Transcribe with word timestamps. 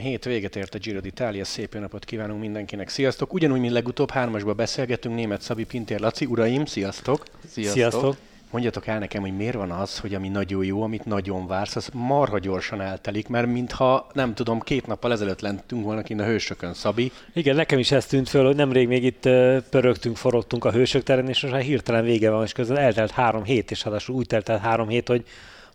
hét 0.00 0.24
véget 0.24 0.56
ért 0.56 0.74
a 0.74 0.78
Giro 0.78 1.00
d'Italia, 1.02 1.42
szép 1.42 1.74
jó 1.74 1.80
napot 1.80 2.04
kívánunk 2.04 2.40
mindenkinek. 2.40 2.88
Sziasztok! 2.88 3.32
Ugyanúgy, 3.32 3.60
mint 3.60 3.72
legutóbb 3.72 4.10
hármasba 4.10 4.52
beszélgetünk, 4.52 5.14
német 5.14 5.40
Szabi 5.40 5.64
Pintér 5.64 6.00
Laci, 6.00 6.24
uraim, 6.24 6.64
sziasztok! 6.64 7.24
Sziasztok! 7.48 7.74
sziasztok. 7.74 8.16
Mondjatok 8.50 8.86
el 8.86 8.98
nekem, 8.98 9.20
hogy 9.20 9.36
miért 9.36 9.54
van 9.54 9.70
az, 9.70 9.98
hogy 9.98 10.14
ami 10.14 10.28
nagyon 10.28 10.64
jó, 10.64 10.82
amit 10.82 11.04
nagyon 11.04 11.46
vársz, 11.46 11.76
az 11.76 11.88
marha 11.92 12.38
gyorsan 12.38 12.80
eltelik, 12.80 13.28
mert 13.28 13.46
mintha, 13.46 14.06
nem 14.12 14.34
tudom, 14.34 14.60
két 14.60 14.86
nappal 14.86 15.12
ezelőtt 15.12 15.40
lentünk 15.40 15.84
volna 15.84 16.02
kint 16.02 16.20
a 16.20 16.24
hősökön, 16.24 16.74
Szabi. 16.74 17.12
Igen, 17.34 17.56
nekem 17.56 17.78
is 17.78 17.90
ez 17.90 18.06
tűnt 18.06 18.28
föl, 18.28 18.46
hogy 18.46 18.56
nemrég 18.56 18.88
még 18.88 19.04
itt 19.04 19.28
pörögtünk, 19.70 20.16
forogtunk 20.16 20.64
a 20.64 20.72
hősök 20.72 21.02
terén, 21.02 21.28
és 21.28 21.42
most 21.42 21.54
már 21.54 21.62
hirtelen 21.62 22.04
vége 22.04 22.30
van, 22.30 22.44
és 22.44 22.52
közben 22.52 22.76
eltelt 22.76 23.10
három 23.10 23.44
hét, 23.44 23.70
és 23.70 23.82
hát 23.82 24.08
úgy 24.08 24.26
telt 24.26 24.48
el 24.48 24.58
három 24.58 24.88
hét, 24.88 25.08
hogy 25.08 25.24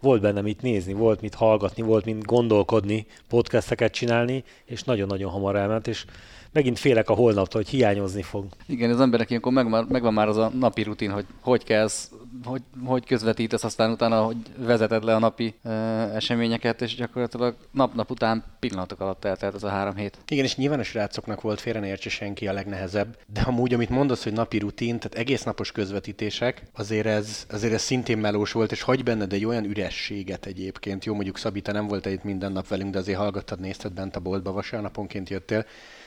volt 0.01 0.21
benne 0.21 0.41
mit 0.41 0.61
nézni, 0.61 0.93
volt 0.93 1.21
mit 1.21 1.35
hallgatni, 1.35 1.81
volt 1.81 2.05
mit 2.05 2.25
gondolkodni, 2.25 3.05
podcasteket 3.27 3.93
csinálni, 3.93 4.43
és 4.65 4.83
nagyon-nagyon 4.83 5.31
hamar 5.31 5.55
elment, 5.55 5.87
és 5.87 6.05
megint 6.51 6.79
félek 6.79 7.09
a 7.09 7.13
holnaptól, 7.13 7.61
hogy 7.61 7.71
hiányozni 7.71 8.21
fog. 8.21 8.45
Igen, 8.65 8.91
az 8.91 8.99
emberek 8.99 9.29
ilyenkor 9.29 9.51
megvan, 9.51 9.87
megvan 9.89 10.13
már 10.13 10.27
az 10.27 10.37
a 10.37 10.51
napi 10.59 10.83
rutin, 10.83 11.11
hogy 11.11 11.25
hogy 11.41 11.63
kezd, 11.63 12.11
hogy, 12.43 12.61
hogy 12.85 13.05
közvetítesz, 13.05 13.63
aztán 13.63 13.91
utána, 13.91 14.23
hogy 14.23 14.37
vezeted 14.57 15.03
le 15.03 15.15
a 15.15 15.19
napi 15.19 15.53
e, 15.63 15.69
eseményeket, 16.15 16.81
és 16.81 16.95
gyakorlatilag 16.95 17.55
nap-nap 17.71 18.11
után 18.11 18.43
pillanatok 18.59 18.99
alatt 18.99 19.25
eltelt 19.25 19.53
az 19.53 19.63
a 19.63 19.69
három 19.69 19.95
hét. 19.95 20.17
Igen, 20.27 20.43
és 20.43 20.55
nyilván 20.55 20.79
a 20.79 20.83
srácoknak 20.83 21.41
volt, 21.41 21.61
félre 21.61 21.79
ne 21.79 21.87
értse 21.87 22.09
senki 22.09 22.47
a 22.47 22.53
legnehezebb, 22.53 23.17
de 23.33 23.41
amúgy, 23.41 23.73
amit 23.73 23.89
mondasz, 23.89 24.23
hogy 24.23 24.33
napi 24.33 24.57
rutin, 24.57 24.99
tehát 24.99 25.17
egész 25.17 25.43
napos 25.43 25.71
közvetítések, 25.71 26.63
azért 26.73 27.05
ez, 27.05 27.45
azért 27.49 27.73
ez 27.73 27.81
szintén 27.81 28.17
melós 28.17 28.51
volt, 28.51 28.71
és 28.71 28.81
hagy 28.81 29.03
benned 29.03 29.33
egy 29.33 29.45
olyan 29.45 29.63
ürességet 29.63 30.45
egyébként. 30.45 31.05
Jó, 31.05 31.13
mondjuk 31.13 31.37
Szabita 31.37 31.71
nem 31.71 31.87
volt 31.87 32.05
itt 32.05 32.23
minden 32.23 32.51
nap 32.51 32.67
velünk, 32.67 32.91
de 32.91 32.99
azért 32.99 33.17
hallgattad, 33.17 33.59
nézted 33.59 33.91
bent 33.91 34.15
a 34.15 34.19
boltba, 34.19 34.51
vasárnaponként 34.51 35.29
jöttél 35.29 35.65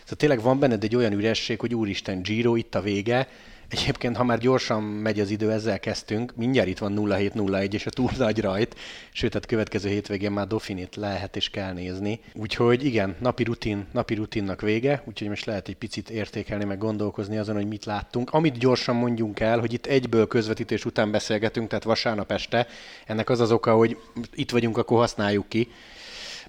Szóval 0.08 0.26
tényleg 0.26 0.42
van 0.42 0.58
benned 0.58 0.84
egy 0.84 0.96
olyan 0.96 1.12
üresség, 1.12 1.60
hogy 1.60 1.74
úristen, 1.74 2.22
Giro, 2.22 2.56
itt 2.56 2.74
a 2.74 2.80
vége. 2.80 3.28
Egyébként, 3.68 4.16
ha 4.16 4.24
már 4.24 4.38
gyorsan 4.38 4.82
megy 4.82 5.20
az 5.20 5.30
idő, 5.30 5.52
ezzel 5.52 5.80
kezdtünk, 5.80 6.32
mindjárt 6.36 6.68
itt 6.68 6.78
van 6.78 6.92
0701 6.92 7.74
és 7.74 7.86
a 7.86 7.90
túl 7.90 8.10
nagy 8.18 8.40
rajt, 8.40 8.76
sőt, 9.12 9.30
tehát 9.30 9.46
következő 9.46 9.88
hétvégén 9.88 10.32
már 10.32 10.46
Dauphinit 10.46 10.96
lehet 10.96 11.36
és 11.36 11.50
kell 11.50 11.72
nézni. 11.72 12.20
Úgyhogy 12.34 12.84
igen, 12.84 13.16
napi 13.20 13.42
rutin, 13.42 13.86
napi 13.92 14.14
rutinnak 14.14 14.60
vége, 14.60 15.02
úgyhogy 15.04 15.28
most 15.28 15.44
lehet 15.44 15.68
egy 15.68 15.76
picit 15.76 16.10
értékelni, 16.10 16.64
meg 16.64 16.78
gondolkozni 16.78 17.38
azon, 17.38 17.54
hogy 17.54 17.68
mit 17.68 17.84
láttunk. 17.84 18.30
Amit 18.30 18.58
gyorsan 18.58 18.96
mondjunk 18.96 19.40
el, 19.40 19.58
hogy 19.58 19.72
itt 19.72 19.86
egyből 19.86 20.26
közvetítés 20.26 20.84
után 20.84 21.10
beszélgetünk, 21.10 21.68
tehát 21.68 21.84
vasárnap 21.84 22.32
este, 22.32 22.66
ennek 23.06 23.30
az 23.30 23.40
az 23.40 23.52
oka, 23.52 23.74
hogy 23.74 23.96
itt 24.34 24.50
vagyunk, 24.50 24.78
akkor 24.78 24.98
használjuk 24.98 25.48
ki 25.48 25.68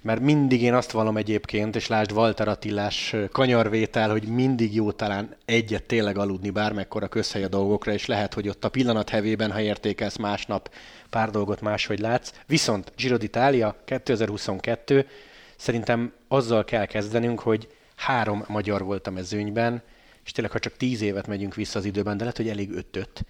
mert 0.02 0.20
mindig 0.20 0.62
én 0.62 0.74
azt 0.74 0.90
vallom 0.90 1.16
egyébként, 1.16 1.76
és 1.76 1.86
lásd 1.86 2.12
Walter 2.12 2.48
Attilás 2.48 3.16
kanyarvétel, 3.32 4.10
hogy 4.10 4.22
mindig 4.22 4.74
jó 4.74 4.92
talán 4.92 5.36
egyet 5.44 5.82
tényleg 5.82 6.18
aludni 6.18 6.50
bármekkora 6.50 7.08
közhely 7.08 7.44
a 7.44 7.48
dolgokra, 7.48 7.92
és 7.92 8.06
lehet, 8.06 8.34
hogy 8.34 8.48
ott 8.48 8.64
a 8.64 8.68
pillanat 8.68 9.08
hevében, 9.08 9.52
ha 9.52 9.60
értékelsz 9.60 10.16
másnap, 10.16 10.70
pár 11.10 11.30
dolgot 11.30 11.60
máshogy 11.60 11.98
látsz. 11.98 12.32
Viszont 12.46 12.92
Giro 12.96 13.16
d'Italia 13.18 13.74
2022, 13.84 15.06
szerintem 15.56 16.12
azzal 16.28 16.64
kell 16.64 16.86
kezdenünk, 16.86 17.40
hogy 17.40 17.68
három 17.96 18.44
magyar 18.46 18.84
volt 18.84 19.06
a 19.06 19.10
mezőnyben, 19.10 19.82
és 20.24 20.32
tényleg, 20.32 20.52
ha 20.52 20.58
csak 20.58 20.76
tíz 20.76 21.00
évet 21.00 21.26
megyünk 21.26 21.54
vissza 21.54 21.78
az 21.78 21.84
időben, 21.84 22.16
de 22.16 22.22
lehet, 22.22 22.36
hogy 22.36 22.48
elég 22.48 22.70
ötöt, 22.70 23.24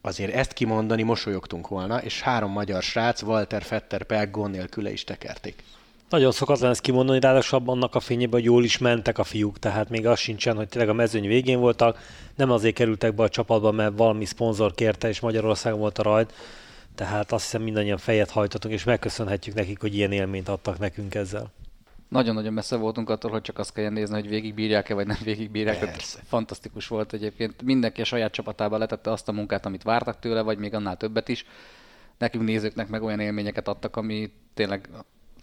azért 0.00 0.34
ezt 0.34 0.52
kimondani 0.52 1.02
mosolyogtunk 1.02 1.68
volna, 1.68 2.02
és 2.02 2.20
három 2.20 2.50
magyar 2.50 2.82
srác, 2.82 3.22
Walter 3.22 3.62
Fetter, 3.62 4.02
Pelk 4.02 4.30
gond 4.30 4.54
nélküle 4.54 4.92
is 4.92 5.04
tekerték. 5.04 5.62
Nagyon 6.14 6.32
szokatlan 6.32 6.70
ezt 6.70 6.80
kimondani, 6.80 7.20
ráadásul 7.20 7.62
annak 7.66 7.94
a 7.94 8.00
fényében, 8.00 8.32
hogy 8.32 8.44
jól 8.44 8.64
is 8.64 8.78
mentek 8.78 9.18
a 9.18 9.24
fiúk, 9.24 9.58
tehát 9.58 9.88
még 9.88 10.06
az 10.06 10.18
sincsen, 10.18 10.56
hogy 10.56 10.68
tényleg 10.68 10.90
a 10.90 10.92
mezőny 10.92 11.26
végén 11.26 11.60
voltak, 11.60 11.98
nem 12.34 12.50
azért 12.50 12.74
kerültek 12.74 13.14
be 13.14 13.22
a 13.22 13.28
csapatba, 13.28 13.70
mert 13.70 13.96
valami 13.96 14.24
szponzor 14.24 14.74
kérte, 14.74 15.08
és 15.08 15.20
Magyarországon 15.20 15.78
volt 15.78 15.98
a 15.98 16.02
rajt, 16.02 16.32
tehát 16.94 17.32
azt 17.32 17.44
hiszem 17.44 17.62
mindannyian 17.62 17.98
fejet 17.98 18.30
hajtottunk, 18.30 18.74
és 18.74 18.84
megköszönhetjük 18.84 19.54
nekik, 19.54 19.80
hogy 19.80 19.94
ilyen 19.94 20.12
élményt 20.12 20.48
adtak 20.48 20.78
nekünk 20.78 21.14
ezzel. 21.14 21.52
Nagyon-nagyon 22.08 22.52
messze 22.52 22.76
voltunk 22.76 23.10
attól, 23.10 23.30
hogy 23.30 23.42
csak 23.42 23.58
azt 23.58 23.72
kell 23.72 23.90
nézni, 23.90 24.14
hogy 24.14 24.28
végigbírják-e, 24.28 24.94
vagy 24.94 25.06
nem 25.06 25.18
végigbírják. 25.24 25.96
Fantasztikus 26.28 26.86
volt 26.86 27.12
egyébként. 27.12 27.62
Mindenki 27.62 28.00
a 28.00 28.04
saját 28.04 28.32
csapatába 28.32 28.78
letette 28.78 29.10
azt 29.10 29.28
a 29.28 29.32
munkát, 29.32 29.66
amit 29.66 29.82
vártak 29.82 30.18
tőle, 30.18 30.42
vagy 30.42 30.58
még 30.58 30.74
annál 30.74 30.96
többet 30.96 31.28
is. 31.28 31.46
Nekünk 32.18 32.44
nézőknek 32.44 32.88
meg 32.88 33.02
olyan 33.02 33.20
élményeket 33.20 33.68
adtak, 33.68 33.96
ami 33.96 34.32
tényleg 34.54 34.88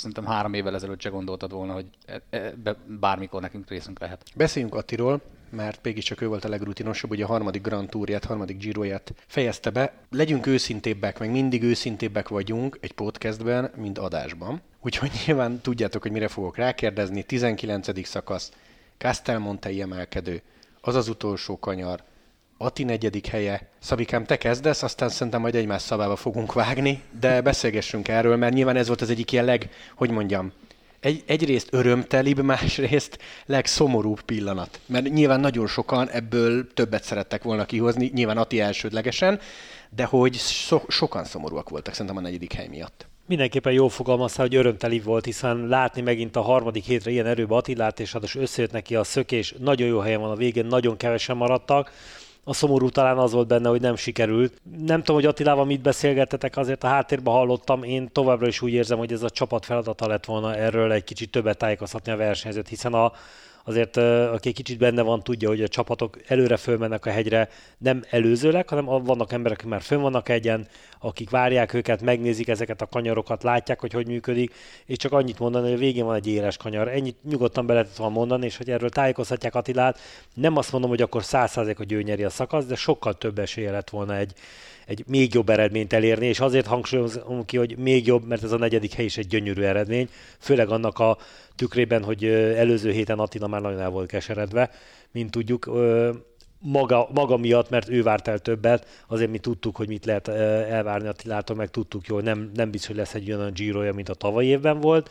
szerintem 0.01 0.25
három 0.25 0.53
évvel 0.53 0.75
ezelőtt 0.75 1.01
se 1.01 1.09
gondoltad 1.09 1.51
volna, 1.51 1.73
hogy 1.73 1.85
e, 2.06 2.22
ebbe 2.29 2.75
bármikor 3.00 3.41
nekünk 3.41 3.69
részünk 3.69 4.00
lehet. 4.00 4.23
Beszéljünk 4.35 4.75
Attiról, 4.75 5.22
mert 5.50 5.79
mégiscsak 5.84 6.22
ő 6.22 6.28
volt 6.28 6.45
a 6.45 6.50
legrutinosabb, 6.50 7.12
ugye 7.12 7.23
a 7.23 7.28
harmadik 7.28 7.62
Grand 7.62 7.89
Tourját, 7.89 8.25
harmadik 8.25 8.57
Giroját 8.57 9.13
fejezte 9.28 9.69
be. 9.69 9.94
Legyünk 10.09 10.45
őszintébbek, 10.45 11.19
meg 11.19 11.31
mindig 11.31 11.63
őszintébbek 11.63 12.28
vagyunk 12.28 12.78
egy 12.81 12.91
podcastben, 12.91 13.72
mint 13.75 13.97
adásban. 13.97 14.62
Úgyhogy 14.81 15.12
nyilván 15.25 15.62
tudjátok, 15.62 16.01
hogy 16.01 16.12
mire 16.12 16.28
fogok 16.28 16.56
rákérdezni. 16.56 17.23
19. 17.23 18.06
szakasz, 18.07 18.51
Castelmontei 18.97 19.81
emelkedő, 19.81 20.41
az 20.81 20.95
az 20.95 21.07
utolsó 21.07 21.59
kanyar, 21.59 22.03
Ati 22.61 22.83
negyedik 22.83 23.27
helye. 23.27 23.69
Szabikám, 23.79 24.25
te 24.25 24.38
kezdesz, 24.38 24.83
aztán 24.83 25.09
szerintem 25.09 25.41
majd 25.41 25.55
egymás 25.55 25.81
szabába 25.81 26.16
fogunk 26.16 26.53
vágni, 26.53 27.01
de 27.19 27.41
beszélgessünk 27.41 28.07
erről, 28.07 28.35
mert 28.35 28.53
nyilván 28.53 28.75
ez 28.75 28.88
volt 28.88 29.01
az 29.01 29.09
egyik 29.09 29.31
ilyen 29.31 29.45
leg, 29.45 29.69
hogy 29.95 30.09
mondjam, 30.09 30.51
egy, 31.00 31.23
egyrészt 31.25 31.67
örömtelibb, 31.71 32.41
másrészt 32.41 33.17
legszomorúbb 33.45 34.21
pillanat. 34.21 34.79
Mert 34.85 35.09
nyilván 35.09 35.39
nagyon 35.39 35.67
sokan 35.67 36.09
ebből 36.09 36.73
többet 36.73 37.03
szerettek 37.03 37.44
volna 37.44 37.66
kihozni, 37.66 38.11
nyilván 38.13 38.38
Ati 38.38 38.59
elsődlegesen, 38.59 39.39
de 39.95 40.03
hogy 40.03 40.35
so, 40.35 40.81
sokan 40.88 41.23
szomorúak 41.23 41.69
voltak 41.69 41.94
szerintem 41.94 42.17
a 42.17 42.21
negyedik 42.21 42.53
hely 42.53 42.67
miatt. 42.67 43.05
Mindenképpen 43.27 43.73
jól 43.73 43.89
fogalmazta, 43.89 44.41
hogy 44.41 44.55
örömteli 44.55 45.00
volt, 45.00 45.25
hiszen 45.25 45.67
látni 45.67 46.01
megint 46.01 46.35
a 46.35 46.41
harmadik 46.41 46.83
hétre 46.83 47.11
ilyen 47.11 47.25
erőbe 47.25 47.55
Attilát, 47.55 48.00
és 48.00 48.11
hát 48.11 48.35
összejött 48.35 48.71
neki 48.71 48.95
a 48.95 49.03
szökés, 49.03 49.55
nagyon 49.59 49.88
jó 49.88 50.00
helyen 50.00 50.21
van 50.21 50.31
a 50.31 50.35
végén, 50.35 50.66
nagyon 50.66 50.97
kevesen 50.97 51.38
maradtak 51.38 51.91
a 52.44 52.53
szomorú 52.53 52.90
talán 52.90 53.18
az 53.18 53.31
volt 53.31 53.47
benne, 53.47 53.69
hogy 53.69 53.81
nem 53.81 53.96
sikerült. 53.96 54.62
Nem 54.85 55.00
tudom, 55.00 55.16
hogy 55.16 55.25
Attilával 55.25 55.66
mit 55.66 55.81
beszélgettetek, 55.81 56.57
azért 56.57 56.84
a 56.84 56.88
háttérben 56.88 57.34
hallottam, 57.34 57.84
én 57.84 58.12
továbbra 58.12 58.47
is 58.47 58.62
úgy 58.62 58.74
érzem, 58.74 58.97
hogy 58.97 59.12
ez 59.12 59.24
a 59.24 59.29
csapat 59.29 59.66
feladata 59.66 60.07
lett 60.07 60.25
volna 60.25 60.56
erről 60.56 60.91
egy 60.91 61.03
kicsit 61.03 61.31
többet 61.31 61.57
tájékoztatni 61.57 62.12
a 62.12 62.18
versenyzőt, 62.18 62.68
hiszen 62.68 62.94
a, 62.94 63.12
azért 63.63 63.97
aki 64.33 64.51
kicsit 64.51 64.77
benne 64.77 65.01
van, 65.01 65.23
tudja, 65.23 65.49
hogy 65.49 65.61
a 65.61 65.67
csapatok 65.67 66.17
előre 66.27 66.57
fölmennek 66.57 67.05
a 67.05 67.09
hegyre, 67.09 67.49
nem 67.77 68.03
előzőleg, 68.09 68.69
hanem 68.69 68.85
vannak 68.85 69.31
emberek, 69.31 69.57
akik 69.57 69.69
már 69.69 69.81
fönn 69.81 70.01
vannak 70.01 70.29
egyen, 70.29 70.67
akik 70.99 71.29
várják 71.29 71.73
őket, 71.73 72.01
megnézik 72.01 72.47
ezeket 72.47 72.81
a 72.81 72.85
kanyarokat, 72.85 73.44
látják, 73.44 73.79
hogy 73.79 73.94
hogy 73.94 74.07
működik, 74.07 74.53
és 74.85 74.97
csak 74.97 75.11
annyit 75.11 75.39
mondani, 75.39 75.66
hogy 75.66 75.73
a 75.73 75.77
végén 75.77 76.05
van 76.05 76.16
egy 76.16 76.27
éles 76.27 76.57
kanyar. 76.57 76.88
Ennyit 76.88 77.23
nyugodtan 77.23 77.66
be 77.66 77.73
lehetett 77.73 77.95
volna 77.95 78.13
mondani, 78.13 78.45
és 78.45 78.57
hogy 78.57 78.69
erről 78.69 78.89
tájékoztatják 78.89 79.55
Attilát. 79.55 80.00
Nem 80.33 80.57
azt 80.57 80.71
mondom, 80.71 80.89
hogy 80.89 81.01
akkor 81.01 81.23
száz 81.23 81.53
hogy 81.53 81.91
ő 81.91 82.01
nyeri 82.01 82.23
a 82.23 82.29
szakasz, 82.29 82.66
de 82.66 82.75
sokkal 82.75 83.13
több 83.13 83.39
esélye 83.39 83.71
lett 83.71 83.89
volna 83.89 84.16
egy, 84.16 84.33
egy 84.86 85.03
még 85.08 85.34
jobb 85.34 85.50
eredményt 85.50 85.94
elérni, 85.94 86.25
és 86.25 86.40
azért 86.40 86.66
hangsúlyozom 86.66 87.46
ki, 87.46 87.58
hogy 87.58 87.78
még 87.78 88.08
jobb, 88.08 88.28
mert 88.28 88.44
ez 88.44 88.52
a 88.52 88.58
negyedik 88.58 88.94
hely 88.94 89.06
is 89.06 89.18
egy 89.18 89.28
gyönyörű 89.28 89.62
eredmény, 89.62 90.09
főleg 90.40 90.69
annak 90.69 91.00
a 91.00 91.18
tükrében, 91.56 92.03
hogy 92.03 92.25
előző 92.25 92.92
héten 92.92 93.19
Attila 93.19 93.47
már 93.47 93.62
nagyon 93.62 93.80
el 93.80 93.90
volt 93.90 94.09
keseredve, 94.09 94.69
mint 95.12 95.31
tudjuk, 95.31 95.69
maga, 96.62 97.10
maga 97.13 97.38
miatt, 97.38 97.69
mert 97.69 97.89
ő 97.89 98.04
várt 98.04 98.28
el 98.28 98.39
többet, 98.39 99.04
azért 99.07 99.31
mi 99.31 99.38
tudtuk, 99.38 99.75
hogy 99.75 99.88
mit 99.88 100.06
lehet 100.06 100.28
elvárni 100.28 101.07
Attilától, 101.07 101.56
meg 101.56 101.69
tudtuk 101.69 102.07
jól, 102.07 102.22
nem, 102.22 102.51
nem 102.54 102.72
biztos, 102.72 102.89
hogy 102.89 102.98
lesz 102.98 103.13
egy 103.13 103.31
olyan 103.31 103.54
Giroja, 103.54 103.94
mint 103.94 104.10
a 104.10 104.13
tavalyi 104.13 104.48
évben 104.48 104.80
volt, 104.80 105.10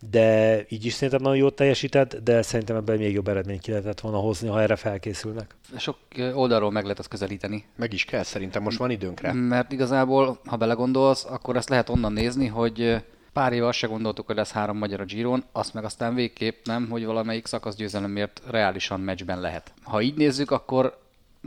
de 0.00 0.60
így 0.68 0.84
is 0.84 0.92
szerintem 0.92 1.22
nagyon 1.22 1.38
jót 1.38 1.54
teljesített, 1.54 2.16
de 2.16 2.42
szerintem 2.42 2.76
ebben 2.76 2.98
még 2.98 3.12
jobb 3.12 3.28
eredményt 3.28 3.60
ki 3.60 3.70
lehetett 3.70 4.00
volna 4.00 4.18
hozni, 4.18 4.48
ha 4.48 4.60
erre 4.60 4.76
felkészülnek. 4.76 5.54
Sok 5.76 5.96
oldalról 6.34 6.70
meg 6.70 6.82
lehet 6.82 6.98
azt 6.98 7.08
közelíteni. 7.08 7.64
Meg 7.76 7.92
is 7.92 8.04
kell, 8.04 8.22
szerintem 8.22 8.62
most 8.62 8.78
van 8.78 8.90
időnk 8.90 9.20
rá. 9.20 9.32
Mert 9.32 9.72
igazából, 9.72 10.40
ha 10.44 10.56
belegondolsz, 10.56 11.24
akkor 11.24 11.56
ezt 11.56 11.68
lehet 11.68 11.88
onnan 11.88 12.12
nézni, 12.12 12.46
hogy 12.46 12.96
pár 13.32 13.52
éve 13.52 13.66
azt 13.66 13.78
se 13.78 13.86
gondoltuk, 13.86 14.26
hogy 14.26 14.36
lesz 14.36 14.52
három 14.52 14.76
magyar 14.76 15.00
a 15.00 15.04
Giron, 15.04 15.44
azt 15.52 15.74
meg 15.74 15.84
aztán 15.84 16.14
végképp 16.14 16.66
nem, 16.66 16.88
hogy 16.90 17.04
valamelyik 17.04 17.46
szakaszgyőzelemért 17.46 18.42
reálisan 18.50 19.00
meccsben 19.00 19.40
lehet. 19.40 19.72
Ha 19.82 20.00
így 20.00 20.16
nézzük, 20.16 20.50
akkor 20.50 20.98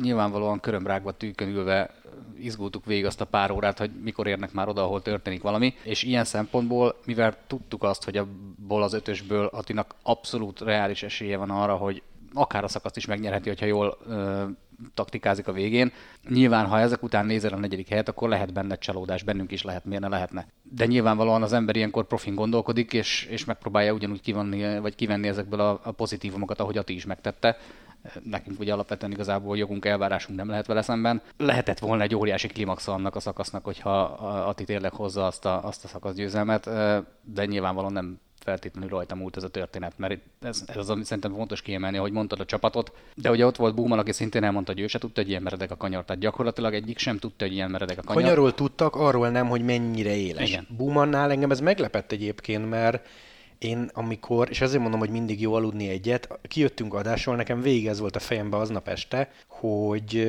nyilvánvalóan 0.02 0.60
körömrágva 0.60 1.12
tűkön 1.12 1.48
ülve 1.48 1.90
izgultuk 2.40 2.86
végig 2.86 3.06
azt 3.06 3.22
a 3.22 3.26
pár 3.26 3.52
órát, 3.52 3.78
hogy 3.78 3.92
mikor 4.04 4.28
érnek 4.28 4.52
már 4.52 4.68
oda, 4.68 4.84
ahol 4.84 5.02
történik 5.02 5.42
valami, 5.42 5.74
és 5.84 6.04
ilyen 6.04 6.26
szempontból, 6.26 6.96
mivel 7.06 7.36
tudtuk 7.48 7.84
azt, 7.84 8.04
hogy 8.04 8.18
abból 8.18 8.84
az 8.84 8.94
ötösből 8.94 9.46
Atinak 9.46 9.96
abszolút 10.04 10.62
reális 10.62 11.04
esélye 11.04 11.38
van 11.38 11.50
arra, 11.50 11.76
hogy 11.76 12.02
akár 12.34 12.64
a 12.64 12.68
szakaszt 12.68 12.98
is 12.98 13.06
megnyerheti, 13.06 13.50
hogyha 13.50 13.66
jól 13.66 13.98
ö, 14.08 14.44
taktikázik 14.94 15.48
a 15.48 15.52
végén. 15.52 15.92
Nyilván, 16.30 16.66
ha 16.66 16.80
ezek 16.80 17.04
után 17.04 17.26
nézel 17.26 17.54
a 17.54 17.58
negyedik 17.58 17.88
helyet, 17.88 18.10
akkor 18.10 18.30
lehet 18.30 18.54
benne 18.54 18.78
csalódás, 18.78 19.24
bennünk 19.24 19.52
is 19.52 19.64
lehet, 19.64 19.86
miért 19.86 20.02
ne 20.02 20.08
lehetne. 20.08 20.48
De 20.64 20.86
nyilvánvalóan 20.86 21.44
az 21.44 21.54
ember 21.54 21.76
ilyenkor 21.76 22.08
profin 22.08 22.36
gondolkodik, 22.36 22.94
és, 22.94 23.28
és 23.30 23.46
megpróbálja 23.46 23.94
ugyanúgy 23.94 24.22
kivenni, 24.22 24.80
vagy 24.80 24.96
kivenni 24.96 25.28
ezekből 25.28 25.60
a, 25.60 25.80
a 25.84 25.92
pozitívumokat, 25.92 26.60
ahogy 26.60 26.78
Ati 26.78 26.94
is 26.94 27.06
megtette 27.06 27.58
nekünk 28.24 28.60
ugye 28.60 28.74
alapvetően 28.74 29.12
igazából 29.12 29.58
jogunk, 29.58 29.86
elvárásunk 29.86 30.38
nem 30.38 30.50
lehet 30.50 30.66
vele 30.66 30.82
szemben. 30.82 31.22
Lehetett 31.38 31.80
volna 31.80 32.04
egy 32.04 32.16
óriási 32.16 32.48
klimax 32.48 32.88
annak 32.88 33.16
a 33.16 33.20
szakasznak, 33.20 33.64
hogyha 33.64 34.02
Ati 34.48 34.64
tényleg 34.64 34.94
hozza 34.94 35.26
azt 35.26 35.46
a, 35.46 35.66
azt 35.66 35.84
a 35.84 35.88
szakaszgyőzelmet, 35.88 36.70
de 37.24 37.46
nyilvánvalóan 37.46 37.94
nem 37.94 38.20
feltétlenül 38.44 38.90
rajta 38.90 39.16
múlt 39.16 39.38
ez 39.38 39.44
a 39.44 39.50
történet, 39.50 39.94
mert 39.98 40.20
ez, 40.42 40.64
ez 40.68 40.78
az, 40.78 40.90
amit 40.90 41.06
szerintem 41.06 41.34
fontos 41.34 41.62
kiemelni, 41.62 41.98
hogy 41.98 42.12
mondtad 42.12 42.40
a 42.40 42.46
csapatot, 42.46 42.92
de 43.16 43.30
ugye 43.32 43.46
ott 43.46 43.56
volt 43.56 43.76
Búman, 43.76 44.00
aki 44.00 44.12
szintén 44.12 44.44
elmondta, 44.44 44.72
hogy 44.72 44.82
ő 44.82 44.88
se 44.88 45.00
tudta, 45.00 45.22
hogy 45.22 45.30
ilyen 45.30 45.42
meredek 45.42 45.72
a 45.72 45.78
kanyar, 45.78 46.06
tehát 46.06 46.22
gyakorlatilag 46.22 46.74
egyik 46.74 46.98
sem 46.98 47.18
tudta, 47.18 47.46
hogy 47.46 47.54
ilyen 47.54 47.72
meredek 47.72 47.98
a 47.98 48.02
kanyar. 48.02 48.22
Kanyarról 48.22 48.54
tudtak, 48.54 48.96
arról 48.96 49.30
nem, 49.30 49.48
hogy 49.48 49.66
mennyire 49.66 50.16
éles. 50.16 50.50
Igen. 50.50 50.68
Búmannál 50.78 51.32
engem 51.32 51.52
ez 51.52 51.60
meglepett 51.60 52.12
egyébként, 52.12 52.70
mert 52.70 53.08
én 53.58 53.90
amikor, 53.94 54.50
és 54.50 54.62
ezért 54.62 54.82
mondom, 54.82 55.00
hogy 55.00 55.10
mindig 55.10 55.42
jó 55.42 55.54
aludni 55.54 55.90
egyet, 55.90 56.40
kijöttünk 56.48 56.94
adásról, 56.94 57.36
nekem 57.36 57.62
végig 57.62 57.88
ez 57.88 58.00
volt 58.00 58.16
a 58.16 58.20
fejembe 58.20 58.58
aznap 58.58 58.88
este, 58.88 59.32
hogy 59.48 60.28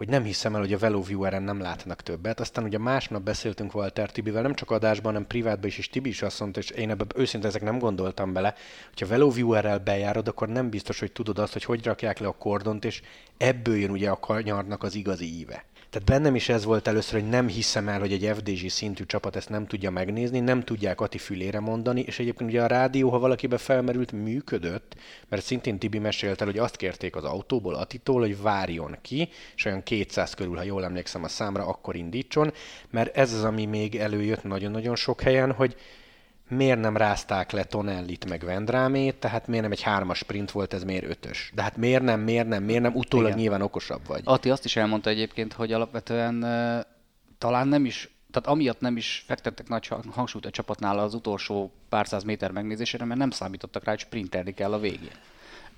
hogy 0.00 0.08
nem 0.08 0.24
hiszem 0.24 0.54
el, 0.54 0.60
hogy 0.60 0.72
a 0.72 0.78
VeloViewer-en 0.78 1.42
nem 1.42 1.60
látnak 1.60 2.02
többet. 2.02 2.40
Aztán 2.40 2.64
ugye 2.64 2.78
másnap 2.78 3.22
beszéltünk 3.22 3.74
Walter 3.74 4.10
Tibivel, 4.10 4.42
nem 4.42 4.54
csak 4.54 4.70
adásban, 4.70 5.12
hanem 5.12 5.26
privátban 5.26 5.66
is, 5.66 5.78
és 5.78 5.88
Tibi 5.88 6.08
is 6.08 6.22
azt 6.22 6.40
mondta, 6.40 6.60
és 6.60 6.70
én 6.70 6.90
ebben 6.90 7.06
őszintén 7.14 7.48
ezek 7.48 7.62
nem 7.62 7.78
gondoltam 7.78 8.32
bele, 8.32 8.54
hogyha 8.88 9.06
VeloViewer-rel 9.06 9.78
bejárod, 9.78 10.28
akkor 10.28 10.48
nem 10.48 10.70
biztos, 10.70 11.00
hogy 11.00 11.12
tudod 11.12 11.38
azt, 11.38 11.52
hogy 11.52 11.64
hogy 11.64 11.84
rakják 11.84 12.18
le 12.18 12.26
a 12.26 12.32
kordont, 12.32 12.84
és 12.84 13.02
ebből 13.36 13.76
jön 13.76 13.90
ugye 13.90 14.10
a 14.10 14.18
kanyarnak 14.18 14.82
az 14.82 14.94
igazi 14.94 15.38
íve. 15.38 15.64
Tehát 15.90 16.08
bennem 16.08 16.34
is 16.34 16.48
ez 16.48 16.64
volt 16.64 16.88
először, 16.88 17.20
hogy 17.20 17.28
nem 17.28 17.48
hiszem 17.48 17.88
el, 17.88 17.98
hogy 17.98 18.12
egy 18.12 18.30
FDG 18.36 18.70
szintű 18.70 19.04
csapat 19.04 19.36
ezt 19.36 19.48
nem 19.48 19.66
tudja 19.66 19.90
megnézni, 19.90 20.40
nem 20.40 20.62
tudják 20.62 21.00
Ati 21.00 21.18
fülére 21.18 21.60
mondani, 21.60 22.00
és 22.00 22.18
egyébként 22.18 22.50
ugye 22.50 22.62
a 22.62 22.66
rádió, 22.66 23.10
ha 23.10 23.18
valakibe 23.18 23.58
felmerült, 23.58 24.12
működött, 24.12 24.94
mert 25.28 25.42
szintén 25.42 25.78
Tibi 25.78 25.98
mesélte, 25.98 26.44
hogy 26.44 26.58
azt 26.58 26.76
kérték 26.76 27.16
az 27.16 27.24
autóból 27.24 27.74
Atitól, 27.74 28.20
hogy 28.20 28.40
várjon 28.42 28.96
ki, 29.02 29.28
és 29.56 29.64
olyan 29.64 29.82
200 29.82 30.34
körül, 30.34 30.56
ha 30.56 30.62
jól 30.62 30.84
emlékszem 30.84 31.24
a 31.24 31.28
számra, 31.28 31.66
akkor 31.66 31.96
indítson, 31.96 32.52
mert 32.90 33.16
ez 33.16 33.32
az, 33.32 33.44
ami 33.44 33.66
még 33.66 33.96
előjött 33.96 34.42
nagyon-nagyon 34.42 34.96
sok 34.96 35.20
helyen, 35.20 35.52
hogy 35.52 35.76
miért 36.50 36.80
nem 36.80 36.96
rázták 36.96 37.50
le 37.50 37.64
Tonellit 37.64 38.28
meg 38.28 38.44
Vendrámét, 38.44 39.14
tehát 39.14 39.46
miért 39.46 39.62
nem 39.62 39.72
egy 39.72 39.82
hármas 39.82 40.18
sprint 40.18 40.50
volt, 40.50 40.74
ez 40.74 40.84
miért 40.84 41.04
ötös. 41.04 41.50
De 41.54 41.62
hát 41.62 41.76
miért 41.76 42.02
nem, 42.02 42.20
miért 42.20 42.48
nem, 42.48 42.62
miért 42.62 42.82
nem, 42.82 42.94
utólag 42.94 43.26
Igen. 43.26 43.38
nyilván 43.38 43.62
okosabb 43.62 44.06
vagy. 44.06 44.20
Ati 44.24 44.50
azt 44.50 44.64
is 44.64 44.76
elmondta 44.76 45.10
egyébként, 45.10 45.52
hogy 45.52 45.72
alapvetően 45.72 46.42
uh, 46.42 46.84
talán 47.38 47.68
nem 47.68 47.84
is, 47.84 48.14
tehát 48.30 48.48
amiatt 48.48 48.80
nem 48.80 48.96
is 48.96 49.24
fektettek 49.26 49.68
nagy 49.68 49.90
hangsúlyt 50.10 50.46
a 50.46 50.50
csapatnál 50.50 50.98
az 50.98 51.14
utolsó 51.14 51.72
pár 51.88 52.06
száz 52.06 52.22
méter 52.22 52.50
megnézésére, 52.50 53.04
mert 53.04 53.20
nem 53.20 53.30
számítottak 53.30 53.84
rá, 53.84 53.90
hogy 53.90 54.00
sprintelni 54.00 54.54
kell 54.54 54.72
a 54.72 54.78
végén. 54.78 55.16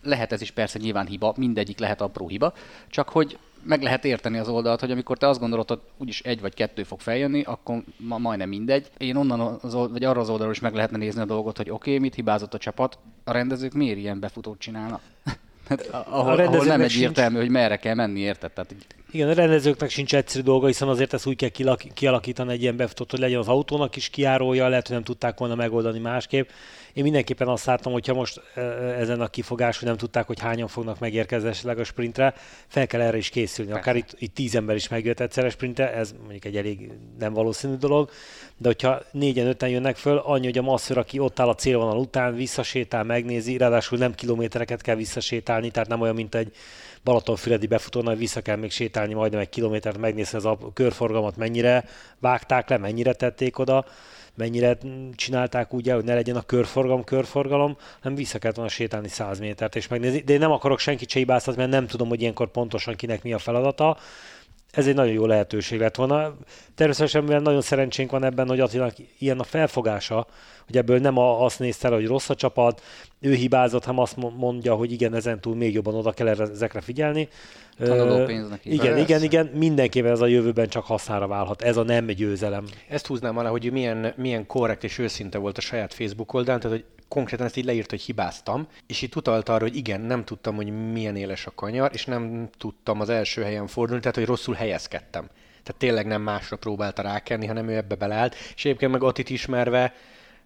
Lehet 0.03 0.33
ez 0.33 0.41
is 0.41 0.51
persze 0.51 0.79
nyilván 0.79 1.07
hiba, 1.07 1.35
mindegyik 1.37 1.79
lehet 1.79 2.01
apró 2.01 2.29
hiba, 2.29 2.53
csak 2.89 3.09
hogy 3.09 3.39
meg 3.63 3.83
lehet 3.83 4.05
érteni 4.05 4.39
az 4.39 4.49
oldalt, 4.49 4.81
hogy 4.81 4.91
amikor 4.91 5.19
te 5.19 5.29
azt 5.29 5.41
gondolod, 5.41 5.69
hogy 5.69 5.81
úgyis 5.97 6.21
egy 6.21 6.41
vagy 6.41 6.55
kettő 6.55 6.83
fog 6.83 7.01
feljönni, 7.01 7.43
akkor 7.43 7.83
ma 7.97 8.19
majdnem 8.19 8.49
mindegy. 8.49 8.91
Én 8.99 9.17
onnan 9.17 9.59
az 9.63 9.75
old, 9.75 9.91
vagy 9.91 10.05
arra 10.05 10.21
az 10.21 10.29
oldalról 10.29 10.55
is 10.55 10.61
meg 10.61 10.75
lehetne 10.75 10.97
nézni 10.97 11.21
a 11.21 11.25
dolgot, 11.25 11.57
hogy 11.57 11.71
oké, 11.71 11.91
okay, 11.91 12.03
mit 12.03 12.15
hibázott 12.15 12.55
a 12.55 12.59
csapat, 12.59 12.99
a 13.25 13.33
rendezők 13.33 13.73
miért 13.73 13.99
ilyen 13.99 14.21
befutót 14.21 14.59
csinálnak? 14.59 15.01
Hát, 15.69 15.89
ahol, 15.91 16.39
a 16.39 16.43
ahol 16.43 16.65
nem 16.65 16.81
egyértelmű, 16.81 17.39
hogy 17.39 17.49
merre 17.49 17.77
kell 17.77 17.95
menni, 17.95 18.21
érted? 18.21 18.53
Tehát, 18.53 18.75
igen, 19.13 19.29
a 19.29 19.33
rendezőknek 19.33 19.91
sincs 19.91 20.15
egyszerű 20.15 20.45
dolga, 20.45 20.67
hiszen 20.67 20.89
azért 20.89 21.13
ezt 21.13 21.27
úgy 21.27 21.37
kell 21.37 21.79
kialakítani 21.95 22.53
egy 22.53 22.63
ilyen 22.63 22.77
befutót, 22.77 23.11
hogy 23.11 23.21
legyen 23.21 23.39
az 23.39 23.49
autónak 23.49 23.97
is 23.97 24.09
kiárója, 24.09 24.69
lehet, 24.69 24.87
hogy 24.87 24.97
nem 24.97 25.05
tudták 25.05 25.39
volna 25.39 25.55
megoldani 25.55 25.99
másképp. 25.99 26.49
Én 26.93 27.03
mindenképpen 27.03 27.49
azt 27.49 27.65
látom, 27.65 27.93
hogyha 27.93 28.15
most 28.15 28.43
e, 28.55 28.61
e, 28.61 28.65
ezen 29.01 29.21
a 29.21 29.27
kifogás, 29.27 29.79
hogy 29.79 29.89
nem 29.89 29.97
tudták, 29.97 30.27
hogy 30.27 30.41
hányan 30.41 30.69
fognak 30.69 30.99
megérkezni 30.99 31.49
esetleg 31.49 31.79
a 31.79 31.85
sprintre, 31.85 32.35
fel 32.67 32.87
kell 32.87 33.01
erre 33.01 33.17
is 33.17 33.29
készülni. 33.29 33.73
Akár 33.73 33.97
itt, 33.97 34.15
itt 34.19 34.35
tíz 34.35 34.55
ember 34.55 34.77
is 34.77 34.89
megjött 34.89 35.21
egyszerre 35.21 35.51
sprintre, 35.51 35.93
ez 35.93 36.15
mondjuk 36.21 36.45
egy 36.45 36.57
elég 36.57 36.91
nem 37.19 37.33
valószínű 37.33 37.75
dolog, 37.75 38.11
de 38.57 38.69
hogyha 38.69 39.03
négyen, 39.11 39.47
öten 39.47 39.69
jönnek 39.69 39.97
föl, 39.97 40.17
annyi, 40.17 40.45
hogy 40.45 40.59
a 40.59 40.63
masször, 40.63 40.99
aki 40.99 41.19
ott 41.19 41.41
áll 41.41 41.49
a 41.49 41.55
célvonal 41.55 41.99
után, 41.99 42.35
visszasétál, 42.35 43.05
megnézi, 43.05 43.57
ráadásul 43.57 43.99
nem 43.99 44.15
kilométereket 44.15 44.81
kell 44.81 44.97
visszasétálni, 44.97 45.71
tehát 45.71 45.89
nem 45.89 46.01
olyan, 46.01 46.15
mint 46.15 46.35
egy 46.35 46.53
Balatonfüredi 47.05 47.67
befutónál 47.67 48.15
vissza 48.15 48.41
kell 48.41 48.57
még 48.57 48.71
sétálni 48.71 49.15
majdnem 49.15 49.41
egy 49.41 49.49
kilométert, 49.49 49.99
megnézni 49.99 50.39
az 50.39 50.45
a 50.45 50.59
körforgalmat 50.75 51.37
mennyire 51.37 51.85
vágták 52.19 52.69
le, 52.69 52.77
mennyire 52.77 53.13
tették 53.13 53.59
oda, 53.59 53.85
mennyire 54.35 54.79
csinálták 55.15 55.75
úgy, 55.75 55.91
hogy 55.91 56.05
ne 56.05 56.15
legyen 56.15 56.37
a 56.37 56.43
körforgalom, 56.43 57.05
körforgalom, 57.05 57.77
hanem 58.01 58.17
vissza 58.17 58.39
kellett 58.39 58.57
volna 58.57 58.71
sétálni 58.71 59.09
100 59.09 59.39
métert 59.39 59.77
és 59.77 59.89
megnézni. 59.89 60.21
De 60.21 60.33
én 60.33 60.39
nem 60.39 60.51
akarok 60.51 60.79
senkit 60.79 61.09
se 61.11 61.19
hibáztatni, 61.19 61.61
mert 61.61 61.73
nem 61.73 61.87
tudom, 61.87 62.09
hogy 62.09 62.21
ilyenkor 62.21 62.51
pontosan 62.51 62.95
kinek 62.95 63.23
mi 63.23 63.33
a 63.33 63.39
feladata. 63.39 63.97
Ez 64.73 64.87
egy 64.87 64.95
nagyon 64.95 65.13
jó 65.13 65.27
lehetőség 65.27 65.79
lett 65.79 65.97
volna. 65.97 66.35
Természetesen 66.75 67.23
mivel 67.23 67.41
nagyon 67.41 67.61
szerencsénk 67.61 68.11
van 68.11 68.25
ebben, 68.25 68.49
hogy 68.49 68.61
Attilának 68.61 68.95
ilyen 69.19 69.39
a 69.39 69.43
felfogása, 69.43 70.27
hogy 70.67 70.77
ebből 70.77 70.99
nem 70.99 71.19
azt 71.19 71.59
nézte 71.59 71.89
el, 71.89 71.95
hogy 71.95 72.07
rossz 72.07 72.29
a 72.29 72.35
csapat, 72.35 72.83
ő 73.21 73.35
hibázott, 73.35 73.85
hanem 73.85 74.01
azt 74.01 74.17
mondja, 74.37 74.75
hogy 74.75 74.93
igen, 74.93 75.15
ezentúl 75.15 75.55
még 75.55 75.75
jobban 75.75 75.95
oda 75.95 76.13
kell 76.13 76.29
ezekre 76.29 76.81
figyelni. 76.81 77.29
Tanuló 77.79 78.25
pénznek 78.25 78.65
Igen, 78.65 78.85
igen, 78.85 78.99
igen, 78.99 79.23
igen, 79.23 79.47
mindenképpen 79.47 80.11
ez 80.11 80.21
a 80.21 80.27
jövőben 80.27 80.69
csak 80.69 80.85
hasznára 80.85 81.27
válhat. 81.27 81.63
Ez 81.63 81.77
a 81.77 81.83
nem 81.83 82.07
győzelem. 82.07 82.65
Ezt 82.89 83.07
húznám 83.07 83.39
alá, 83.39 83.49
hogy 83.49 83.73
milyen, 83.73 84.13
milyen 84.17 84.47
korrekt 84.47 84.85
és 84.85 84.99
őszinte 84.99 85.39
volt 85.39 85.59
a 85.59 85.61
saját 85.61 85.95
Facebook 85.95 86.35
oldalán, 86.35 86.61
tehát 86.61 86.77
hogy 86.77 86.87
konkrétan 87.13 87.47
ezt 87.47 87.57
így 87.57 87.65
leírt, 87.65 87.91
hogy 87.91 88.01
hibáztam, 88.01 88.67
és 88.87 89.03
itt 89.03 89.17
utalt 89.17 89.49
arra, 89.49 89.63
hogy 89.63 89.77
igen, 89.77 90.01
nem 90.01 90.25
tudtam, 90.25 90.57
hogy 90.57 90.93
milyen 90.93 91.17
éles 91.17 91.47
a 91.47 91.53
kanyar, 91.55 91.91
és 91.93 92.05
nem 92.05 92.49
tudtam 92.59 93.01
az 93.01 93.09
első 93.09 93.43
helyen 93.43 93.67
fordulni, 93.67 94.01
tehát 94.01 94.17
hogy 94.17 94.27
rosszul 94.27 94.55
helyezkedtem. 94.55 95.29
Tehát 95.63 95.81
tényleg 95.81 96.07
nem 96.07 96.23
másra 96.23 96.57
próbálta 96.57 97.03
rákenni, 97.03 97.47
hanem 97.47 97.69
ő 97.69 97.77
ebbe 97.77 97.95
beleállt. 97.95 98.35
És 98.55 98.65
egyébként 98.65 98.93
meg 98.93 99.03
Atit 99.03 99.31
ismerve, 99.31 99.95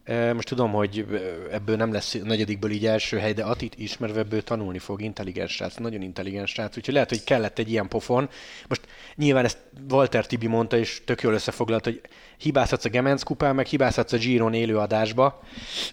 most 0.07 0.49
tudom, 0.49 0.73
hogy 0.73 1.07
ebből 1.53 1.77
nem 1.77 1.93
lesz 1.93 2.17
negyedikből 2.23 2.71
így 2.71 2.87
első 2.87 3.19
hely, 3.19 3.33
de 3.33 3.45
Atit 3.45 3.75
ismerve 3.79 4.21
ebből 4.21 4.43
tanulni 4.43 4.79
fog, 4.79 5.03
intelligens 5.03 5.53
srác, 5.53 5.75
nagyon 5.77 6.03
intelligens 6.03 6.51
srác, 6.51 6.77
úgyhogy 6.77 6.95
lehet, 6.95 7.09
hogy 7.09 7.25
kellett 7.25 7.59
egy 7.59 7.71
ilyen 7.71 7.89
pofon. 7.89 8.29
Most 8.69 8.81
nyilván 9.15 9.45
ezt 9.45 9.59
Walter 9.91 10.27
Tibi 10.27 10.47
mondta, 10.47 10.77
és 10.77 11.03
tök 11.05 11.23
jól 11.23 11.33
összefoglalt, 11.33 11.85
hogy 11.85 12.01
hibázhatsz 12.39 12.85
a 12.85 12.89
Gemenc 12.89 13.23
kupán, 13.23 13.55
meg 13.55 13.67
hibázhatsz 13.67 14.13
a 14.13 14.17
Giron 14.17 14.55
élőadásba. 14.55 15.43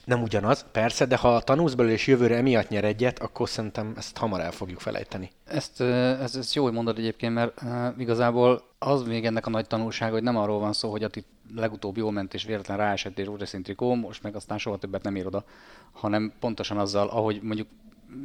Nem 0.05 0.21
ugyanaz, 0.21 0.65
persze, 0.71 1.05
de 1.05 1.15
ha 1.15 1.41
tanulsz 1.41 1.73
belőle 1.73 1.93
és 1.93 2.07
jövőre 2.07 2.35
emiatt 2.35 2.69
nyer 2.69 2.83
egyet, 2.83 3.19
akkor 3.19 3.49
szerintem 3.49 3.93
ezt 3.97 4.17
hamar 4.17 4.39
el 4.39 4.51
fogjuk 4.51 4.79
felejteni. 4.79 5.31
Ezt, 5.45 5.81
ez, 5.81 6.53
jó, 6.53 6.63
hogy 6.63 6.73
mondod 6.73 6.97
egyébként, 6.97 7.33
mert 7.33 7.61
igazából 7.97 8.71
az 8.87 9.03
még 9.03 9.25
ennek 9.25 9.45
a 9.45 9.49
nagy 9.49 9.67
tanulság, 9.67 10.11
hogy 10.11 10.23
nem 10.23 10.37
arról 10.37 10.59
van 10.59 10.73
szó, 10.73 10.91
hogy 10.91 11.03
a 11.03 11.09
legutóbb 11.55 11.97
jól 11.97 12.11
ment 12.11 12.33
és 12.33 12.43
véletlen 12.43 12.77
ráesett 12.77 13.17
egy 13.17 13.25
rózsaszín 13.25 13.63
trikó, 13.63 13.95
most 13.95 14.23
meg 14.23 14.35
aztán 14.35 14.57
soha 14.57 14.77
többet 14.77 15.03
nem 15.03 15.15
ér 15.15 15.25
oda, 15.25 15.43
hanem 15.91 16.33
pontosan 16.39 16.77
azzal, 16.77 17.07
ahogy 17.07 17.39
mondjuk 17.41 17.67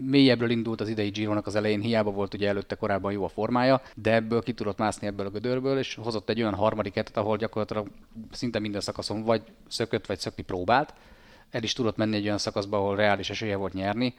mélyebbről 0.05 0.51
indult 0.51 0.81
az 0.81 0.89
idei 0.89 1.09
Gironak 1.09 1.47
az 1.47 1.55
elején, 1.55 1.81
hiába 1.81 2.11
volt 2.11 2.35
ugye 2.35 2.49
előtte 2.49 2.75
korábban 2.75 3.13
jó 3.13 3.25
a 3.25 3.29
formája, 3.29 3.83
de 3.95 4.15
ebből 4.15 4.43
ki 4.43 4.53
tudott 4.53 4.79
mászni 4.79 5.07
ebből 5.07 5.27
a 5.27 5.31
gödörből, 5.31 5.79
és 5.79 5.95
hozott 5.95 6.29
egy 6.29 6.41
olyan 6.41 6.55
harmadik 6.55 6.95
hetet, 6.95 7.17
ahol 7.17 7.37
gyakorlatilag 7.37 7.89
szinte 8.31 8.59
minden 8.59 8.81
szakaszon 8.81 9.23
vagy 9.23 9.43
szökött, 9.69 10.07
vagy 10.07 10.19
szökni 10.19 10.43
próbált. 10.43 10.95
El 11.51 11.63
is 11.63 11.73
tudott 11.73 11.97
menni 11.97 12.17
egy 12.17 12.25
olyan 12.25 12.39
szakaszba, 12.39 12.77
ahol 12.77 12.97
reális 12.97 13.31
esélye 13.31 13.57
volt 13.57 13.73
nyerni. 13.73 14.15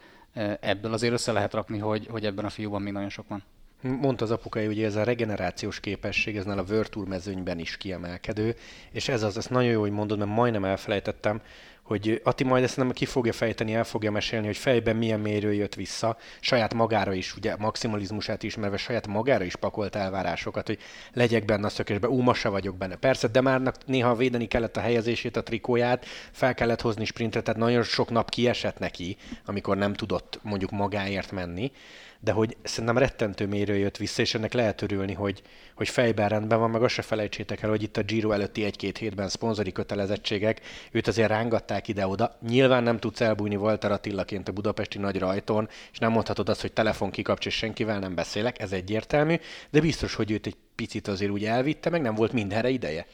Ebből 0.60 0.93
azért 0.93 1.13
össze 1.13 1.31
lehet 1.31 1.53
rakni, 1.53 1.77
hogy, 1.77 2.08
hogy 2.08 2.25
ebben 2.25 2.46
a 2.46 2.50
fiúban 2.50 2.81
még 2.81 2.93
nagyon 2.93 3.10
sok 3.10 3.27
van. 3.27 3.43
Mondta 3.82 4.24
az 4.24 4.32
apukai, 4.32 4.66
hogy 4.66 4.84
ez 4.84 4.96
a 4.96 5.04
regenerációs 5.04 5.80
képesség, 5.80 6.38
ez 6.38 6.48
a 6.48 6.64
Virtual 6.64 7.06
mezőnyben 7.06 7.60
is 7.60 7.78
kiemelkedő, 7.78 8.56
és 8.92 9.08
ez 9.08 9.24
az, 9.24 9.38
ezt 9.38 9.50
nagyon 9.50 9.72
jó, 9.72 9.80
hogy 9.80 9.92
mondod, 9.92 10.18
mert 10.18 10.32
majdnem 10.32 10.66
elfelejtettem, 10.66 11.42
hogy 11.90 12.22
Ati 12.24 12.44
majd 12.44 12.64
ezt 12.64 12.78
nem 12.78 12.92
ki 12.92 13.06
fogja 13.06 13.34
fejteni, 13.34 13.74
el 13.74 13.84
fogja 13.84 14.12
mesélni, 14.12 14.46
hogy 14.46 14.58
fejben 14.58 14.96
milyen 14.96 15.20
mérő 15.20 15.54
jött 15.54 15.76
vissza, 15.76 16.18
saját 16.40 16.74
magára 16.74 17.14
is, 17.14 17.36
ugye 17.36 17.56
maximalizmusát 17.58 18.44
ismerve, 18.44 18.78
saját 18.78 19.08
magára 19.08 19.44
is 19.44 19.56
pakolt 19.56 19.96
elvárásokat, 19.96 20.68
hogy 20.68 20.80
legyek 21.14 21.46
benne 21.46 21.66
a 21.66 21.70
szökésbe, 21.70 22.10
ú, 22.10 22.32
vagyok 22.44 22.78
benne. 22.78 22.96
Persze, 22.96 23.28
de 23.28 23.42
már 23.42 23.74
néha 23.86 24.16
védeni 24.16 24.48
kellett 24.48 24.78
a 24.78 24.82
helyezését, 24.82 25.38
a 25.38 25.44
trikóját, 25.44 26.06
fel 26.32 26.54
kellett 26.54 26.82
hozni 26.82 27.06
sprintre, 27.06 27.42
tehát 27.42 27.60
nagyon 27.60 27.84
sok 27.84 28.10
nap 28.10 28.30
kiesett 28.30 28.80
neki, 28.80 29.18
amikor 29.46 29.78
nem 29.78 29.94
tudott 29.94 30.40
mondjuk 30.44 30.72
magáért 30.72 31.32
menni 31.32 31.72
de 32.20 32.32
hogy 32.32 32.58
szerintem 32.64 32.98
rettentő 32.98 33.48
mérő 33.48 33.78
jött 33.78 33.98
vissza, 33.98 34.22
és 34.22 34.34
ennek 34.34 34.54
lehet 34.54 34.82
örülni, 34.82 35.14
hogy, 35.14 35.42
hogy 35.76 35.90
fejben 35.90 36.30
rendben 36.30 36.60
van, 36.60 36.70
meg 36.70 36.84
azt 36.84 36.94
se 36.94 37.02
felejtsétek 37.02 37.62
el, 37.62 37.70
hogy 37.70 37.84
itt 37.84 37.98
a 37.98 38.04
Giro 38.04 38.32
előtti 38.32 38.64
egy-két 38.64 38.98
hétben 38.98 39.30
szponzori 39.30 39.72
kötelezettségek 39.72 40.62
őt 40.92 41.08
azért 41.08 41.30
nyomtatták 41.60 41.88
ide-oda. 41.88 42.38
Nyilván 42.48 42.84
nem 42.84 43.00
tudsz 43.00 43.22
elbújni 43.22 43.56
Walter 43.56 43.92
Attilaként 43.92 44.48
a 44.48 44.52
budapesti 44.52 44.98
nagy 44.98 45.18
rajton, 45.18 45.68
és 45.92 46.00
nem 46.00 46.12
mondhatod 46.12 46.50
azt, 46.50 46.62
hogy 46.62 46.72
telefon 46.72 47.12
kikapcs, 47.12 47.46
és 47.46 47.54
senkivel 47.54 48.00
nem 48.00 48.16
beszélek, 48.16 48.60
ez 48.60 48.72
egyértelmű, 48.72 49.36
de 49.70 49.82
biztos, 49.82 50.16
hogy 50.16 50.32
őt 50.32 50.46
egy 50.46 50.56
picit 50.76 51.08
azért 51.08 51.32
úgy 51.32 51.46
elvitte, 51.46 51.90
meg 51.90 52.02
nem 52.02 52.16
volt 52.16 52.32
mindenre 52.32 52.70
ideje. 52.70 53.06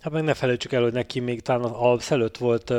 Hát 0.00 0.12
meg 0.12 0.22
ne 0.22 0.34
felejtsük 0.34 0.72
el, 0.72 0.82
hogy 0.82 0.92
neki 0.92 1.20
még 1.20 1.40
talán 1.40 1.62
a 1.62 1.98
előtt 2.08 2.36
volt 2.36 2.72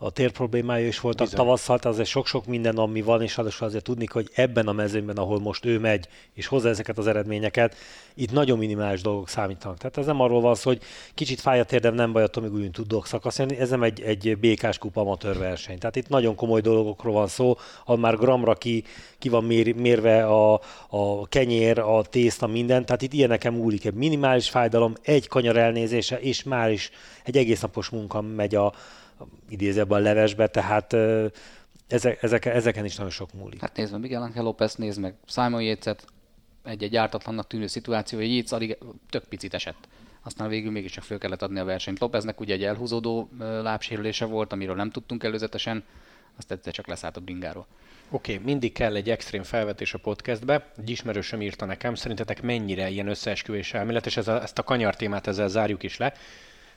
a 0.00 0.10
tér 0.10 0.30
problémája 0.30 0.86
is 0.86 1.00
voltak 1.00 1.26
Bizony. 1.26 1.44
tavasszal, 1.44 1.78
tehát 1.78 1.94
azért 1.94 2.08
sok-sok 2.08 2.46
minden, 2.46 2.76
ami 2.76 3.02
van, 3.02 3.22
és 3.22 3.36
ráadásul 3.36 3.66
azért 3.66 3.84
tudni, 3.84 4.06
hogy 4.10 4.30
ebben 4.34 4.68
a 4.68 4.72
mezőnyben, 4.72 5.16
ahol 5.16 5.40
most 5.40 5.64
ő 5.64 5.78
megy, 5.78 6.08
és 6.34 6.46
hozza 6.46 6.68
ezeket 6.68 6.98
az 6.98 7.06
eredményeket, 7.06 7.76
itt 8.14 8.32
nagyon 8.32 8.58
minimális 8.58 9.00
dolgok 9.00 9.28
számítanak. 9.28 9.78
Tehát 9.78 9.98
ez 9.98 10.06
nem 10.06 10.20
arról 10.20 10.40
van 10.40 10.54
szó, 10.54 10.70
hogy 10.70 10.82
kicsit 11.14 11.40
fáj 11.40 11.60
a 11.60 11.64
térdem, 11.64 11.94
nem 11.94 12.12
baj, 12.12 12.22
attól 12.22 12.42
még 12.42 12.52
úgy 12.52 12.70
tudok 12.70 13.06
szakaszolni, 13.06 13.58
ez 13.58 13.70
nem 13.70 13.82
egy, 13.82 14.00
egy 14.00 14.38
békás 14.38 14.78
kupa 14.78 15.00
amatőr 15.00 15.38
verseny. 15.38 15.78
Tehát 15.78 15.96
itt 15.96 16.08
nagyon 16.08 16.34
komoly 16.34 16.60
dolgokról 16.60 17.12
van 17.12 17.28
szó, 17.28 17.56
ahol 17.84 17.98
már 17.98 18.16
gramra 18.16 18.54
ki, 18.54 18.84
ki 19.18 19.28
van 19.28 19.44
mér, 19.44 19.74
mérve 19.74 20.26
a, 20.26 20.60
a 20.88 21.26
kenyér, 21.28 21.78
a 21.78 22.02
tészta, 22.02 22.46
minden, 22.46 22.84
tehát 22.84 23.02
itt 23.02 23.12
ilyeneken 23.12 23.52
múlik 23.52 23.84
egy 23.84 23.94
minimális 23.94 24.48
fájdalom, 24.48 24.94
egy 25.02 25.28
kanyar 25.28 25.56
elnézése, 25.56 26.20
és 26.20 26.42
már 26.42 26.70
is 26.70 26.90
egy 27.24 27.36
egész 27.36 27.60
napos 27.60 27.88
munka 27.88 28.20
megy 28.20 28.54
a, 28.54 28.72
idézőben 29.48 29.98
a 29.98 30.02
levesbe, 30.02 30.46
tehát 30.46 30.96
ezek, 31.88 32.22
ezek, 32.22 32.44
ezeken 32.44 32.84
is 32.84 32.96
nagyon 32.96 33.12
sok 33.12 33.32
múlik. 33.32 33.60
Hát 33.60 33.76
nézd 33.76 33.92
meg 33.92 34.00
Miguel 34.00 34.22
Angel 34.22 34.42
López, 34.42 34.74
nézd 34.74 35.00
meg 35.00 35.14
Simon 35.26 35.62
Yates-et, 35.62 36.04
egy-egy 36.64 36.96
ártatlannak 36.96 37.46
tűnő 37.46 37.66
szituáció, 37.66 38.18
hogy 38.18 38.34
Yates 38.36 38.52
alig 38.52 38.78
tök 39.10 39.24
picit 39.24 39.54
esett. 39.54 39.88
Aztán 40.22 40.48
végül 40.48 40.70
mégiscsak 40.70 41.04
föl 41.04 41.18
kellett 41.18 41.42
adni 41.42 41.58
a 41.58 41.64
versenyt. 41.64 41.98
Lopeznek 41.98 42.40
ugye 42.40 42.54
egy 42.54 42.64
elhúzódó 42.64 43.28
lábsérülése 43.38 44.24
volt, 44.24 44.52
amiről 44.52 44.74
nem 44.74 44.90
tudtunk 44.90 45.24
előzetesen, 45.24 45.84
azt 46.36 46.52
egyszer 46.52 46.72
csak 46.72 46.86
leszállt 46.86 47.16
a 47.16 47.20
bringáról. 47.20 47.66
Oké, 48.10 48.32
okay, 48.32 48.44
mindig 48.44 48.72
kell 48.72 48.96
egy 48.96 49.10
extrém 49.10 49.42
felvetés 49.42 49.94
a 49.94 49.98
podcastbe. 49.98 50.72
Egy 50.76 50.90
ismerősöm 50.90 51.42
írta 51.42 51.64
nekem, 51.64 51.94
szerintetek 51.94 52.42
mennyire 52.42 52.88
ilyen 52.88 53.08
összeesküvés 53.08 53.74
elmélet, 53.74 54.06
és 54.06 54.16
ez 54.16 54.28
a, 54.28 54.42
ezt 54.42 54.58
a 54.58 54.62
kanyar 54.62 54.96
témát 54.96 55.26
ezzel 55.26 55.48
zárjuk 55.48 55.82
is 55.82 55.96
le 55.96 56.14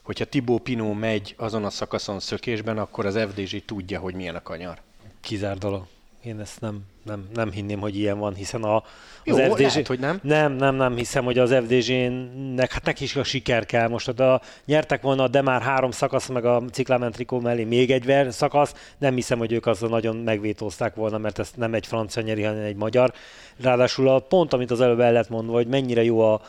hogyha 0.02 0.26
Tibó 0.26 0.58
Pinó 0.58 0.94
megy 0.94 1.36
azon 1.38 1.66
a 1.66 1.70
szakaszon 1.70 2.20
szökésben, 2.20 2.78
akkor 2.78 3.06
az 3.06 3.20
FDZ 3.30 3.56
tudja, 3.66 4.00
hogy 4.00 4.16
milyen 4.16 4.36
a 4.36 4.42
kanyar. 4.42 4.82
Kizár 5.22 5.58
dolog. 5.58 5.86
Én 6.24 6.40
ezt 6.40 6.62
nem, 6.62 6.80
nem, 7.06 7.28
nem 7.34 7.52
hinném, 7.52 7.80
hogy 7.80 7.98
ilyen 7.98 8.20
van, 8.20 8.34
hiszen 8.34 8.64
a, 8.64 8.76
az 8.76 8.84
Jó, 9.24 9.36
FDZ... 9.36 9.60
lehet, 9.60 9.88
hogy 9.88 10.00
nem. 10.00 10.20
Nem, 10.24 10.52
nem, 10.54 10.76
nem 10.76 10.96
hiszem, 10.96 11.24
hogy 11.24 11.38
az 11.38 11.54
FDZ-nek, 11.54 12.72
hát 12.72 12.86
neki 12.86 13.04
is 13.04 13.16
a 13.16 13.24
siker 13.24 13.66
kell. 13.66 13.88
Most 13.88 14.08
a, 14.08 14.42
nyertek 14.66 15.02
volna, 15.02 15.28
de 15.28 15.42
már 15.42 15.62
három 15.62 15.92
szakasz, 15.92 16.28
meg 16.28 16.46
a 16.46 16.64
ciklamentrikó 16.72 17.40
mellé 17.40 17.64
még 17.64 17.92
egy 17.92 18.06
ver 18.06 18.34
szakasz, 18.34 18.74
nem 18.98 19.16
hiszem, 19.16 19.38
hogy 19.38 19.52
ők 19.52 19.66
azt 19.66 19.90
nagyon 19.90 20.16
megvétózták 20.16 20.96
volna, 20.96 21.18
mert 21.18 21.40
ezt 21.40 21.58
nem 21.58 21.74
egy 21.74 21.88
francia 21.88 22.22
nyeri, 22.22 22.44
hanem 22.44 22.64
egy 22.64 22.76
magyar. 22.76 23.14
Ráadásul 23.62 24.10
a 24.10 24.20
pont, 24.20 24.54
amit 24.54 24.72
az 24.72 24.82
előbb 24.82 25.00
el 25.00 25.12
lett 25.12 25.30
mondva, 25.30 25.54
hogy 25.54 25.68
mennyire 25.68 26.04
jó 26.04 26.20
a, 26.20 26.42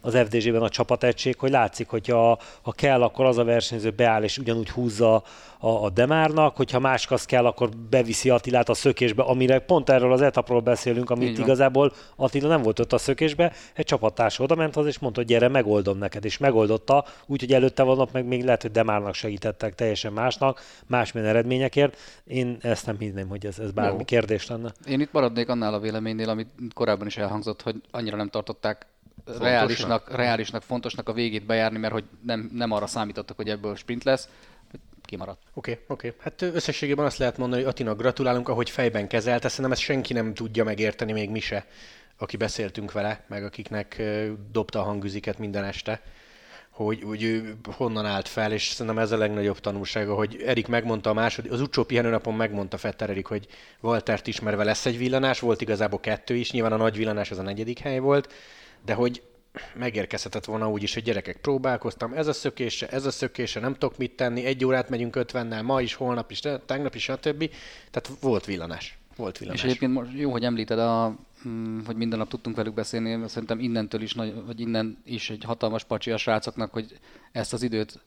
az 0.00 0.16
FDZ-ben 0.16 0.62
a 0.62 0.68
csapategység, 0.68 1.38
hogy 1.38 1.50
látszik, 1.50 1.88
hogy 1.88 2.08
ha, 2.08 2.38
ha 2.62 2.72
kell, 2.72 3.02
akkor 3.02 3.24
az 3.24 3.38
a 3.38 3.44
versenyző 3.44 3.90
beáll 3.90 4.22
és 4.22 4.38
ugyanúgy 4.38 4.70
húzza 4.70 5.22
a, 5.58 5.68
a 5.68 5.90
Demárnak, 5.90 6.56
hogyha 6.56 6.78
máskasz 6.78 7.24
kell, 7.24 7.46
akkor 7.46 7.68
beviszi 7.90 8.30
Attilát 8.30 8.68
a 8.68 8.74
szökésbe, 8.74 9.22
amire 9.22 9.58
pont 9.58 9.90
erről 9.90 10.12
az 10.12 10.20
etapról 10.20 10.60
beszélünk, 10.60 11.10
amit 11.10 11.38
igazából 11.38 11.92
Attila 12.16 12.48
nem 12.48 12.62
volt 12.62 12.78
ott 12.78 12.92
a 12.92 12.98
szökésbe, 12.98 13.52
egy 13.74 13.84
csapattárs 13.84 14.38
oda 14.38 14.54
ment 14.54 14.76
az, 14.76 14.86
és 14.86 14.98
mondta, 14.98 15.20
hogy 15.20 15.28
gyere, 15.28 15.48
megoldom 15.48 15.98
neked, 15.98 16.24
és 16.24 16.38
megoldotta, 16.38 17.04
úgyhogy 17.26 17.52
előtte 17.52 17.82
vannak 17.82 18.12
meg 18.12 18.26
még 18.26 18.44
lehet, 18.44 18.62
hogy 18.62 18.70
Demárnak 18.70 19.14
segítettek 19.14 19.74
teljesen 19.74 20.12
másnak, 20.12 20.60
másmilyen 20.86 21.28
eredményekért. 21.28 21.96
Én 22.24 22.56
ezt 22.60 22.86
nem 22.86 22.98
hinném, 22.98 23.28
hogy 23.28 23.46
ez, 23.46 23.58
ez 23.58 23.70
bármi 23.70 23.98
Jó. 23.98 24.04
kérdés 24.04 24.46
lenne. 24.46 24.72
Én 24.86 25.00
itt 25.00 25.12
maradnék 25.12 25.48
annál 25.48 25.74
a 25.74 25.78
véleménynél, 25.78 26.28
amit 26.28 26.48
korábban 26.74 27.06
is 27.06 27.16
elhangzott, 27.16 27.62
hogy 27.62 27.76
annyira 27.90 28.16
nem 28.16 28.28
tartották 28.28 28.86
reálisnak, 29.38 30.16
reálisnak, 30.16 30.62
fontosnak 30.62 31.08
a 31.08 31.12
végét 31.12 31.46
bejárni, 31.46 31.78
mert 31.78 31.92
hogy 31.92 32.04
nem, 32.22 32.50
nem 32.52 32.70
arra 32.70 32.86
számítottak, 32.86 33.36
hogy 33.36 33.48
ebből 33.48 33.76
sprint 33.76 34.04
lesz, 34.04 34.28
kimaradt. 35.04 35.42
Oké, 35.54 35.70
okay, 35.70 35.84
oké. 35.88 36.08
Okay. 36.08 36.20
Hát 36.22 36.42
összességében 36.42 37.04
azt 37.04 37.18
lehet 37.18 37.38
mondani, 37.38 37.62
hogy 37.62 37.70
Atinak 37.70 37.98
gratulálunk, 37.98 38.48
ahogy 38.48 38.70
fejben 38.70 39.08
kezelte, 39.08 39.48
szerintem 39.48 39.72
ezt 39.72 39.80
senki 39.80 40.12
nem 40.12 40.34
tudja 40.34 40.64
megérteni, 40.64 41.12
még 41.12 41.30
mi 41.30 41.40
se, 41.40 41.66
aki 42.16 42.36
beszéltünk 42.36 42.92
vele, 42.92 43.24
meg 43.26 43.44
akiknek 43.44 44.02
dobta 44.52 44.80
a 44.80 44.82
hangüziket 44.82 45.38
minden 45.38 45.64
este 45.64 46.00
hogy, 46.84 47.02
hogy 47.02 47.22
ő 47.22 47.56
honnan 47.76 48.06
állt 48.06 48.28
fel, 48.28 48.52
és 48.52 48.68
szerintem 48.68 49.02
ez 49.02 49.12
a 49.12 49.16
legnagyobb 49.16 49.58
tanulsága, 49.58 50.14
hogy 50.14 50.42
Erik 50.46 50.66
megmondta 50.66 51.10
a 51.10 51.12
második, 51.12 51.52
az 51.52 51.60
utcsó 51.60 51.84
pihenőnapon 51.84 52.34
megmondta 52.34 52.76
Fetter 52.76 53.10
Erik, 53.10 53.26
hogy 53.26 53.46
Waltert 53.80 54.26
ismerve 54.26 54.64
lesz 54.64 54.86
egy 54.86 54.98
villanás, 54.98 55.40
volt 55.40 55.60
igazából 55.60 56.00
kettő 56.00 56.34
is, 56.34 56.50
nyilván 56.50 56.72
a 56.72 56.76
nagy 56.76 56.96
villanás 56.96 57.30
az 57.30 57.38
a 57.38 57.42
negyedik 57.42 57.78
hely 57.78 57.98
volt, 57.98 58.32
de 58.84 58.94
hogy 58.94 59.22
megérkezhetett 59.74 60.44
volna 60.44 60.70
úgy 60.70 60.82
is, 60.82 60.94
hogy 60.94 61.02
gyerekek, 61.02 61.36
próbálkoztam, 61.36 62.12
ez 62.12 62.26
a 62.26 62.32
szökése, 62.32 62.88
ez 62.88 63.04
a 63.04 63.10
szökése, 63.10 63.60
nem 63.60 63.72
tudok 63.72 63.98
mit 63.98 64.16
tenni, 64.16 64.44
egy 64.44 64.64
órát 64.64 64.88
megyünk 64.88 65.16
ötvennel, 65.16 65.62
ma 65.62 65.80
is, 65.80 65.94
holnap 65.94 66.30
is, 66.30 66.40
tegnap 66.66 66.94
is, 66.94 67.02
stb. 67.02 67.50
Tehát 67.90 68.20
volt 68.20 68.44
villanás. 68.44 68.98
Volt 69.16 69.38
villanás. 69.38 69.62
És 69.62 69.68
egyébként 69.68 69.92
most 69.92 70.10
jó, 70.14 70.30
hogy 70.30 70.44
említed, 70.44 70.78
a, 70.78 71.16
mm, 71.48 71.84
hogy 71.84 71.96
minden 71.96 72.18
nap 72.18 72.28
tudtunk 72.28 72.56
velük 72.56 72.74
beszélni, 72.74 73.28
szerintem 73.28 73.60
innentől 73.60 74.02
is, 74.02 74.14
nagy, 74.14 74.44
vagy 74.46 74.60
innen 74.60 74.98
is 75.04 75.30
egy 75.30 75.44
hatalmas 75.44 75.84
pacsi 75.84 76.10
a 76.10 76.16
srácoknak, 76.16 76.72
hogy 76.72 76.98
ezt 77.32 77.52
az 77.52 77.62
időt 77.62 78.00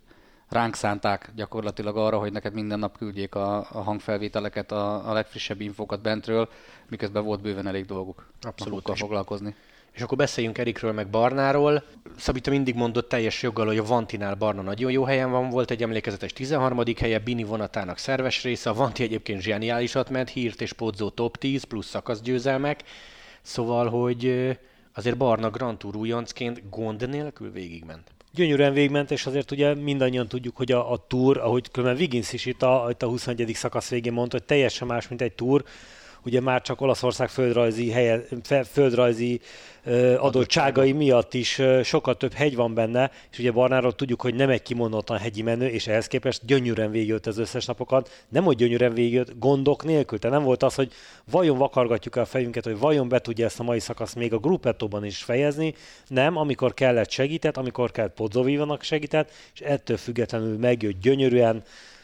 ránk 0.49 0.75
szánták 0.75 1.31
gyakorlatilag 1.35 1.97
arra, 1.97 2.19
hogy 2.19 2.31
neked 2.31 2.53
minden 2.53 2.79
nap 2.79 2.97
küldjék 2.97 3.35
a, 3.35 3.57
a 3.57 3.81
hangfelvételeket, 3.81 4.71
a, 4.71 5.09
a 5.09 5.13
legfrissebb 5.13 5.61
infókat 5.61 6.01
bentről, 6.01 6.49
miközben 6.89 7.23
volt 7.23 7.41
bőven 7.41 7.67
elég 7.67 7.85
dolguk 7.85 8.27
Abszolút. 8.41 8.97
foglalkozni. 8.97 9.55
És 9.91 10.01
akkor 10.01 10.17
beszéljünk 10.17 10.57
Erikről 10.57 10.91
meg 10.91 11.09
Barnáról. 11.09 11.83
Szabita 12.17 12.49
mindig 12.49 12.75
mondott 12.75 13.09
teljes 13.09 13.41
joggal, 13.41 13.65
hogy 13.65 13.77
a 13.77 13.83
Vantinál 13.83 14.35
Barna 14.35 14.61
nagyon 14.61 14.91
jó 14.91 15.03
helyen 15.03 15.31
van, 15.31 15.49
volt 15.49 15.71
egy 15.71 15.83
emlékezetes 15.83 16.33
13. 16.33 16.83
helye, 16.99 17.19
Bini 17.19 17.43
vonatának 17.43 17.97
szerves 17.97 18.43
része, 18.43 18.69
a 18.69 18.73
Vanti 18.73 19.03
egyébként 19.03 19.41
zseniálisat 19.41 20.09
ment, 20.09 20.29
hírt 20.29 20.61
és 20.61 20.73
podzó 20.73 21.09
top 21.09 21.37
10 21.37 21.63
plusz 21.63 21.87
szakaszgyőzelmek. 21.87 22.83
Szóval, 23.41 23.89
hogy 23.89 24.49
azért 24.93 25.17
Barna 25.17 25.49
Grand 25.49 25.77
Tour 25.77 25.95
újoncként 25.95 26.69
gond 26.69 27.09
nélkül 27.09 27.51
végigment 27.51 28.11
gyönyörűen 28.33 28.73
végment, 28.73 29.11
és 29.11 29.25
azért 29.25 29.51
ugye 29.51 29.75
mindannyian 29.75 30.27
tudjuk, 30.27 30.57
hogy 30.57 30.71
a, 30.71 30.91
a 30.91 31.05
túr, 31.07 31.37
ahogy 31.37 31.71
különben 31.71 31.99
Wiggins 31.99 32.33
is 32.33 32.45
itt 32.45 32.61
a, 32.61 32.87
itt 32.89 33.03
a 33.03 33.07
21. 33.07 33.51
szakasz 33.53 33.89
végén 33.89 34.13
mondta, 34.13 34.37
hogy 34.37 34.45
teljesen 34.45 34.87
más, 34.87 35.07
mint 35.07 35.21
egy 35.21 35.33
túr, 35.33 35.63
ugye 36.25 36.41
már 36.41 36.61
csak 36.61 36.81
Olaszország 36.81 37.29
földrajzi, 37.29 37.89
helye, 37.89 38.21
földrajzi 38.71 39.41
adottságai 40.17 40.91
miatt 40.91 41.33
is 41.33 41.61
sokkal 41.83 42.17
több 42.17 42.33
hegy 42.33 42.55
van 42.55 42.73
benne, 42.73 43.11
és 43.31 43.39
ugye 43.39 43.51
Barnáról 43.51 43.95
tudjuk, 43.95 44.21
hogy 44.21 44.35
nem 44.35 44.49
egy 44.49 44.61
kimondottan 44.61 45.17
hegyi 45.17 45.41
menő, 45.41 45.67
és 45.67 45.87
ehhez 45.87 46.07
képest 46.07 46.45
gyönyörűen 46.45 46.91
végigjött 46.91 47.27
az 47.27 47.37
összes 47.37 47.65
napokat, 47.65 48.23
nem 48.29 48.43
hogy 48.43 48.55
gyönyörűen 48.55 48.93
végigjött, 48.93 49.39
gondok 49.39 49.83
nélkül. 49.83 50.19
Tehát 50.19 50.37
nem 50.37 50.45
volt 50.45 50.63
az, 50.63 50.75
hogy 50.75 50.91
vajon 51.31 51.57
vakargatjuk 51.57 52.15
el 52.15 52.23
a 52.23 52.25
fejünket, 52.25 52.63
hogy 52.63 52.79
vajon 52.79 53.09
be 53.09 53.19
tudja 53.19 53.45
ezt 53.45 53.59
a 53.59 53.63
mai 53.63 53.79
szakaszt 53.79 54.15
még 54.15 54.33
a 54.33 54.37
gruppettóban 54.37 55.05
is 55.05 55.23
fejezni, 55.23 55.73
nem, 56.07 56.37
amikor 56.37 56.73
kellett 56.73 57.09
segített, 57.09 57.57
amikor 57.57 57.91
kellett 57.91 58.13
Podzovívanak 58.13 58.83
segített, 58.83 59.31
és 59.53 59.59
ettől 59.59 59.97
függetlenül 59.97 60.57
megjött 60.57 61.01
gyönyörűen, 61.01 61.63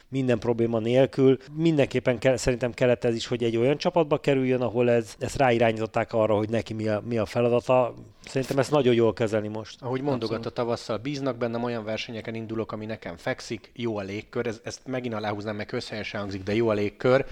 minden 0.10 0.40
probléma 0.40 0.80
nélkül. 0.80 1.38
Mindenképpen 1.54 2.18
kell, 2.20 2.38
szerintem 2.38 2.74
kellett 2.74 3.04
ez 3.04 3.16
is, 3.16 3.28
hogy 3.28 3.44
egy 3.44 3.58
olyan 3.58 3.78
csapatba 3.78 4.18
kerüljön, 4.20 4.62
ahol 4.62 4.90
ez, 4.90 5.16
ezt 5.20 5.38
ráirányították 5.38 6.14
arra, 6.14 6.36
hogy 6.36 6.50
neki 6.50 6.74
mi 6.74 6.88
a, 6.88 7.02
mi 7.08 7.18
a 7.18 7.26
feladata. 7.26 7.94
Szerintem 8.26 8.60
ezt 8.60 8.72
nagyon 8.72 8.94
jól 8.94 9.14
kezelni 9.14 9.48
most. 9.48 9.82
Ahogy 9.82 10.02
mondogatta 10.02 10.50
tavasszal, 10.50 10.98
bíznak 10.98 11.38
bennem, 11.38 11.64
olyan 11.64 11.84
versenyeken 11.84 12.36
indulok, 12.36 12.72
ami 12.72 12.86
nekem 12.86 13.18
fekszik, 13.18 13.72
jó 13.76 13.98
a 13.98 14.02
légkör, 14.02 14.48
ez, 14.48 14.62
ezt 14.64 14.82
megint 14.86 15.14
aláhúznám, 15.14 15.56
meg 15.56 15.66
közhelyesen 15.66 16.20
hangzik, 16.20 16.44
de 16.44 16.56
jó 16.56 16.70
a 16.70 16.74
légkör. 16.74 17.26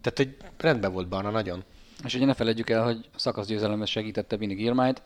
Tehát, 0.00 0.16
hogy 0.16 0.36
rendben 0.56 0.92
volt 0.92 1.08
Barna 1.08 1.30
nagyon. 1.30 1.64
És 2.04 2.14
ugye 2.14 2.24
ne 2.24 2.34
felejtjük 2.34 2.70
el, 2.70 2.84
hogy 2.84 3.08
szakaszgyőzelemhez 3.16 3.88
segítette 3.88 4.36
Vini 4.36 4.54
Girmájt, 4.54 5.02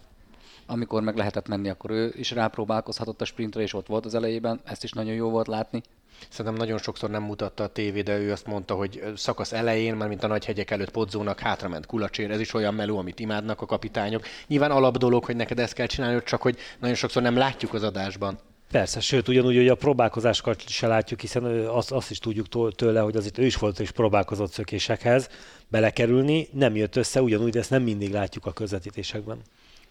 amikor 0.73 1.03
meg 1.03 1.17
lehetett 1.17 1.49
menni, 1.49 1.69
akkor 1.69 1.91
ő 1.91 2.13
is 2.17 2.31
rápróbálkozhatott 2.31 3.21
a 3.21 3.25
sprintre, 3.25 3.63
és 3.63 3.75
ott 3.75 3.87
volt 3.87 4.05
az 4.05 4.15
elejében, 4.15 4.61
ezt 4.65 4.85
is 4.85 4.93
nagyon 4.93 5.15
jó 5.15 5.31
volt 5.31 5.47
látni. 5.47 5.83
Szerintem 6.29 6.61
nagyon 6.61 6.79
sokszor 6.79 7.11
nem 7.11 7.23
mutatta 7.23 7.63
a 7.63 7.67
tévé, 7.67 8.01
de 8.03 8.19
ő 8.19 8.33
azt 8.33 8.47
mondta, 8.47 8.75
hogy 8.75 9.03
szakasz 9.17 9.53
elején, 9.53 9.95
már 9.95 10.09
mint 10.09 10.23
a 10.23 10.27
nagy 10.27 10.45
hegyek 10.45 10.71
előtt 10.71 10.91
podzónak, 10.91 11.41
hátrament 11.41 11.87
kulacsér, 11.87 12.31
ez 12.31 12.41
is 12.41 12.55
olyan 12.55 12.75
meló, 12.75 12.99
amit 12.99 13.21
imádnak 13.21 13.61
a 13.61 13.67
kapitányok. 13.67 14.25
Nyilván 14.47 14.71
alap 14.71 14.97
dolog, 14.97 15.25
hogy 15.25 15.37
neked 15.37 15.59
ezt 15.59 15.73
kell 15.73 15.87
csinálni, 15.87 16.23
csak 16.25 16.43
hogy 16.43 16.57
nagyon 16.81 16.97
sokszor 16.97 17.23
nem 17.23 17.37
látjuk 17.37 17.75
az 17.75 17.83
adásban. 17.83 18.39
Persze, 18.71 19.01
sőt, 19.01 19.29
ugyanúgy, 19.29 19.57
hogy 19.57 19.69
a 19.69 19.75
próbálkozásokat 19.75 20.69
se 20.69 20.87
látjuk, 20.87 21.21
hiszen 21.21 21.45
azt, 21.67 21.93
azt 21.93 22.11
is 22.11 22.19
tudjuk 22.19 22.75
tőle, 22.75 23.01
hogy 23.01 23.17
az 23.17 23.27
itt 23.27 23.39
ő 23.39 23.45
is 23.45 23.57
volt 23.57 23.81
és 23.81 23.91
próbálkozott 23.91 24.53
szökésekhez 24.53 25.29
belekerülni, 25.69 26.49
nem 26.53 26.77
jött 26.77 26.97
össze, 26.97 27.23
ugyanúgy, 27.23 27.51
de 27.51 27.59
ezt 27.59 27.71
nem 27.71 27.83
mindig 27.83 28.13
látjuk 28.13 28.47
a 28.47 28.53
közvetítésekben. 28.53 29.43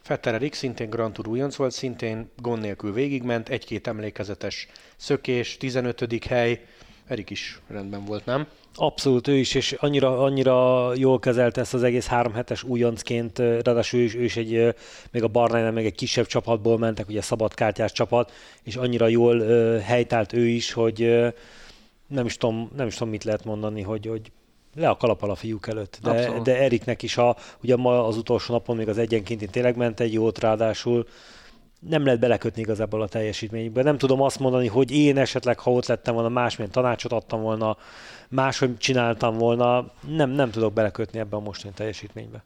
Fetter 0.01 0.33
Erik 0.33 0.53
szintén 0.53 0.89
Grand 0.89 1.13
Tour 1.13 1.27
újonc 1.27 1.55
volt, 1.55 1.71
szintén 1.71 2.29
gond 2.37 2.61
nélkül 2.61 2.93
végigment, 2.93 3.49
egy-két 3.49 3.87
emlékezetes 3.87 4.67
szökés, 4.95 5.57
15. 5.57 6.25
hely, 6.25 6.65
Erik 7.07 7.29
is 7.29 7.59
rendben 7.67 8.05
volt, 8.05 8.25
nem? 8.25 8.47
Abszolút 8.75 9.27
ő 9.27 9.35
is, 9.35 9.53
és 9.53 9.71
annyira, 9.71 10.23
annyira 10.23 10.89
jól 10.95 11.19
kezelte 11.19 11.61
ezt 11.61 11.73
az 11.73 11.83
egész 11.83 12.07
három 12.07 12.33
hetes 12.33 12.63
újoncként, 12.63 13.39
ráadásul 13.39 13.99
ő 13.99 14.03
is, 14.03 14.15
ő 14.15 14.23
is 14.23 14.37
egy, 14.37 14.75
még 15.11 15.23
a 15.23 15.27
barnánál 15.27 15.71
meg 15.71 15.85
egy 15.85 15.95
kisebb 15.95 16.25
csapatból 16.25 16.77
mentek, 16.77 17.07
ugye 17.07 17.21
szabadkártyás 17.21 17.91
csapat, 17.91 18.31
és 18.63 18.75
annyira 18.75 19.07
jól 19.07 19.39
helytált 19.77 20.33
ő 20.33 20.47
is, 20.47 20.71
hogy 20.71 21.31
nem 22.07 22.25
is 22.25 22.37
tudom, 22.37 22.71
nem 22.75 22.87
is 22.87 22.93
tudom 22.93 23.09
mit 23.09 23.23
lehet 23.23 23.45
mondani, 23.45 23.81
hogy, 23.81 24.05
hogy 24.05 24.31
le 24.75 24.89
a 24.89 24.97
kalapal 24.97 25.29
a 25.29 25.35
fiúk 25.35 25.67
előtt. 25.67 25.99
De, 26.01 26.39
de 26.43 26.57
Eriknek 26.57 27.01
is 27.03 27.17
a, 27.17 27.35
ugye 27.63 27.75
ma 27.75 28.05
az 28.07 28.17
utolsó 28.17 28.53
napon 28.53 28.75
még 28.75 28.89
az 28.89 28.97
egyenként 28.97 29.51
tényleg 29.51 29.75
ment 29.75 29.99
egy 29.99 30.13
jót, 30.13 30.39
ráadásul 30.39 31.07
nem 31.89 32.05
lehet 32.05 32.19
belekötni 32.19 32.61
igazából 32.61 33.01
a 33.01 33.07
teljesítménybe. 33.07 33.83
Nem 33.83 33.97
tudom 33.97 34.21
azt 34.21 34.39
mondani, 34.39 34.67
hogy 34.67 34.91
én 34.91 35.17
esetleg, 35.17 35.59
ha 35.59 35.71
ott 35.71 35.85
lettem 35.85 36.13
volna, 36.13 36.29
másmilyen 36.29 36.71
tanácsot 36.71 37.11
adtam 37.11 37.41
volna, 37.41 37.77
máshogy 38.29 38.77
csináltam 38.77 39.37
volna, 39.37 39.91
nem, 40.07 40.29
nem 40.29 40.51
tudok 40.51 40.73
belekötni 40.73 41.19
ebbe 41.19 41.35
a 41.35 41.39
mostani 41.39 41.73
teljesítménybe. 41.73 42.43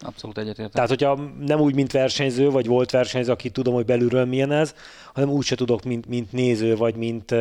Abszolút 0.00 0.38
egyetértek. 0.38 0.72
Tehát, 0.72 0.88
hogyha 0.88 1.18
nem 1.40 1.60
úgy, 1.60 1.74
mint 1.74 1.92
versenyző, 1.92 2.50
vagy 2.50 2.66
volt 2.66 2.90
versenyző, 2.90 3.32
aki 3.32 3.50
tudom, 3.50 3.74
hogy 3.74 3.84
belülről 3.84 4.24
milyen 4.24 4.52
ez, 4.52 4.74
hanem 5.14 5.28
úgy 5.30 5.44
se 5.44 5.54
tudok, 5.54 5.82
mint, 5.82 6.06
mint 6.06 6.32
néző, 6.32 6.76
vagy 6.76 6.94
mint 6.94 7.34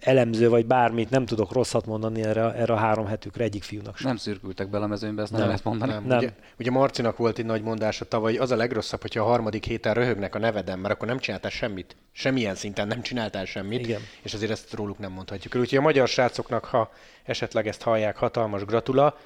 elemző, 0.00 0.48
vagy 0.48 0.66
bármit, 0.66 1.10
nem 1.10 1.26
tudok 1.26 1.52
rosszat 1.52 1.86
mondani 1.86 2.22
erre, 2.22 2.52
erre 2.52 2.72
a 2.72 2.76
három 2.76 3.06
hetükre 3.06 3.44
egyik 3.44 3.62
fiúnak 3.62 3.96
sem. 3.96 4.06
Nem 4.06 4.16
szürkültek 4.16 4.70
bele 4.70 4.84
a 4.84 4.86
mezőnybe, 4.86 5.22
ezt 5.22 5.30
nem, 5.30 5.40
nem 5.40 5.48
lehet 5.48 5.64
mondani. 5.64 5.92
Nem. 5.92 6.04
nem. 6.06 6.18
Ugye, 6.18 6.30
ugye, 6.58 6.70
Marcinak 6.70 7.16
volt 7.16 7.38
egy 7.38 7.44
nagy 7.44 7.62
mondása 7.62 8.04
tavaly, 8.04 8.36
az 8.36 8.50
a 8.50 8.56
legrosszabb, 8.56 9.00
hogyha 9.00 9.20
a 9.20 9.26
harmadik 9.26 9.64
héten 9.64 9.94
röhögnek 9.94 10.34
a 10.34 10.38
nevedem, 10.38 10.80
mert 10.80 10.94
akkor 10.94 11.08
nem 11.08 11.18
csináltál 11.18 11.50
semmit. 11.50 11.96
Semmilyen 12.12 12.54
szinten 12.54 12.86
nem 12.86 13.02
csináltál 13.02 13.44
semmit, 13.44 13.80
Igen. 13.80 14.00
és 14.22 14.34
azért 14.34 14.50
ezt 14.50 14.72
róluk 14.74 14.98
nem 14.98 15.12
mondhatjuk. 15.12 15.54
Úgyhogy 15.54 15.78
a 15.78 15.82
magyar 15.82 16.08
srácoknak, 16.08 16.64
ha 16.64 16.90
esetleg 17.24 17.66
ezt 17.66 17.82
hallják, 17.82 18.16
hatalmas 18.16 18.64
gratula, 18.64 19.18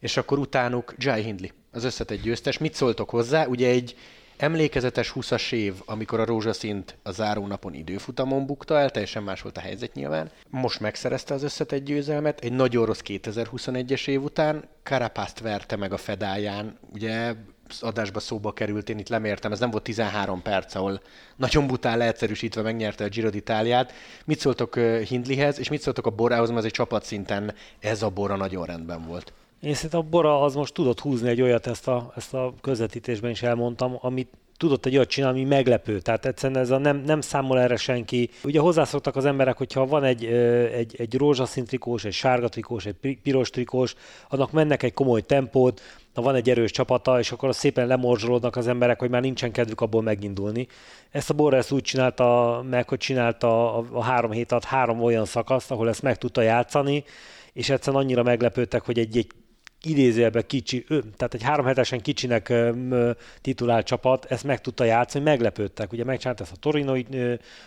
és 0.00 0.16
akkor 0.16 0.38
utánuk 0.38 0.94
Jai 0.98 1.22
Hindley, 1.22 1.50
az 1.72 1.84
összetett 1.84 2.20
győztes. 2.20 2.58
Mit 2.58 2.74
szóltok 2.74 3.10
hozzá? 3.10 3.46
Ugye 3.46 3.68
egy 3.68 3.96
Emlékezetes 4.36 5.12
20-as 5.14 5.52
év, 5.52 5.74
amikor 5.84 6.20
a 6.20 6.24
rózsaszint 6.24 6.96
a 7.02 7.10
záró 7.10 7.46
napon 7.46 7.74
időfutamon 7.74 8.46
bukta 8.46 8.78
el, 8.78 8.90
teljesen 8.90 9.22
más 9.22 9.42
volt 9.42 9.56
a 9.56 9.60
helyzet 9.60 9.94
nyilván. 9.94 10.30
Most 10.50 10.80
megszerezte 10.80 11.34
az 11.34 11.42
összetett 11.42 11.84
győzelmet, 11.84 12.40
egy 12.40 12.52
nagyon 12.52 12.86
rossz 12.86 13.00
2021-es 13.04 14.08
év 14.08 14.22
után, 14.22 14.64
Karapászt 14.82 15.40
verte 15.40 15.76
meg 15.76 15.92
a 15.92 15.96
fedáján, 15.96 16.78
ugye 16.92 17.34
adásba 17.80 18.20
szóba 18.20 18.52
került, 18.52 18.88
én 18.88 18.98
itt 18.98 19.08
lemértem, 19.08 19.52
ez 19.52 19.58
nem 19.58 19.70
volt 19.70 19.82
13 19.82 20.42
perc, 20.42 20.74
ahol 20.74 21.00
nagyon 21.36 21.66
bután 21.66 21.98
leegyszerűsítve 21.98 22.62
megnyerte 22.62 23.04
a 23.04 23.08
Giro 23.08 23.28
d'Italiát. 23.32 23.92
Mit 24.24 24.38
szóltok 24.38 24.76
Hindlihez, 24.78 25.58
és 25.58 25.68
mit 25.68 25.80
szóltok 25.80 26.06
a 26.06 26.10
Borához, 26.10 26.48
mert 26.48 26.60
ez 26.60 26.66
egy 26.66 26.70
csapatszinten 26.70 27.54
ez 27.78 28.02
a 28.02 28.08
Bora 28.08 28.36
nagyon 28.36 28.66
rendben 28.66 29.06
volt. 29.06 29.32
Én 29.64 29.74
szerintem 29.74 30.00
a 30.00 30.02
Bora 30.02 30.42
az 30.42 30.54
most 30.54 30.74
tudott 30.74 31.00
húzni 31.00 31.28
egy 31.28 31.42
olyat, 31.42 31.66
ezt 31.66 31.88
a, 31.88 32.12
ezt 32.16 32.34
a 32.34 32.54
közvetítésben 32.60 33.30
is 33.30 33.42
elmondtam, 33.42 33.96
amit 34.00 34.28
tudott 34.56 34.86
egy 34.86 34.96
olyat 34.96 35.08
csinálni, 35.08 35.40
ami 35.40 35.48
meglepő. 35.48 36.00
Tehát 36.00 36.26
egyszerűen 36.26 36.60
ez 36.60 36.70
a 36.70 36.78
nem, 36.78 37.02
nem 37.06 37.20
számol 37.20 37.60
erre 37.60 37.76
senki. 37.76 38.30
Ugye 38.44 38.60
hozzászoktak 38.60 39.16
az 39.16 39.24
emberek, 39.24 39.56
hogyha 39.56 39.86
van 39.86 40.04
egy, 40.04 40.24
egy, 40.24 40.94
egy 40.98 41.16
rózsaszín 41.16 41.64
trikós, 41.64 42.04
egy 42.04 42.12
sárga 42.12 42.48
trikós, 42.48 42.86
egy 42.86 43.18
piros 43.22 43.50
trikós, 43.50 43.94
annak 44.28 44.52
mennek 44.52 44.82
egy 44.82 44.92
komoly 44.92 45.20
tempót, 45.20 45.80
na 46.14 46.22
van 46.22 46.34
egy 46.34 46.50
erős 46.50 46.70
csapata, 46.70 47.18
és 47.18 47.32
akkor 47.32 47.54
szépen 47.54 47.86
lemorzsolódnak 47.86 48.56
az 48.56 48.66
emberek, 48.66 48.98
hogy 48.98 49.10
már 49.10 49.22
nincsen 49.22 49.52
kedvük 49.52 49.80
abból 49.80 50.02
megindulni. 50.02 50.66
Ezt 51.10 51.30
a 51.30 51.34
Borra 51.34 51.56
ezt 51.56 51.72
úgy 51.72 51.82
csinálta 51.82 52.62
meg, 52.70 52.88
hogy 52.88 52.98
csinálta 52.98 53.76
a, 53.76 53.84
a 53.92 54.02
három 54.02 54.30
hét 54.30 54.52
alatt 54.52 54.64
három 54.64 55.02
olyan 55.02 55.24
szakaszt, 55.24 55.70
ahol 55.70 55.88
ezt 55.88 56.02
meg 56.02 56.18
tudta 56.18 56.42
játszani, 56.42 57.04
és 57.52 57.70
egyszerűen 57.70 58.02
annyira 58.02 58.22
meglepődtek, 58.22 58.84
hogy 58.84 58.98
egy, 58.98 59.16
egy 59.16 59.26
idézőjelben 59.86 60.44
kicsi, 60.46 60.84
tehát 61.16 61.34
egy 61.34 61.42
három 61.42 61.66
hetesen 61.66 62.00
kicsinek 62.00 62.52
titulált 63.40 63.86
csapat 63.86 64.24
ezt 64.24 64.44
meg 64.44 64.60
tudta 64.60 64.84
játszani, 64.84 65.24
meglepődtek. 65.24 65.92
Ugye 65.92 66.04
megcsinálta 66.04 66.42
ezt 66.42 66.52
a 66.52 66.56
Torinoi 66.60 67.06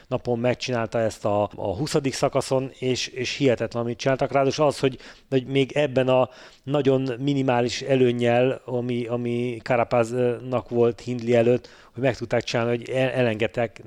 napon, 0.07 0.39
megcsinálta 0.39 0.99
ezt 0.99 1.25
a, 1.25 1.49
a 1.55 1.75
20. 1.75 1.95
szakaszon, 2.11 2.71
és, 2.79 3.07
és 3.07 3.35
hihetetlen, 3.35 3.83
amit 3.83 3.97
csináltak. 3.97 4.31
Ráadásul 4.31 4.65
az, 4.65 4.79
hogy, 4.79 4.97
hogy 5.29 5.45
még 5.45 5.71
ebben 5.71 6.07
a 6.07 6.29
nagyon 6.63 7.09
minimális 7.19 7.81
előnnyel, 7.81 8.61
ami, 8.65 9.05
ami 9.05 9.57
Karapáznak 9.63 10.69
volt 10.69 11.01
Hindli 11.01 11.35
előtt, 11.35 11.69
hogy 11.97 12.05
meg 12.05 12.17
tudták 12.17 12.43
csinálni, 12.43 12.77
hogy 12.77 12.89
elengedtek 12.89 13.81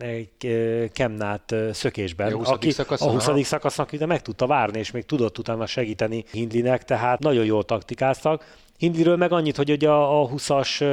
Kemnát 0.92 1.55
szökésben. 1.73 2.33
A 2.33 2.37
20. 2.37 2.49
Aki 2.49 2.70
szakaszon, 2.70 3.09
a 3.09 3.33
20. 3.33 3.46
szakasznak 3.46 3.94
de 3.94 4.07
meg 4.07 4.23
tudta 4.23 4.46
várni, 4.46 4.79
és 4.79 4.90
még 4.90 5.05
tudott 5.05 5.38
utána 5.38 5.66
segíteni 5.66 6.25
Hindlinek, 6.33 6.85
tehát 6.85 7.18
nagyon 7.18 7.44
jól 7.44 7.64
taktikáztak. 7.64 8.57
Hindliről 8.79 9.16
meg 9.16 9.33
annyit, 9.33 9.57
hogy 9.57 9.70
ugye 9.70 9.88
a, 9.88 10.23
a 10.23 10.29
20-as 10.29 10.85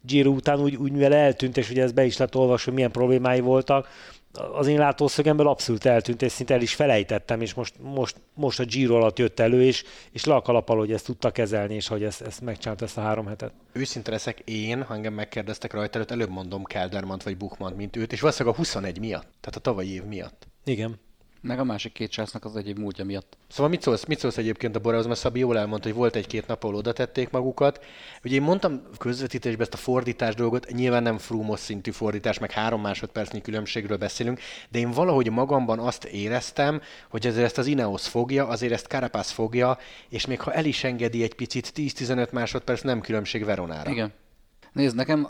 Giro 0.00 0.30
után 0.30 0.60
úgy, 0.60 0.76
úgy 0.76 0.92
mivel 0.92 1.14
eltűnt, 1.14 1.56
és 1.56 1.70
ugye 1.70 1.82
ez 1.82 1.92
be 1.92 2.04
is 2.04 2.16
lett 2.16 2.36
olvasva, 2.36 2.64
hogy 2.64 2.74
milyen 2.74 2.90
problémái 2.90 3.40
voltak, 3.40 3.88
az 4.32 4.66
én 4.66 4.78
látószögemből 4.78 5.48
abszolút 5.48 5.84
eltűnt, 5.84 6.22
és 6.22 6.32
szinte 6.32 6.54
el 6.54 6.60
is 6.62 6.74
felejtettem, 6.74 7.40
és 7.40 7.54
most, 7.54 7.74
most, 7.80 8.16
most 8.34 8.60
a 8.60 8.64
Giro 8.64 8.94
alatt 8.94 9.18
jött 9.18 9.40
elő, 9.40 9.62
és, 9.62 9.84
és 10.10 10.24
le 10.24 10.34
a 10.34 10.42
kalappal, 10.42 10.78
hogy 10.78 10.92
ezt 10.92 11.04
tudta 11.04 11.30
kezelni, 11.30 11.74
és 11.74 11.88
hogy 11.88 12.02
ezt, 12.02 12.20
ezt 12.20 12.40
megcsinált 12.40 12.82
ezt 12.82 12.98
a 12.98 13.00
három 13.00 13.26
hetet. 13.26 13.52
Őszinte 13.72 14.10
leszek 14.10 14.38
én, 14.44 14.82
ha 14.82 14.94
engem 14.94 15.14
megkérdeztek 15.14 15.72
rajta 15.72 15.94
előtt, 15.94 16.10
előbb 16.10 16.30
mondom 16.30 16.64
Keldermant 16.64 17.22
vagy 17.22 17.36
Buchmant, 17.36 17.76
mint 17.76 17.96
őt, 17.96 18.12
és 18.12 18.20
valószínűleg 18.20 18.54
a 18.54 18.58
21 18.58 18.98
miatt, 18.98 19.28
tehát 19.40 19.56
a 19.56 19.60
tavalyi 19.60 19.92
év 19.92 20.04
miatt. 20.04 20.46
Igen. 20.64 21.00
Meg 21.42 21.58
a 21.58 21.64
másik 21.64 21.92
két 21.92 22.12
srácnak 22.12 22.44
az 22.44 22.56
egyéb 22.56 22.78
múltja 22.78 23.04
miatt. 23.04 23.36
Szóval 23.48 23.70
mit 23.70 23.82
szólsz, 23.82 24.04
mit 24.04 24.18
szólsz 24.18 24.36
egyébként 24.36 24.76
a 24.76 24.78
Borához, 24.78 25.06
mert 25.06 25.18
Szabi 25.18 25.38
jól 25.38 25.58
elmondta, 25.58 25.88
hogy 25.88 25.96
volt 25.96 26.16
egy-két 26.16 26.46
nap, 26.46 26.62
ahol 26.64 26.76
oda 26.76 26.92
tették 26.92 27.30
magukat. 27.30 27.84
Ugye 28.24 28.34
én 28.34 28.42
mondtam 28.42 28.82
közvetítésben 28.98 29.60
ezt 29.60 29.74
a 29.74 29.76
fordítás 29.76 30.34
dolgot, 30.34 30.70
nyilván 30.70 31.02
nem 31.02 31.18
frumos 31.18 31.60
szintű 31.60 31.90
fordítás, 31.90 32.38
meg 32.38 32.50
három 32.50 32.80
másodpercnyi 32.80 33.40
különbségről 33.40 33.96
beszélünk, 33.96 34.40
de 34.68 34.78
én 34.78 34.90
valahogy 34.90 35.30
magamban 35.30 35.78
azt 35.78 36.04
éreztem, 36.04 36.80
hogy 37.08 37.26
ezért 37.26 37.44
ezt 37.44 37.58
az 37.58 37.66
Ineos 37.66 38.08
fogja, 38.08 38.46
azért 38.46 38.72
ezt 38.72 38.86
Carapaz 38.86 39.30
fogja, 39.30 39.78
és 40.08 40.26
még 40.26 40.40
ha 40.40 40.52
el 40.52 40.64
is 40.64 40.84
engedi 40.84 41.22
egy 41.22 41.34
picit, 41.34 41.72
10-15 41.76 42.30
másodperc 42.32 42.82
nem 42.82 43.00
különbség 43.00 43.44
Veronára. 43.44 43.90
Igen. 43.90 44.12
Nézd, 44.72 44.96
nekem, 44.96 45.28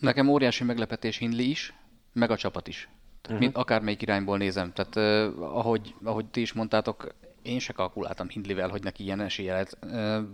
nekem 0.00 0.28
óriási 0.28 0.64
meglepetés 0.64 1.16
Hindli 1.16 1.50
is, 1.50 1.74
meg 2.12 2.30
a 2.30 2.36
csapat 2.36 2.68
is. 2.68 2.88
Uh-huh. 3.28 3.38
Mind, 3.38 3.56
akármelyik 3.56 4.02
irányból 4.02 4.38
nézem. 4.38 4.72
Tehát 4.72 4.96
uh, 4.96 5.56
ahogy, 5.56 5.94
ahogy 6.02 6.26
ti 6.26 6.40
is 6.40 6.52
mondtátok, 6.52 7.14
én 7.42 7.58
se 7.58 7.72
kalkuláltam 7.72 8.28
Hindlivel, 8.28 8.68
hogy 8.68 8.82
neki 8.82 9.02
ilyen 9.02 9.20
esélye 9.20 9.52
lehet. 9.52 9.78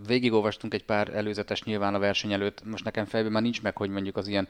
Végigolvastunk 0.07 0.73
egy 0.73 0.85
pár 0.85 1.15
előzetes 1.15 1.63
nyilván 1.63 1.93
a 1.93 1.99
verseny 1.99 2.33
előtt, 2.33 2.65
most 2.65 2.83
nekem 2.83 3.05
fejben 3.05 3.31
már 3.31 3.41
nincs 3.41 3.61
meg, 3.61 3.77
hogy 3.77 3.89
mondjuk 3.89 4.17
az 4.17 4.27
ilyen 4.27 4.47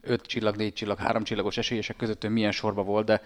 5 0.00 0.22
csillag, 0.22 0.56
4 0.56 0.72
csillag, 0.72 0.98
3 0.98 1.22
csillagos 1.22 1.56
esélyesek 1.56 1.96
között 1.96 2.28
milyen 2.28 2.52
sorba 2.52 2.82
volt, 2.82 3.06
de 3.06 3.22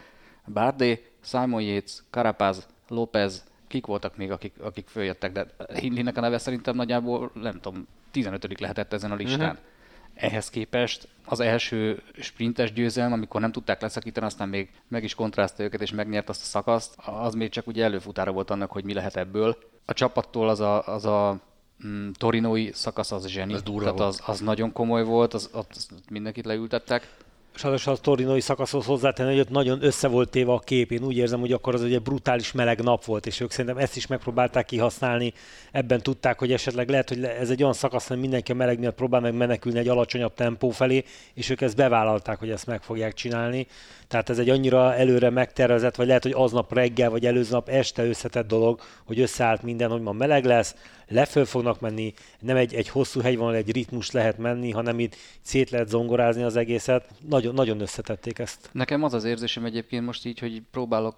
Bardé, 0.53 1.07
Simon 1.21 1.63
Yates, 1.63 2.03
Carapaz, 2.11 2.67
López, 2.89 3.45
kik 3.69 3.87
voltak 3.87 4.17
még, 4.17 4.31
akik, 4.31 4.53
akik 4.61 4.89
följöttek, 4.89 5.33
de 5.33 5.47
Hindlinek 5.75 6.17
a 6.17 6.21
neve 6.21 6.39
szerintem 6.39 6.77
nagyjából, 6.77 7.31
nem 7.35 7.61
tudom, 7.61 7.87
15 8.11 8.61
lehetett 8.61 8.93
ezen 8.93 9.11
a 9.11 9.15
listán. 9.15 9.41
Uh-huh. 9.41 9.65
Ehhez 10.15 10.51
képest 10.51 11.09
az 11.25 11.41
első 11.41 12.03
sprintes 12.21 12.73
győzelem, 12.73 13.13
amikor 13.13 13.41
nem 13.41 13.53
tudták 13.53 13.81
leszakítani, 13.81 14.27
aztán 14.27 14.49
még 14.49 14.71
meg 14.89 15.05
is 15.05 15.15
kontrasztálta 15.15 15.63
őket, 15.63 15.81
és 15.81 15.93
megnyert 15.93 16.29
azt 16.29 16.43
a 16.43 16.45
szakaszt, 16.45 16.95
az 17.05 17.35
még 17.35 17.51
csak 17.51 17.67
ugye 17.67 17.85
előfutára 17.85 18.33
volt 18.33 18.51
annak, 18.51 18.71
hogy 18.71 18.85
mi 18.85 18.95
lehet 18.95 19.17
ebből. 19.17 19.57
A 19.85 19.93
csapattól 19.93 20.49
az 20.49 20.61
a, 20.61 20.87
az 20.87 21.05
a 21.05 21.41
mm, 21.87 22.11
torinói 22.11 22.73
szakasz 22.73 23.13
az 23.13 23.27
zseni, 23.27 23.55
az, 23.55 23.63
tehát 23.79 24.01
az, 24.01 24.23
az, 24.27 24.41
nagyon 24.41 24.73
komoly 24.73 25.05
volt, 25.05 25.35
az, 25.35 25.51
az 25.53 25.89
mindenkit 26.11 26.45
leültettek 26.45 27.09
sajnos 27.55 27.87
a 27.87 27.97
torinoi 27.97 28.41
szakaszhoz 28.41 28.87
hozzátenni, 28.87 29.31
hogy 29.31 29.41
ott 29.41 29.51
nagyon 29.51 29.85
össze 29.85 30.09
volt 30.09 30.31
téve 30.31 30.53
a 30.53 30.59
kép. 30.59 30.91
Én 30.93 31.05
úgy 31.05 31.17
érzem, 31.17 31.41
hogy 31.41 31.53
akkor 31.53 31.75
az 31.75 31.83
egy 31.83 32.03
brutális 32.03 32.53
meleg 32.53 32.83
nap 32.83 33.05
volt, 33.05 33.27
és 33.27 33.41
ők 33.41 33.51
szerintem 33.51 33.79
ezt 33.79 33.97
is 33.97 34.07
megpróbálták 34.07 34.67
kihasználni. 34.67 35.33
Ebben 35.73 36.01
tudták, 36.01 36.39
hogy 36.39 36.53
esetleg 36.53 36.89
lehet, 36.89 37.09
hogy 37.09 37.25
ez 37.25 37.51
egy 37.51 37.63
olyan 37.63 37.75
szakasz, 37.75 38.09
hogy 38.09 38.19
mindenki 38.19 38.53
a 38.53 38.55
meleg 38.55 38.79
miatt 38.79 38.95
próbál 38.95 39.21
meg 39.21 39.35
menekülni 39.35 39.79
egy 39.79 39.89
alacsonyabb 39.89 40.35
tempó 40.35 40.71
felé, 40.71 41.05
és 41.35 41.51
ők 41.51 41.61
ezt 41.61 41.77
bevállalták, 41.77 42.39
hogy 42.39 42.51
ezt 42.51 42.67
meg 42.67 42.83
fogják 42.83 43.13
csinálni. 43.13 43.67
Tehát 44.09 44.31
ez 44.31 44.39
egy 44.39 44.49
annyira 44.49 44.95
előre 44.95 45.31
megtervezett, 45.31 45.97
vagy 45.97 46.07
lehet, 46.07 46.23
hogy 46.23 46.33
aznap 46.37 46.73
reggel, 46.73 47.11
vagy 47.11 47.27
előző 47.27 47.53
nap 47.53 47.69
este 47.69 48.07
összetett 48.07 48.47
dolog, 48.47 48.81
hogy 49.05 49.21
összeállt 49.21 49.63
minden, 49.63 49.91
hogy 49.91 50.01
ma 50.01 50.13
meleg 50.13 50.45
lesz, 50.45 50.75
leföl 51.13 51.45
fognak 51.45 51.81
menni, 51.81 52.15
nem 52.41 52.57
egy, 52.57 52.75
egy 52.75 52.89
hosszú 52.89 53.21
hegy 53.21 53.37
van, 53.37 53.55
egy 53.55 53.73
ritmus 53.73 54.11
lehet 54.11 54.39
menni, 54.39 54.71
hanem 54.71 54.99
itt 54.99 55.17
szét 55.41 55.71
lehet 55.71 55.89
zongorázni 55.89 56.43
az 56.43 56.57
egészet. 56.57 57.09
Nagyon, 57.29 57.55
nagyon 57.55 57.81
összetették 57.81 58.39
ezt. 58.39 58.69
Nekem 58.73 59.03
az 59.03 59.15
az 59.15 59.25
érzésem 59.25 59.65
egyébként 59.65 60.05
most 60.05 60.27
így, 60.27 60.39
hogy 60.39 60.63
próbálok 60.71 61.17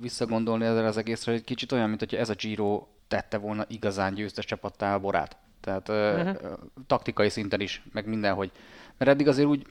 visszagondolni 0.00 0.64
ezzel 0.64 0.86
az 0.86 0.96
egészre, 0.96 1.32
hogy 1.32 1.44
kicsit 1.44 1.72
olyan, 1.72 1.88
mint 1.88 2.00
hogy 2.00 2.14
ez 2.14 2.28
a 2.28 2.34
Giro 2.34 2.86
tette 3.08 3.36
volna 3.36 3.64
igazán 3.68 4.14
győztes 4.14 4.44
csapattá 4.44 4.94
a 4.94 4.98
borát. 4.98 5.36
Tehát 5.60 5.88
uh-huh. 5.88 6.42
ö, 6.42 6.52
taktikai 6.86 7.28
szinten 7.28 7.60
is, 7.60 7.82
meg 7.92 8.06
mindenhogy. 8.06 8.50
Mert 8.98 9.10
eddig 9.10 9.28
azért 9.28 9.48
úgy 9.48 9.66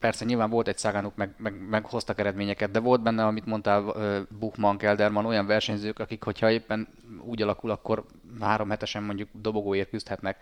persze 0.00 0.24
nyilván 0.24 0.50
volt 0.50 0.68
egy 0.68 0.78
szágánuk, 0.78 1.16
meg, 1.16 1.34
meg, 1.36 1.68
meg, 1.68 1.86
hoztak 1.86 2.18
eredményeket, 2.18 2.70
de 2.70 2.78
volt 2.78 3.02
benne, 3.02 3.26
amit 3.26 3.46
mondtál, 3.46 3.94
Buchmann, 4.38 4.76
Kelderman, 4.76 5.26
olyan 5.26 5.46
versenyzők, 5.46 5.98
akik, 5.98 6.22
hogyha 6.22 6.50
éppen 6.50 6.88
úgy 7.22 7.42
alakul, 7.42 7.70
akkor 7.70 8.04
három 8.40 8.70
hetesen 8.70 9.02
mondjuk 9.02 9.28
dobogóért 9.32 9.88
küzdhetnek. 9.88 10.38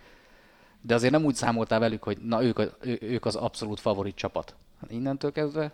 De 0.80 0.94
azért 0.94 1.12
nem 1.12 1.24
úgy 1.24 1.34
számoltál 1.34 1.78
velük, 1.78 2.02
hogy 2.02 2.18
na 2.18 2.42
ők, 2.42 2.60
ők 3.00 3.24
az 3.24 3.36
abszolút 3.36 3.80
favorit 3.80 4.16
csapat. 4.16 4.54
Innentől 4.88 5.32
kezdve 5.32 5.72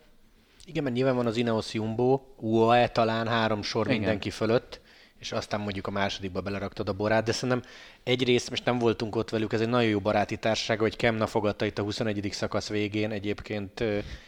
igen, 0.67 0.83
mert 0.83 0.95
nyilván 0.95 1.15
van 1.15 1.27
az 1.27 1.37
Ineos 1.37 1.75
Jumbo, 1.75 2.21
UAE 2.37 2.89
talán 2.89 3.29
három 3.29 3.63
sor 3.63 3.87
Igen. 3.87 3.99
mindenki 3.99 4.31
fölött, 4.31 4.81
és 5.21 5.33
aztán 5.33 5.61
mondjuk 5.61 5.87
a 5.87 5.91
másodikba 5.91 6.41
beleraktad 6.41 6.89
a 6.89 6.93
borát, 6.93 7.25
de 7.25 7.33
szerintem 7.33 7.71
egyrészt, 8.03 8.51
most 8.51 8.65
nem 8.65 8.79
voltunk 8.79 9.17
ott 9.17 9.31
velük, 9.31 9.53
ez 9.53 9.61
egy 9.61 9.69
nagyon 9.69 9.91
jó 9.91 9.99
baráti 9.99 10.37
társaság, 10.37 10.79
hogy 10.79 10.97
Kemna 10.97 11.27
fogadta 11.27 11.65
itt 11.65 11.79
a 11.79 11.83
21. 11.83 12.29
szakasz 12.33 12.69
végén, 12.69 13.11
egyébként 13.11 13.85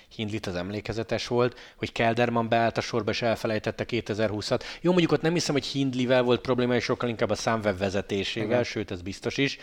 Hindlit 0.08 0.46
az 0.46 0.54
emlékezetes 0.54 1.26
volt, 1.26 1.58
hogy 1.76 1.92
Kelderman 1.92 2.48
beállt 2.48 2.78
a 2.78 2.80
sorba 2.80 3.10
és 3.10 3.22
elfelejtette 3.22 3.84
2020-at. 3.88 4.60
Jó, 4.80 4.90
mondjuk 4.90 5.12
ott 5.12 5.22
nem 5.22 5.32
hiszem, 5.32 5.54
hogy 5.54 5.66
Hindlivel 5.66 6.22
volt 6.22 6.40
probléma, 6.40 6.74
és 6.74 6.84
sokkal 6.84 7.08
inkább 7.08 7.30
a 7.30 7.34
számvev 7.34 7.78
vezetésével, 7.78 8.48
Igen. 8.48 8.64
sőt, 8.64 8.90
ez 8.90 9.02
biztos 9.02 9.36
is, 9.36 9.58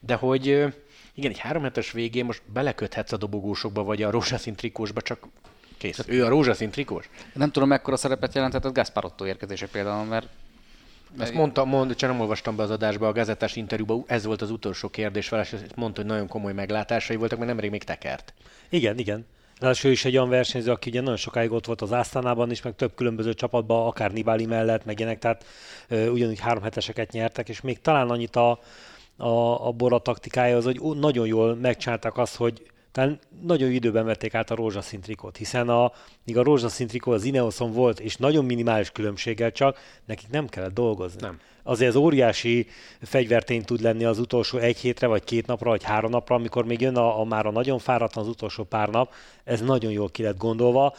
de 0.00 0.14
hogy 0.14 0.46
igen, 1.14 1.30
egy 1.30 1.38
három 1.38 1.62
hetes 1.62 1.92
végén 1.92 2.24
most 2.24 2.42
beleköthetsz 2.52 3.12
a 3.12 3.16
dobogósokba, 3.16 3.82
vagy 3.82 4.02
a 4.02 4.10
rózsaszín 4.10 4.54
trikósba, 4.54 5.00
csak 5.00 5.26
Kész. 5.78 5.96
Tehát 5.96 6.12
ő 6.12 6.24
a 6.24 6.28
rózsaszín 6.28 6.70
trikós? 6.70 7.08
Nem 7.34 7.50
tudom, 7.50 7.68
mekkora 7.68 7.96
szerepet 7.96 8.34
jelentett 8.34 8.72
Gasparotto 8.72 9.26
érkezése 9.26 9.66
például, 9.66 10.04
mert 10.04 10.28
ezt 11.18 11.32
mondta, 11.32 11.64
mond, 11.64 11.94
csak 11.94 12.10
nem 12.10 12.20
olvastam 12.20 12.56
be 12.56 12.62
az 12.62 12.70
adásba, 12.70 13.08
a 13.08 13.12
gazettás 13.12 13.56
interjúban, 13.56 14.04
ez 14.06 14.24
volt 14.24 14.42
az 14.42 14.50
utolsó 14.50 14.88
kérdés 14.88 15.28
vele, 15.28 15.42
és 15.42 15.56
mondta, 15.76 16.00
hogy 16.00 16.10
nagyon 16.10 16.28
komoly 16.28 16.52
meglátásai 16.52 17.16
voltak, 17.16 17.38
mert 17.38 17.50
nemrég 17.50 17.70
még 17.70 17.84
tekert. 17.84 18.34
Igen, 18.68 18.98
igen. 18.98 19.26
Ráadásul 19.58 19.90
is 19.90 20.04
egy 20.04 20.16
olyan 20.16 20.28
versenyző, 20.28 20.70
aki 20.70 20.90
ugye 20.90 21.00
nagyon 21.00 21.16
sokáig 21.16 21.52
ott 21.52 21.66
volt 21.66 21.80
az 21.80 21.92
Ásztánában 21.92 22.50
is, 22.50 22.62
meg 22.62 22.74
több 22.74 22.94
különböző 22.94 23.34
csapatban, 23.34 23.86
akár 23.86 24.12
Nibali 24.12 24.46
mellett, 24.46 24.84
meg 24.84 24.98
ilyenek, 24.98 25.18
tehát 25.18 25.44
ö, 25.88 26.08
ugyanúgy 26.08 26.40
három 26.40 26.62
heteseket 26.62 27.12
nyertek, 27.12 27.48
és 27.48 27.60
még 27.60 27.80
talán 27.80 28.10
annyit 28.10 28.36
a, 28.36 28.58
a, 29.16 29.66
a 29.66 29.70
Bora 29.70 29.98
taktikája 29.98 30.56
az, 30.56 30.64
hogy 30.64 30.80
nagyon 30.96 31.26
jól 31.26 31.54
megcsinálták 31.54 32.18
azt, 32.18 32.36
hogy 32.36 32.71
talán 32.92 33.18
nagyon 33.42 33.70
időben 33.70 34.04
vették 34.04 34.34
át 34.34 34.50
a 34.50 34.54
rózsaszín 34.54 35.00
trikot, 35.00 35.36
hiszen 35.36 35.68
a, 35.68 35.92
míg 36.24 36.38
a 36.38 36.42
rózsaszín 36.42 36.86
trikó 36.86 37.12
az 37.12 37.24
Ineoson 37.24 37.72
volt, 37.72 38.00
és 38.00 38.16
nagyon 38.16 38.44
minimális 38.44 38.90
különbséggel 38.90 39.52
csak, 39.52 39.78
nekik 40.04 40.28
nem 40.30 40.48
kellett 40.48 40.74
dolgozni. 40.74 41.20
Nem. 41.20 41.40
Azért 41.62 41.90
az 41.90 41.96
óriási 41.96 42.66
fegyvertény 43.00 43.64
tud 43.64 43.80
lenni 43.80 44.04
az 44.04 44.18
utolsó 44.18 44.58
egy 44.58 44.78
hétre, 44.78 45.06
vagy 45.06 45.24
két 45.24 45.46
napra, 45.46 45.70
vagy 45.70 45.82
három 45.82 46.10
napra, 46.10 46.34
amikor 46.34 46.64
még 46.64 46.80
jön 46.80 46.96
a, 46.96 47.20
a 47.20 47.24
már 47.24 47.46
a 47.46 47.50
nagyon 47.50 47.78
fáradtan 47.78 48.22
az 48.22 48.28
utolsó 48.28 48.64
pár 48.64 48.88
nap, 48.88 49.12
ez 49.44 49.60
nagyon 49.60 49.92
jól 49.92 50.10
ki 50.10 50.22
lett 50.22 50.38
gondolva 50.38 50.94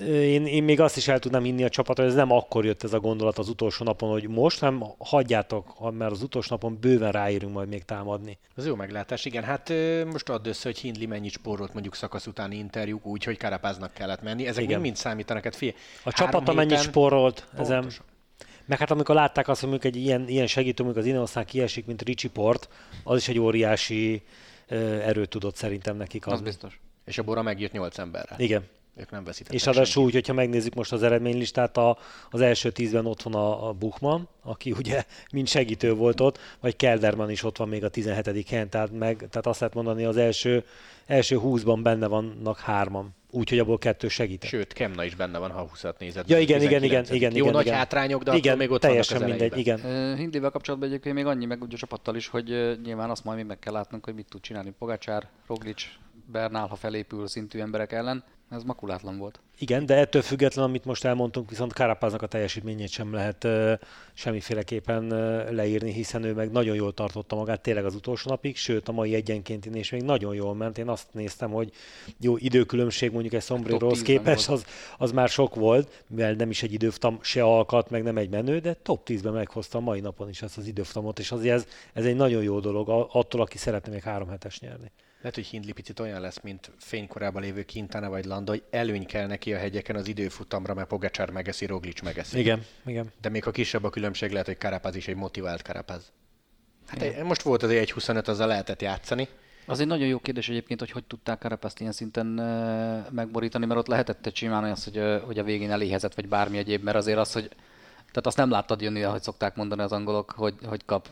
én, 0.00 0.46
én 0.46 0.62
még 0.62 0.80
azt 0.80 0.96
is 0.96 1.08
el 1.08 1.18
tudnám 1.18 1.42
hinni 1.42 1.64
a 1.64 1.68
csapat, 1.68 1.96
hogy 1.96 2.06
ez 2.06 2.14
nem 2.14 2.32
akkor 2.32 2.64
jött 2.64 2.82
ez 2.82 2.92
a 2.92 3.00
gondolat 3.00 3.38
az 3.38 3.48
utolsó 3.48 3.84
napon, 3.84 4.10
hogy 4.10 4.28
most, 4.28 4.60
nem 4.60 4.84
hagyjátok, 4.98 5.92
mert 5.92 6.10
az 6.10 6.22
utolsó 6.22 6.48
napon 6.50 6.78
bőven 6.80 7.12
ráérünk 7.12 7.52
majd 7.52 7.68
még 7.68 7.84
támadni. 7.84 8.38
Ez 8.56 8.66
jó 8.66 8.74
meglátás, 8.74 9.24
igen. 9.24 9.42
Hát 9.42 9.72
most 10.12 10.28
add 10.28 10.48
össze, 10.48 10.68
hogy 10.68 10.78
Hindli 10.78 11.06
mennyit 11.06 11.32
spórolt 11.32 11.72
mondjuk 11.72 11.94
szakasz 11.94 12.26
utáni 12.26 12.56
interjúk 12.56 13.06
úgy, 13.06 13.24
hogy 13.24 13.36
Karapáznak 13.36 13.92
kellett 13.92 14.22
menni. 14.22 14.46
Ezek 14.46 14.64
igen. 14.64 14.80
mind 14.80 14.96
számítanak. 14.96 15.44
Hát 15.44 15.56
fie, 15.56 15.72
a 16.04 16.12
csapat 16.12 16.54
mennyit 16.54 16.80
spórolt 16.80 17.46
ezen. 17.58 17.90
Meg 18.66 18.78
hát 18.78 18.90
amikor 18.90 19.14
látták 19.14 19.48
azt, 19.48 19.60
hogy 19.60 19.68
mondjuk 19.68 19.94
egy 19.94 20.00
ilyen, 20.00 20.28
ilyen 20.28 20.46
segítő, 20.46 20.82
mondjuk 20.84 21.04
az 21.04 21.10
Ineosznál 21.10 21.44
kiesik, 21.44 21.86
mint 21.86 22.02
Ricsi 22.02 22.28
Port, 22.28 22.68
az 23.04 23.18
is 23.18 23.28
egy 23.28 23.38
óriási 23.38 24.22
erőt 25.02 25.28
tudott 25.28 25.56
szerintem 25.56 25.96
nekik 25.96 26.26
adni. 26.26 26.38
Az 26.38 26.44
biztos. 26.44 26.80
És 27.04 27.18
a 27.18 27.22
Bora 27.22 27.42
megjött 27.42 27.72
nyolc 27.72 27.98
emberrel. 27.98 28.40
Igen. 28.40 28.64
Ők 28.96 29.10
nem 29.10 29.24
veszítettek 29.24 29.54
És 29.54 29.64
ráadásul 29.64 30.04
úgy, 30.04 30.12
hogyha 30.12 30.32
megnézzük 30.32 30.74
most 30.74 30.92
az 30.92 31.02
eredménylistát, 31.02 31.76
a, 31.76 31.98
az 32.30 32.40
első 32.40 32.70
tízben 32.70 33.06
ott 33.06 33.22
van 33.22 33.34
a, 33.34 33.68
a 33.68 33.72
Buchmann, 33.72 34.22
aki 34.42 34.72
ugye 34.72 35.04
mind 35.32 35.48
segítő 35.48 35.94
volt 35.94 36.20
ott, 36.20 36.38
vagy 36.60 36.76
Kelderman 36.76 37.30
is 37.30 37.42
ott 37.42 37.56
van 37.56 37.68
még 37.68 37.84
a 37.84 37.88
17. 37.88 38.48
helyen, 38.48 38.68
tehát, 38.68 38.90
meg, 38.90 39.16
tehát 39.16 39.46
azt 39.46 39.60
lehet 39.60 39.74
mondani, 39.74 40.04
az 40.04 40.16
első, 40.16 40.64
első 41.06 41.38
20-ban 41.42 41.78
benne 41.82 42.06
vannak 42.06 42.58
hárman. 42.58 43.14
Úgyhogy 43.34 43.58
abból 43.58 43.78
kettő 43.78 44.08
segít. 44.08 44.44
Sőt, 44.44 44.72
Kemna 44.72 45.04
is 45.04 45.14
benne 45.14 45.38
van, 45.38 45.50
ha 45.50 45.70
20-at 45.74 45.98
nézed. 45.98 46.28
Ja, 46.28 46.38
igen, 46.38 46.62
igen, 46.62 46.82
igen, 46.82 47.04
igen. 47.10 47.30
Jó 47.30 47.42
igen, 47.42 47.52
nagy 47.52 47.64
igen. 47.66 47.76
hátrányok, 47.76 48.22
de 48.22 48.34
igen, 48.34 48.56
még 48.56 48.70
ott 48.70 48.80
teljesen 48.80 49.18
vannak 49.18 49.38
mindegy, 49.38 49.58
igen. 49.58 49.80
Uh, 49.84 50.18
Hindivel 50.18 50.50
kapcsolatban 50.50 50.88
egyébként 50.88 51.14
még 51.14 51.26
annyi, 51.26 51.46
meg 51.46 51.62
ugye 51.62 51.74
a 51.74 51.78
csapattal 51.78 52.16
is, 52.16 52.26
hogy 52.26 52.50
uh, 52.50 52.72
nyilván 52.84 53.10
azt 53.10 53.24
majd 53.24 53.38
mi 53.38 53.44
meg 53.44 53.58
kell 53.58 53.72
látnunk, 53.72 54.04
hogy 54.04 54.14
mit 54.14 54.26
tud 54.28 54.40
csinálni 54.40 54.70
Pogacsár, 54.78 55.28
Roglic, 55.46 55.82
Bernál, 56.26 56.66
ha 56.66 56.76
felépül 56.76 57.26
szintű 57.26 57.58
emberek 57.58 57.92
ellen. 57.92 58.24
Ez 58.52 58.62
makulátlan 58.62 59.18
volt. 59.18 59.40
Igen, 59.58 59.86
de 59.86 59.94
ettől 59.94 60.22
független, 60.22 60.64
amit 60.64 60.84
most 60.84 61.04
elmondtunk, 61.04 61.50
viszont 61.50 61.72
Karapáznak 61.72 62.22
a 62.22 62.26
teljesítményét 62.26 62.88
sem 62.88 63.12
lehet 63.12 63.44
uh, 63.44 63.72
semmiféleképpen 64.12 65.12
uh, 65.12 65.50
leírni, 65.50 65.92
hiszen 65.92 66.24
ő 66.24 66.34
meg 66.34 66.50
nagyon 66.50 66.74
jól 66.74 66.94
tartotta 66.94 67.36
magát 67.36 67.60
tényleg 67.60 67.84
az 67.84 67.94
utolsó 67.94 68.30
napig, 68.30 68.56
sőt 68.56 68.88
a 68.88 68.92
mai 68.92 69.14
egyenként 69.14 69.66
és 69.66 69.90
még 69.90 70.02
nagyon 70.02 70.34
jól 70.34 70.54
ment. 70.54 70.78
Én 70.78 70.88
azt 70.88 71.06
néztem, 71.12 71.50
hogy 71.50 71.72
jó 72.20 72.36
időkülönbség 72.36 73.12
mondjuk 73.12 73.34
egy 73.34 73.42
Sombrerohoz 73.42 74.02
képest, 74.02 74.48
az, 74.48 74.64
az 74.98 75.12
már 75.12 75.28
sok 75.28 75.54
volt, 75.54 76.04
mivel 76.06 76.32
nem 76.32 76.50
is 76.50 76.62
egy 76.62 76.72
időftam 76.72 77.18
se 77.22 77.42
alkat, 77.42 77.90
meg 77.90 78.02
nem 78.02 78.16
egy 78.16 78.30
menő, 78.30 78.58
de 78.58 78.74
top 78.74 79.08
10-ben 79.08 79.32
meghozta 79.32 79.78
a 79.78 79.80
mai 79.80 80.00
napon 80.00 80.28
is 80.28 80.42
ezt 80.42 80.58
az 80.58 80.66
időftamot, 80.66 81.18
és 81.18 81.32
azért 81.32 81.54
ez, 81.54 81.66
ez 81.92 82.04
egy 82.04 82.16
nagyon 82.16 82.42
jó 82.42 82.60
dolog 82.60 83.08
attól, 83.12 83.40
aki 83.40 83.58
szeretne 83.58 83.92
még 83.92 84.02
három 84.02 84.28
hetes 84.28 84.60
nyerni. 84.60 84.90
Lehet, 85.22 85.34
hogy 85.34 85.46
Hindley 85.46 85.74
picit 85.74 86.00
olyan 86.00 86.20
lesz, 86.20 86.40
mint 86.40 86.70
fénykorában 86.78 87.42
lévő 87.42 87.64
Quintana 87.72 88.08
vagy 88.08 88.24
Landa, 88.24 88.50
hogy 88.50 88.62
előny 88.70 89.06
kell 89.06 89.26
neki 89.26 89.54
a 89.54 89.58
hegyeken 89.58 89.96
az 89.96 90.08
időfutamra, 90.08 90.74
mert 90.74 90.88
Pogacsár 90.88 91.30
megeszi, 91.30 91.66
Roglic 91.66 92.00
megeszi. 92.00 92.38
Igen, 92.38 92.64
igen. 92.86 93.12
De 93.20 93.28
még 93.28 93.46
a 93.46 93.50
kisebb 93.50 93.84
a 93.84 93.90
különbség, 93.90 94.30
lehet, 94.30 94.46
hogy 94.46 94.58
Karapaz 94.58 94.96
is 94.96 95.08
egy 95.08 95.16
motivált 95.16 95.62
Karapaz. 95.62 96.12
Hát 96.86 97.02
igen. 97.02 97.26
most 97.26 97.42
volt 97.42 97.62
azért 97.62 97.80
egy 97.80 97.92
25, 97.92 98.28
azzal 98.28 98.46
lehetett 98.46 98.82
játszani. 98.82 99.28
Az 99.66 99.80
egy 99.80 99.86
nagyon 99.86 100.06
jó 100.06 100.18
kérdés 100.18 100.48
egyébként, 100.48 100.80
hogy 100.80 100.90
hogy 100.90 101.04
tudták 101.04 101.38
Karapazt 101.38 101.80
ilyen 101.80 101.92
szinten 101.92 102.26
megborítani, 103.10 103.66
mert 103.66 103.80
ott 103.80 103.86
lehetett 103.86 104.32
csinálni 104.32 104.70
azt, 104.70 104.84
hogy, 104.84 105.22
hogy 105.24 105.38
a 105.38 105.44
végén 105.44 105.70
eléhezett, 105.70 106.14
vagy 106.14 106.28
bármi 106.28 106.58
egyéb, 106.58 106.82
mert 106.82 106.96
azért 106.96 107.18
az, 107.18 107.32
hogy 107.32 107.48
tehát 107.96 108.26
azt 108.26 108.36
nem 108.36 108.50
láttad 108.50 108.80
jönni, 108.80 109.02
ahogy 109.02 109.22
szokták 109.22 109.56
mondani 109.56 109.82
az 109.82 109.92
angolok, 109.92 110.30
hogy, 110.30 110.54
hogy 110.64 110.84
kap 110.84 111.08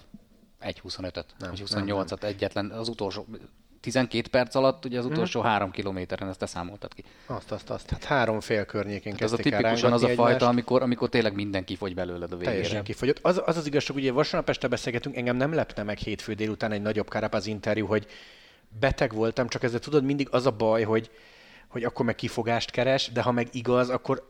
egy 0.59 0.83
25-öt, 0.89 1.27
vagy 1.39 1.63
28-at 1.67 2.23
egyetlen, 2.23 2.71
az 2.71 2.89
utolsó, 2.89 3.27
12 3.81 4.29
perc 4.29 4.55
alatt, 4.55 4.85
ugye 4.85 4.99
az 4.99 5.05
mhm. 5.05 5.15
utolsó 5.15 5.41
hmm. 5.41 5.49
három 5.49 5.71
kilométeren, 5.71 6.29
ezt 6.29 6.39
te 6.39 6.47
számoltad 6.47 6.95
ki. 6.95 7.05
Azt, 7.27 7.53
azt, 7.53 7.71
azt. 7.71 7.91
Hát 7.91 8.05
három 8.05 8.41
fél 8.41 8.65
környékén 8.65 9.15
Ez 9.19 9.33
a 9.33 9.37
tipikusan 9.37 9.93
az 9.93 10.03
a 10.03 10.09
fajta, 10.09 10.47
amikor, 10.47 10.83
amikor 10.83 11.09
tényleg 11.09 11.35
minden 11.35 11.65
kifogy 11.65 11.95
belőled 11.95 12.33
a 12.33 12.37
végére. 12.37 12.51
Teljesen 12.51 12.85
kifogyott. 12.85 13.19
Az, 13.23 13.43
az 13.45 13.57
az 13.57 13.67
igazság, 13.67 13.97
ugye 13.97 14.13
vasárnap 14.13 14.49
este 14.49 14.69
beszélgetünk, 14.69 15.17
engem 15.17 15.37
nem 15.37 15.55
lepne 15.55 15.83
meg 15.83 15.99
hétfő 15.99 16.35
délután 16.35 16.73
egy 16.73 16.83
nagyobb 16.83 17.09
Karapaz 17.09 17.47
interjú, 17.47 17.87
hogy 17.87 18.07
beteg 18.81 19.13
voltam, 19.13 19.49
csak 19.49 19.63
ezzel 19.63 19.79
tudod, 19.79 20.05
mindig 20.05 20.29
az 20.31 20.47
a 20.47 20.51
baj, 20.51 20.83
hogy, 20.83 21.11
hogy 21.69 21.85
akkor 21.85 22.05
meg 22.05 22.15
kifogást 22.15 22.71
keres, 22.71 23.13
de 23.13 23.23
ha 23.23 23.33
meg 23.33 23.49
igaz, 23.53 23.89
akkor 23.89 24.27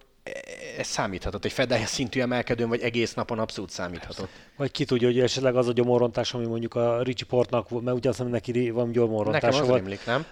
ez 0.78 0.86
számíthatott. 0.86 1.44
Egy 1.44 1.52
fedelje 1.52 1.86
szintű 1.86 2.20
emelkedőn, 2.20 2.68
vagy 2.68 2.80
egész 2.80 3.14
napon 3.14 3.38
abszolút 3.38 3.70
számíthatott. 3.70 4.28
Vagy 4.56 4.70
ki 4.70 4.84
tudja, 4.84 5.06
hogy 5.06 5.20
esetleg 5.20 5.56
az 5.56 5.68
a 5.68 5.72
gyomorrontás, 5.72 6.34
ami 6.34 6.46
mondjuk 6.46 6.74
a 6.74 7.02
Ricsi 7.02 7.24
Portnak, 7.24 7.70
mert 7.70 7.96
ugye 7.96 8.08
azt 8.08 8.18
hiszem 8.18 8.32
neki 8.32 8.70
van 8.70 8.92
gyomorrontása. 8.92 9.46
Nekem 9.46 9.60
az 9.60 9.68
volt. 9.68 9.80
Rémlik, 9.80 10.06
nem? 10.06 10.26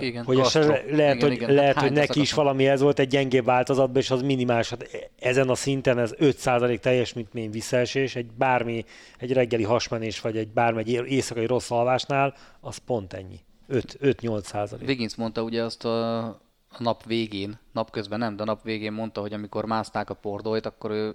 Igen, 0.00 0.24
hogy 0.24 0.38
esetleg, 0.38 0.94
lehet, 0.94 1.14
igen, 1.14 1.28
hogy, 1.28 1.36
igen. 1.36 1.54
lehet, 1.54 1.74
hát 1.74 1.84
hogy 1.84 1.92
neki 1.92 2.20
is 2.20 2.32
valami 2.32 2.68
ez 2.68 2.80
volt 2.80 2.98
egy 2.98 3.08
gyengébb 3.08 3.44
változatban, 3.44 4.02
és 4.02 4.10
az 4.10 4.22
minimális. 4.22 4.68
Hát 4.68 5.10
ezen 5.18 5.48
a 5.48 5.54
szinten 5.54 5.98
ez 5.98 6.14
5% 6.18 6.78
teljesítmény 6.78 7.50
visszaesés, 7.50 8.16
egy 8.16 8.32
bármi, 8.32 8.84
egy 9.18 9.32
reggeli 9.32 9.64
hasmenés, 9.64 10.20
vagy 10.20 10.36
egy 10.36 10.48
bármi 10.48 10.80
egy 10.80 10.88
éjszakai 10.88 11.46
rossz 11.46 11.70
alvásnál, 11.70 12.34
az 12.60 12.76
pont 12.76 13.12
ennyi. 13.12 13.40
5-8 13.72 14.42
százalék. 14.42 14.88
Wiggins 14.88 15.14
mondta 15.14 15.42
ugye 15.42 15.62
azt 15.62 15.84
a 15.84 16.40
a 16.72 16.82
nap 16.82 17.04
végén, 17.04 17.58
napközben 17.72 18.18
nem, 18.18 18.36
de 18.36 18.42
a 18.42 18.46
nap 18.46 18.62
végén 18.62 18.92
mondta, 18.92 19.20
hogy 19.20 19.32
amikor 19.32 19.64
mászták 19.64 20.10
a 20.10 20.14
pordóit, 20.14 20.66
akkor 20.66 20.90
ő, 20.90 21.14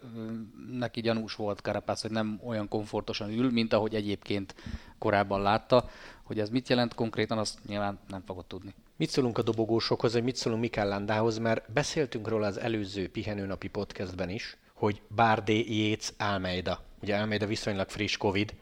neki 0.72 1.02
gyanús 1.02 1.36
volt 1.36 1.62
Karapász, 1.62 2.02
hogy 2.02 2.12
nem 2.12 2.40
olyan 2.46 2.68
komfortosan 2.68 3.30
ül, 3.30 3.52
mint 3.52 3.74
ahogy 3.74 3.96
egyébként 3.96 4.56
korábban 4.98 5.42
látta. 5.42 5.90
Hogy 6.24 6.40
ez 6.40 6.50
mit 6.50 6.70
jelent 6.70 6.94
konkrétan, 6.94 7.38
azt 7.38 7.60
nyilván 7.68 8.00
nem 8.08 8.24
fogod 8.26 8.46
tudni. 8.46 8.74
Mit 8.96 9.10
szólunk 9.10 9.38
a 9.38 9.42
dobogósokhoz, 9.42 10.14
vagy 10.14 10.24
mit 10.24 10.36
szólunk 10.36 10.62
Mikkel 10.62 10.88
Landához, 10.88 11.38
mert 11.38 11.72
beszéltünk 11.72 12.28
róla 12.28 12.46
az 12.46 12.60
előző 12.60 13.10
pihenőnapi 13.10 13.68
podcastben 13.68 14.30
is, 14.30 14.58
hogy 14.74 15.02
Bárdé, 15.08 15.66
Jéz, 15.68 16.14
Almeida. 16.18 16.84
Ugye 17.02 17.18
Almeida 17.18 17.46
viszonylag 17.46 17.90
friss 17.90 18.18
Covid, 18.18 18.54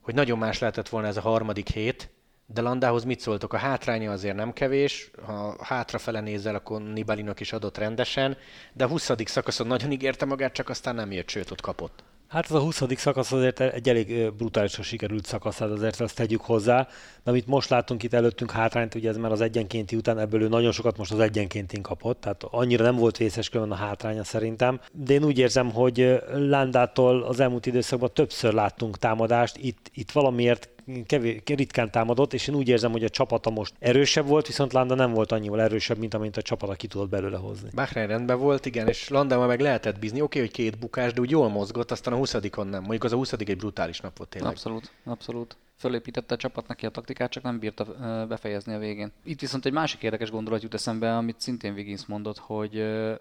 hogy 0.00 0.14
nagyon 0.14 0.38
más 0.38 0.58
lehetett 0.58 0.88
volna 0.88 1.06
ez 1.06 1.16
a 1.16 1.20
harmadik 1.20 1.68
hét, 1.68 2.10
de 2.46 2.60
Landához 2.60 3.04
mit 3.04 3.20
szóltok? 3.20 3.52
A 3.52 3.56
hátránya 3.56 4.12
azért 4.12 4.36
nem 4.36 4.52
kevés, 4.52 5.10
ha 5.26 5.56
hátrafele 5.60 6.20
nézel, 6.20 6.54
akkor 6.54 6.82
Nibalinak 6.82 7.40
is 7.40 7.52
adott 7.52 7.78
rendesen, 7.78 8.36
de 8.72 8.84
a 8.84 8.88
20. 8.88 9.10
szakaszon 9.24 9.66
nagyon 9.66 9.92
ígérte 9.92 10.24
magát, 10.24 10.52
csak 10.52 10.68
aztán 10.68 10.94
nem 10.94 11.10
ért, 11.10 11.28
sőt, 11.28 11.50
ott 11.50 11.60
kapott. 11.60 12.04
Hát 12.28 12.44
az 12.44 12.54
a 12.54 12.60
20. 12.60 12.82
szakasz 12.96 13.32
azért 13.32 13.60
egy 13.60 13.88
elég 13.88 14.32
brutálisan 14.32 14.84
sikerült 14.84 15.26
szakasz, 15.26 15.58
hát 15.58 15.70
azért 15.70 16.00
ezt 16.00 16.16
tegyük 16.16 16.40
hozzá. 16.40 16.88
De 17.24 17.30
amit 17.30 17.46
most 17.46 17.70
látunk 17.70 18.02
itt 18.02 18.12
előttünk 18.12 18.50
hátrányt, 18.50 18.94
ugye 18.94 19.08
ez 19.08 19.16
már 19.16 19.32
az 19.32 19.40
egyenkénti 19.40 19.96
után, 19.96 20.18
ebből 20.18 20.42
ő 20.42 20.48
nagyon 20.48 20.72
sokat 20.72 20.96
most 20.96 21.12
az 21.12 21.18
egyenkéntin 21.18 21.82
kapott, 21.82 22.20
tehát 22.20 22.42
annyira 22.50 22.84
nem 22.84 22.96
volt 22.96 23.16
vészes 23.16 23.48
külön 23.48 23.70
a 23.70 23.74
hátránya 23.74 24.24
szerintem. 24.24 24.80
De 24.92 25.12
én 25.12 25.24
úgy 25.24 25.38
érzem, 25.38 25.70
hogy 25.70 26.18
Landától 26.32 27.22
az 27.22 27.40
elmúlt 27.40 27.66
időszakban 27.66 28.10
többször 28.12 28.52
láttunk 28.52 28.98
támadást, 28.98 29.56
itt, 29.56 29.90
itt 29.94 30.10
valamiért 30.10 30.68
kevés, 31.06 31.40
ritkán 31.44 31.90
támadott, 31.90 32.32
és 32.32 32.48
én 32.48 32.54
úgy 32.54 32.68
érzem, 32.68 32.92
hogy 32.92 33.04
a 33.04 33.08
csapata 33.08 33.50
most 33.50 33.74
erősebb 33.78 34.26
volt, 34.26 34.46
viszont 34.46 34.72
Landa 34.72 34.94
nem 34.94 35.12
volt 35.12 35.32
annyival 35.32 35.60
erősebb, 35.60 35.98
mint 35.98 36.14
amint 36.14 36.36
a 36.36 36.42
csapata 36.42 36.74
ki 36.74 36.86
tudott 36.86 37.08
belőle 37.08 37.36
hozni. 37.36 37.68
Bahrein 37.74 38.06
rendben 38.06 38.38
volt, 38.38 38.66
igen, 38.66 38.88
és 38.88 39.08
Landa 39.08 39.46
meg 39.46 39.60
lehetett 39.60 39.98
bízni. 39.98 40.20
Oké, 40.20 40.38
hogy 40.38 40.50
két 40.50 40.78
bukás, 40.78 41.12
de 41.12 41.20
úgy 41.20 41.30
jól 41.30 41.48
mozgott, 41.48 41.90
aztán 41.90 42.14
a 42.14 42.16
20-on 42.16 42.70
nem. 42.70 42.80
Mondjuk 42.80 43.04
az 43.04 43.12
a 43.12 43.16
20 43.16 43.32
egy 43.32 43.56
brutális 43.56 44.00
nap 44.00 44.16
volt 44.16 44.30
tényleg. 44.30 44.50
Abszolút, 44.50 44.90
abszolút 45.04 45.56
fölépítette 45.76 46.34
a 46.34 46.38
csapat 46.38 46.68
neki 46.68 46.86
a 46.86 46.90
taktikát, 46.90 47.30
csak 47.30 47.42
nem 47.42 47.58
bírta 47.58 47.84
befejezni 48.26 48.74
a 48.74 48.78
végén. 48.78 49.12
Itt 49.24 49.40
viszont 49.40 49.66
egy 49.66 49.72
másik 49.72 50.02
érdekes 50.02 50.30
gondolat 50.30 50.62
jut 50.62 50.74
eszembe, 50.74 51.16
amit 51.16 51.40
szintén 51.40 51.72
Wiggins 51.72 52.06
mondott, 52.06 52.38
hogy 52.38 52.72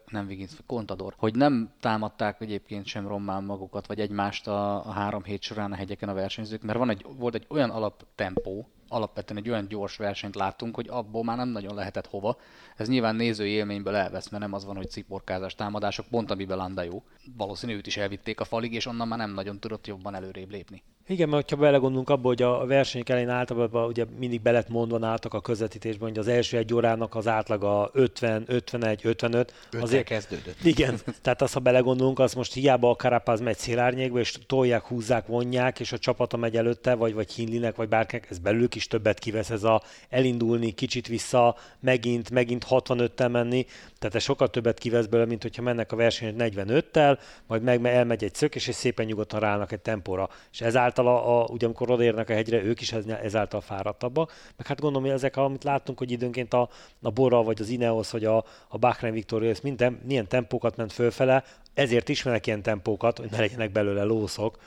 nem 0.08 0.26
Wiggins, 0.28 0.52
Contador, 0.66 1.14
hogy 1.18 1.36
nem 1.36 1.74
támadták 1.80 2.42
egyébként 2.42 2.86
sem 2.86 3.08
rommán 3.08 3.44
magukat, 3.44 3.88
vagy 3.88 4.00
egymást 4.00 4.48
a, 4.48 4.86
a 4.86 4.92
három 4.92 5.24
hét 5.24 5.42
során 5.42 5.72
a 5.72 5.76
hegyeken 5.76 6.10
a 6.10 6.14
versenyzők, 6.14 6.62
mert 6.62 6.78
van 6.78 6.90
egy, 6.90 7.06
volt 7.18 7.36
egy 7.36 7.46
olyan 7.50 7.70
alaptempó, 7.70 8.68
alapvetően 8.88 9.40
egy 9.40 9.50
olyan 9.50 9.68
gyors 9.68 9.98
versenyt 9.98 10.36
láttunk, 10.36 10.76
hogy 10.76 10.88
abból 10.90 11.24
már 11.24 11.38
nem 11.38 11.50
nagyon 11.50 11.76
lehetett 11.76 12.08
hova. 12.08 12.38
Ez 12.76 12.88
nyilván 12.88 13.16
nézői 13.16 13.50
élményből 13.50 13.96
elvesz, 13.96 14.30
mert 14.30 14.44
nem 14.44 14.54
az 14.54 14.66
van, 14.66 14.76
hogy 14.76 14.90
ciporkázás 14.90 15.56
támadások, 15.56 16.06
pont 16.08 16.32
amiben 16.32 16.58
Landa 16.58 16.82
jó. 16.82 17.04
Valószínű 17.38 17.76
őt 17.76 17.88
is 17.88 17.98
elvitték 17.98 18.40
a 18.40 18.46
falig, 18.46 18.74
és 18.74 18.86
onnan 18.86 19.08
már 19.08 19.20
nem 19.20 19.34
nagyon 19.34 19.60
tudott 19.60 19.88
jobban 19.88 20.16
előrébb 20.16 20.50
lépni. 20.50 20.84
Igen, 21.08 21.30
mert 21.30 21.50
ha 21.50 21.56
belegondolunk 21.56 22.10
abba, 22.10 22.28
hogy 22.28 22.42
a 22.42 22.66
versenyek 22.66 23.10
elején 23.10 23.30
általában 23.30 23.88
ugye 23.88 24.06
mindig 24.18 24.42
belet 24.42 24.70
mondva 24.70 25.08
álltak 25.08 25.34
a 25.34 25.42
közvetítésben, 25.42 26.10
hogy 26.10 26.18
az 26.18 26.28
első 26.28 26.58
egy 26.58 26.74
órának 26.74 27.16
az 27.16 27.28
átlaga 27.28 27.90
50, 27.94 28.44
51, 28.48 29.00
55. 29.04 29.54
Azért 29.72 30.06
kezdődött. 30.06 30.64
Igen, 30.64 31.00
tehát 31.22 31.42
azt, 31.42 31.54
ha 31.54 31.60
belegondolunk, 31.60 32.20
az 32.20 32.34
most 32.34 32.54
hiába 32.54 32.90
a 32.90 32.96
Karapáz 32.96 33.40
megy 33.40 33.58
szélárnyékba, 33.58 34.20
és 34.20 34.38
tolják, 34.48 34.86
húzzák, 34.86 35.28
vonják, 35.28 35.80
és 35.80 35.92
a 35.92 35.98
csapata 35.98 36.38
megy 36.38 36.58
előtte, 36.58 36.94
vagy, 36.94 37.14
vagy 37.14 37.32
Hinlinek, 37.32 37.76
vagy 37.76 37.88
bárkinek, 37.88 38.30
ez 38.30 38.40
belőlük 38.40 38.76
is 38.76 38.88
többet 38.88 39.20
kivesz, 39.20 39.50
ez 39.50 39.64
a 39.64 39.82
elindulni, 40.10 40.72
kicsit 40.72 41.08
vissza, 41.08 41.56
megint, 41.80 42.30
megint 42.30 42.66
65-tel 42.70 43.32
menni, 43.32 43.66
tehát 44.00 44.16
ez 44.16 44.24
sokkal 44.24 44.50
többet 44.50 44.80
kivesz 44.80 45.06
belőle, 45.06 45.30
mint 45.30 45.42
hogyha 45.42 45.62
mennek 45.62 45.92
a 45.92 45.96
versenyt 45.96 46.36
45-tel, 46.40 47.18
majd 47.48 47.62
meg 47.62 47.86
elmegy 47.86 48.24
egy 48.24 48.36
szök, 48.36 48.56
és 48.56 48.70
szépen 48.74 49.06
nyugodtan 49.06 49.40
rállnak 49.40 49.72
egy 49.72 49.80
tempóra. 49.80 50.30
És 50.52 50.62
ezáltal, 50.98 51.08
a, 51.08 51.42
a, 51.42 51.46
ugye 51.50 51.66
amikor 51.66 51.92
odaérnek 51.92 52.30
a 52.30 52.34
hegyre, 52.34 52.64
ők 52.64 52.82
is 52.82 52.92
ezáltal 52.92 53.62
fáradtabbak. 53.62 54.32
Meg 54.58 54.68
hát 54.68 54.80
gondolom, 54.80 55.08
hogy 55.08 55.16
ezek, 55.18 55.38
amit 55.38 55.64
láttunk, 55.64 55.98
hogy 55.98 56.12
időnként 56.12 56.54
a, 56.54 56.70
a 57.02 57.10
Bora, 57.10 57.44
vagy 57.44 57.62
az 57.62 57.70
Ineos, 57.70 58.12
vagy 58.12 58.26
a, 58.26 58.38
a 58.68 58.78
Bahrain 58.78 59.24
ez 59.30 59.60
minden, 59.60 60.00
milyen 60.06 60.28
tempókat 60.28 60.76
ment 60.76 60.94
fölfele, 60.94 61.44
ezért 61.74 62.10
ismernek 62.10 62.48
ilyen 62.48 62.62
tempókat, 62.62 63.18
hogy 63.18 63.32
ne 63.32 63.40
legyenek 63.40 63.72
belőle 63.72 64.04
lószok, 64.04 64.58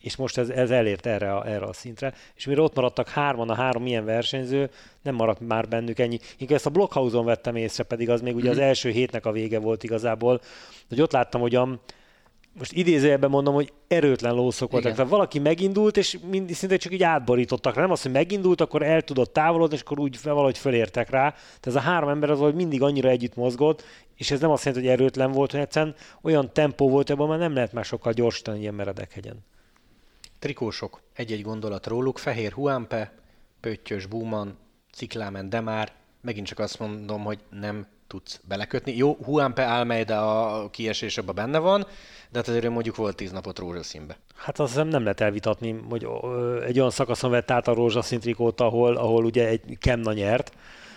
és 0.00 0.16
most 0.16 0.38
ez, 0.38 0.48
ez 0.48 0.70
elért 0.70 1.06
erre 1.06 1.34
a, 1.34 1.46
erre 1.46 1.64
a 1.64 1.72
szintre, 1.72 2.14
és 2.34 2.46
mire 2.46 2.60
ott 2.60 2.74
maradtak 2.74 3.08
hárman, 3.08 3.50
a 3.50 3.54
három 3.54 3.86
ilyen 3.86 4.04
versenyző, 4.04 4.70
nem 5.02 5.14
maradt 5.14 5.40
már 5.40 5.68
bennük 5.68 5.98
ennyi. 5.98 6.18
Inkább 6.38 6.56
ezt 6.56 6.66
a 6.66 6.70
Blockhouse-on 6.70 7.24
vettem 7.24 7.56
észre, 7.56 7.84
pedig 7.84 8.10
az 8.10 8.20
még 8.20 8.34
ugye 8.34 8.50
az 8.50 8.56
mhm. 8.56 8.64
első 8.64 8.90
hétnek 8.90 9.26
a 9.26 9.32
vége 9.32 9.58
volt 9.58 9.82
igazából, 9.82 10.40
hogy 10.88 11.00
ott 11.00 11.12
láttam, 11.12 11.40
hogy 11.40 11.54
a, 11.54 11.68
most 12.58 12.72
idézőjelben 12.72 13.30
mondom, 13.30 13.54
hogy 13.54 13.72
erőtlen 13.88 14.34
lószok 14.34 14.70
voltak. 14.70 14.94
Tehát 14.94 15.10
valaki 15.10 15.38
megindult, 15.38 15.96
és 15.96 16.18
mind, 16.30 16.50
szinte 16.50 16.76
csak 16.76 16.92
így 16.92 17.02
átborítottak. 17.02 17.74
Nem 17.74 17.90
az, 17.90 18.02
hogy 18.02 18.12
megindult, 18.12 18.60
akkor 18.60 18.82
el 18.82 19.02
tudott 19.02 19.32
távolodni, 19.32 19.74
és 19.74 19.80
akkor 19.80 19.98
úgy 19.98 20.18
valahogy 20.22 20.58
fölértek 20.58 21.10
rá. 21.10 21.28
Tehát 21.30 21.66
ez 21.66 21.74
a 21.74 21.80
három 21.80 22.08
ember 22.08 22.30
az, 22.30 22.38
hogy 22.38 22.54
mindig 22.54 22.82
annyira 22.82 23.08
együtt 23.08 23.34
mozgott, 23.34 23.84
és 24.16 24.30
ez 24.30 24.40
nem 24.40 24.50
azt 24.50 24.64
jelenti, 24.64 24.86
hogy 24.86 24.98
erőtlen 24.98 25.32
volt, 25.32 25.50
hogy 25.50 25.60
egyszerűen 25.60 25.94
olyan 26.22 26.52
tempó 26.52 26.88
volt, 26.88 27.08
hogy 27.08 27.28
már 27.28 27.38
nem 27.38 27.54
lehet 27.54 27.72
már 27.72 27.84
sokkal 27.84 28.12
gyorsítani 28.12 28.60
ilyen 28.60 28.74
meredek 28.74 29.12
hegyen. 29.12 29.44
Trikósok, 30.38 31.00
egy-egy 31.14 31.42
gondolat 31.42 31.86
róluk, 31.86 32.18
Fehér 32.18 32.52
Huampe, 32.52 33.12
Pöttyös 33.60 34.06
Búman, 34.06 34.58
Ciklámen 34.92 35.48
Demár, 35.48 35.92
megint 36.20 36.46
csak 36.46 36.58
azt 36.58 36.78
mondom, 36.78 37.24
hogy 37.24 37.38
nem 37.50 37.86
tudsz 38.08 38.40
belekötni. 38.48 38.96
Jó, 38.96 39.16
Huampe 39.24 39.72
Almeida 39.74 40.46
a 40.54 40.70
kiesésebben 40.70 41.34
benne 41.34 41.58
van, 41.58 41.80
de 42.30 42.38
hát 42.38 42.48
azért 42.48 42.68
mondjuk 42.68 42.96
volt 42.96 43.16
tíz 43.16 43.30
napot 43.30 43.58
rózsaszínbe. 43.58 44.16
Hát 44.34 44.58
azt 44.58 44.76
nem 44.76 45.02
lehet 45.02 45.20
elvitatni, 45.20 45.80
hogy 45.88 46.06
egy 46.66 46.78
olyan 46.78 46.90
szakaszon 46.90 47.30
vett 47.30 47.50
át 47.50 47.68
a 47.68 47.74
rózsaszín 47.74 48.20
trikót, 48.20 48.60
ahol, 48.60 48.96
ahol 48.96 49.24
ugye 49.24 49.46
egy 49.46 49.78
Kemna 49.78 50.12
nyert, 50.12 50.52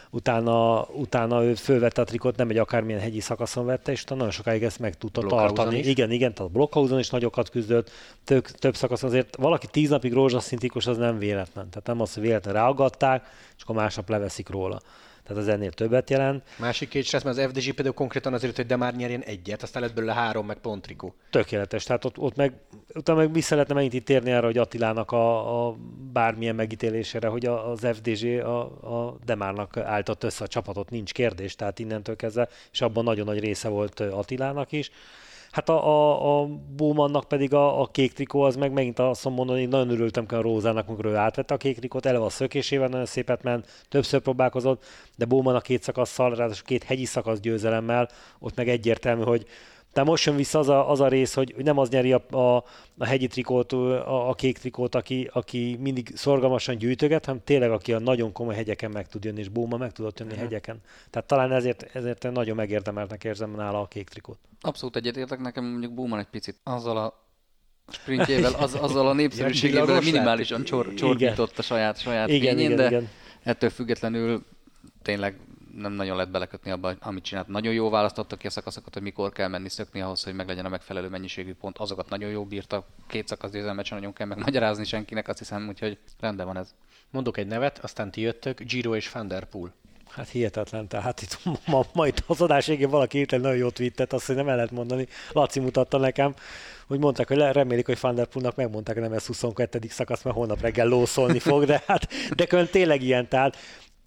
utána, 0.10 0.82
utána 0.82 1.43
ő 1.43 1.54
fölvette 1.54 2.02
a 2.02 2.04
trikot, 2.04 2.36
nem 2.36 2.50
egy 2.50 2.58
akármilyen 2.58 3.02
hegyi 3.02 3.19
szakaszon 3.19 3.65
vette, 3.65 3.91
és 3.91 4.02
utána 4.02 4.19
nagyon 4.19 4.36
sokáig 4.36 4.63
ezt 4.63 4.80
meg 4.80 4.97
tudta 4.97 5.21
tartani. 5.21 5.78
Is. 5.78 5.88
Igen, 5.88 6.12
igen, 6.12 6.34
tehát 6.34 6.52
Blockhausen 6.52 7.00
is 7.00 7.10
nagyokat 7.10 7.50
küzdött, 7.50 7.91
több, 8.24 8.45
több 8.45 8.76
szakaszon 8.76 9.10
azért 9.10 9.36
valaki 9.36 9.67
tíz 9.67 9.89
napig 9.89 10.13
rózsaszintikus, 10.13 10.88
az 10.88 10.97
nem 10.97 11.17
véletlen. 11.17 11.69
Tehát 11.69 11.88
nem 11.88 12.02
az, 12.02 12.13
hogy 12.13 12.24
véletlen 12.24 12.54
ráaggatták, 12.54 13.26
és 13.58 13.63
akkor 13.63 13.76
másnap 13.76 14.10
leveszik 14.10 14.50
róla 14.50 14.82
tehát 15.32 15.48
az 15.48 15.54
ennél 15.54 15.72
többet 15.72 16.10
jelent. 16.10 16.44
Másik 16.60 16.89
két 16.89 17.06
srác, 17.06 17.24
mert 17.24 17.38
az 17.38 17.44
FDG 17.44 17.74
például 17.74 17.96
konkrétan 17.96 18.34
azért, 18.34 18.56
hogy 18.56 18.65
Demár 18.65 18.96
nyerjen 18.96 19.22
egyet, 19.22 19.63
aztán 19.63 19.82
lett 19.82 19.94
belőle 19.94 20.13
három, 20.13 20.46
meg 20.46 20.58
pontrikó. 20.58 21.15
Tökéletes, 21.30 21.84
tehát 21.84 22.06
ott, 22.06 22.17
ott 22.17 22.36
meg, 22.36 22.54
utána 22.96 23.20
meg 23.20 23.34
vissza 23.34 23.54
lehetne 23.56 23.74
megint 23.74 23.94
itt 23.94 24.06
térni 24.06 24.32
arra, 24.32 24.46
hogy 24.46 24.58
Attilának 24.58 25.12
a, 25.12 25.67
a 25.67 25.76
bármilyen 26.13 26.56
megítélésére, 26.56 27.28
hogy 27.28 27.46
a, 27.46 27.72
az 27.72 27.88
FDG 27.94 28.39
a, 28.39 28.62
a 29.06 29.17
Demárnak 29.26 29.78
állított 29.78 30.24
össze 30.24 30.44
a 30.44 30.48
csapatot, 30.48 30.89
nincs 30.89 31.12
kérdés, 31.12 31.56
tehát 31.56 31.80
innentől 31.80 32.15
kezdve, 32.15 32.48
és 32.72 32.82
abban 32.82 33.04
nagyon 33.04 33.26
nagy 33.26 33.39
része 33.39 33.67
volt 33.67 34.00
Attilának 34.00 34.72
is. 34.72 34.91
Hát 35.52 35.70
a, 35.70 35.88
a, 35.88 36.42
a 36.42 36.48
Bowmannak 36.76 37.28
pedig 37.28 37.54
a, 37.54 37.82
a 37.82 37.86
kék 37.86 38.14
trikó, 38.14 38.42
az 38.42 38.56
meg 38.56 38.72
megint 38.72 39.00
azt 39.00 39.24
mondom, 39.24 39.58
hogy 39.58 39.68
nagyon 39.68 39.90
örültem 39.90 40.26
a 40.28 40.42
Rózának, 40.42 40.88
amikor 40.88 41.06
ő 41.06 41.16
átvette 41.16 41.54
a 41.54 41.58
kék 41.58 41.78
trikót, 41.78 42.06
eleve 42.06 42.26
a 42.26 42.30
szökésével 42.30 42.88
nagyon 42.88 43.06
szépet 43.06 43.44
ment, 43.44 43.86
többször 43.90 44.20
próbálkozott, 44.20 44.84
de 45.16 45.26
Bowman 45.26 45.56
a 45.56 45.62
két 45.62 45.84
szakasszal, 45.84 46.36
ráadásul 46.36 46.66
két 46.66 46.84
hegyi 46.84 47.06
szakasz 47.06 47.40
győzelemmel, 47.40 48.10
ott 48.40 48.56
meg 48.56 48.70
egyértelmű, 48.70 49.24
hogy 49.24 49.46
de 49.93 50.04
most 50.04 50.25
jön 50.25 50.36
vissza 50.36 50.60
az 50.60 50.69
a, 50.69 50.89
az 50.89 50.99
a 50.99 51.08
rész, 51.08 51.34
hogy 51.34 51.56
nem 51.58 51.77
az 51.77 51.89
nyeri 51.89 52.13
a, 52.13 52.25
a, 52.32 52.56
a 52.97 53.06
hegyi 53.06 53.27
trikót, 53.27 53.71
a, 53.71 54.30
a 54.30 54.34
kék 54.34 54.58
trikót, 54.58 54.95
aki, 54.95 55.30
aki 55.34 55.77
mindig 55.80 56.12
szorgalmasan 56.15 56.77
gyűjtöget, 56.77 57.25
hanem 57.25 57.41
tényleg 57.43 57.71
aki 57.71 57.93
a 57.93 57.99
nagyon 57.99 58.32
komoly 58.32 58.56
hegyeken 58.56 58.91
meg 58.91 59.08
tud 59.08 59.23
jönni, 59.23 59.39
és 59.39 59.49
Bóma 59.49 59.77
meg 59.77 59.91
tudott 59.91 60.19
jönni 60.19 60.32
uh-huh. 60.32 60.47
hegyeken. 60.47 60.82
Tehát 61.10 61.27
talán 61.27 61.51
ezért, 61.51 61.95
ezért 61.95 62.32
nagyon 62.32 62.56
megérdemeltnek 62.56 63.23
érzem 63.23 63.51
nála 63.56 63.82
a 63.82 63.88
kék 63.88 64.10
trikót. 64.10 64.39
Abszolút 64.62 64.95
egyetértek, 64.95 65.39
nekem 65.39 65.65
mondjuk 65.65 65.93
Bóman 65.93 66.19
egy 66.19 66.30
picit 66.32 66.60
azzal 66.63 66.97
a 66.97 67.21
sprintjével, 67.88 68.54
az, 68.54 68.77
azzal 68.82 69.08
a 69.08 69.13
népszerűségével 69.13 70.01
minimálisan 70.01 70.63
csor, 70.63 70.93
csorbított 70.93 71.58
a 71.58 71.62
saját, 71.62 71.99
saját 71.99 72.30
igen, 72.30 72.56
fényén, 72.56 72.71
igen, 72.71 72.77
de 72.77 72.86
igen. 72.86 73.10
ettől 73.43 73.69
függetlenül 73.69 74.45
tényleg 75.01 75.39
nem 75.75 75.91
nagyon 75.91 76.15
lehet 76.15 76.31
belekötni 76.31 76.71
abba, 76.71 76.93
amit 76.99 77.23
csinált. 77.23 77.47
Nagyon 77.47 77.73
jó 77.73 77.89
választottak 77.89 78.39
ki 78.39 78.47
a 78.47 78.49
szakaszokat, 78.49 78.93
hogy 78.93 79.03
mikor 79.03 79.31
kell 79.31 79.47
menni 79.47 79.69
szökni 79.69 80.01
ahhoz, 80.01 80.23
hogy 80.23 80.34
meglegyen 80.34 80.65
a 80.65 80.69
megfelelő 80.69 81.10
mennyiségű 81.10 81.53
pont. 81.53 81.77
Azokat 81.77 82.10
nagyon 82.10 82.29
jó 82.29 82.45
bírta. 82.45 82.86
Két 83.07 83.27
szakasz 83.27 83.51
győzelmet 83.51 83.86
sem 83.86 83.97
nagyon 83.97 84.13
kell 84.13 84.27
megmagyarázni 84.27 84.86
senkinek, 84.86 85.27
azt 85.27 85.38
hiszem, 85.38 85.67
úgyhogy 85.67 85.97
rendben 86.19 86.45
van 86.45 86.57
ez. 86.57 86.73
Mondok 87.10 87.38
egy 87.38 87.47
nevet, 87.47 87.79
aztán 87.79 88.12
ti 88.12 88.21
jöttök, 88.21 88.62
Giro 88.62 88.95
és 88.95 89.12
Van 89.12 89.27
Der 89.27 89.45
Poel. 89.45 89.73
Hát 90.10 90.29
hihetetlen, 90.29 90.88
tehát 90.88 91.21
itt 91.21 91.39
ma, 91.65 91.86
ma 91.93 92.07
itt 92.07 92.23
az 92.27 92.41
adás 92.41 92.65
végén 92.65 92.89
valaki 92.89 93.17
írt 93.17 93.34
egy 93.34 93.41
nagyon 93.41 93.57
jó 93.57 93.69
tweetet, 93.69 94.13
azt, 94.13 94.25
hogy 94.25 94.36
nem 94.36 94.47
el 94.47 94.55
lehet 94.55 94.71
mondani. 94.71 95.07
Laci 95.31 95.60
mutatta 95.60 95.97
nekem, 95.97 96.34
hogy 96.88 96.99
mondták, 96.99 97.27
hogy 97.27 97.38
remélik, 97.38 97.86
hogy 97.86 97.97
Van 98.01 98.15
der 98.15 98.27
megmondták, 98.55 98.95
hogy 98.95 99.03
nem 99.03 99.13
ez 99.13 99.25
22. 99.25 99.79
szakasz, 99.89 100.23
mert 100.23 100.36
holnap 100.36 100.62
reggel 100.62 100.88
lószolni 100.88 101.39
fog, 101.39 101.65
de 101.65 101.84
hát 101.88 102.07
de 102.36 102.45
külön 102.45 102.67
tényleg 102.67 103.01
ilyen, 103.01 103.27
tehát 103.27 103.57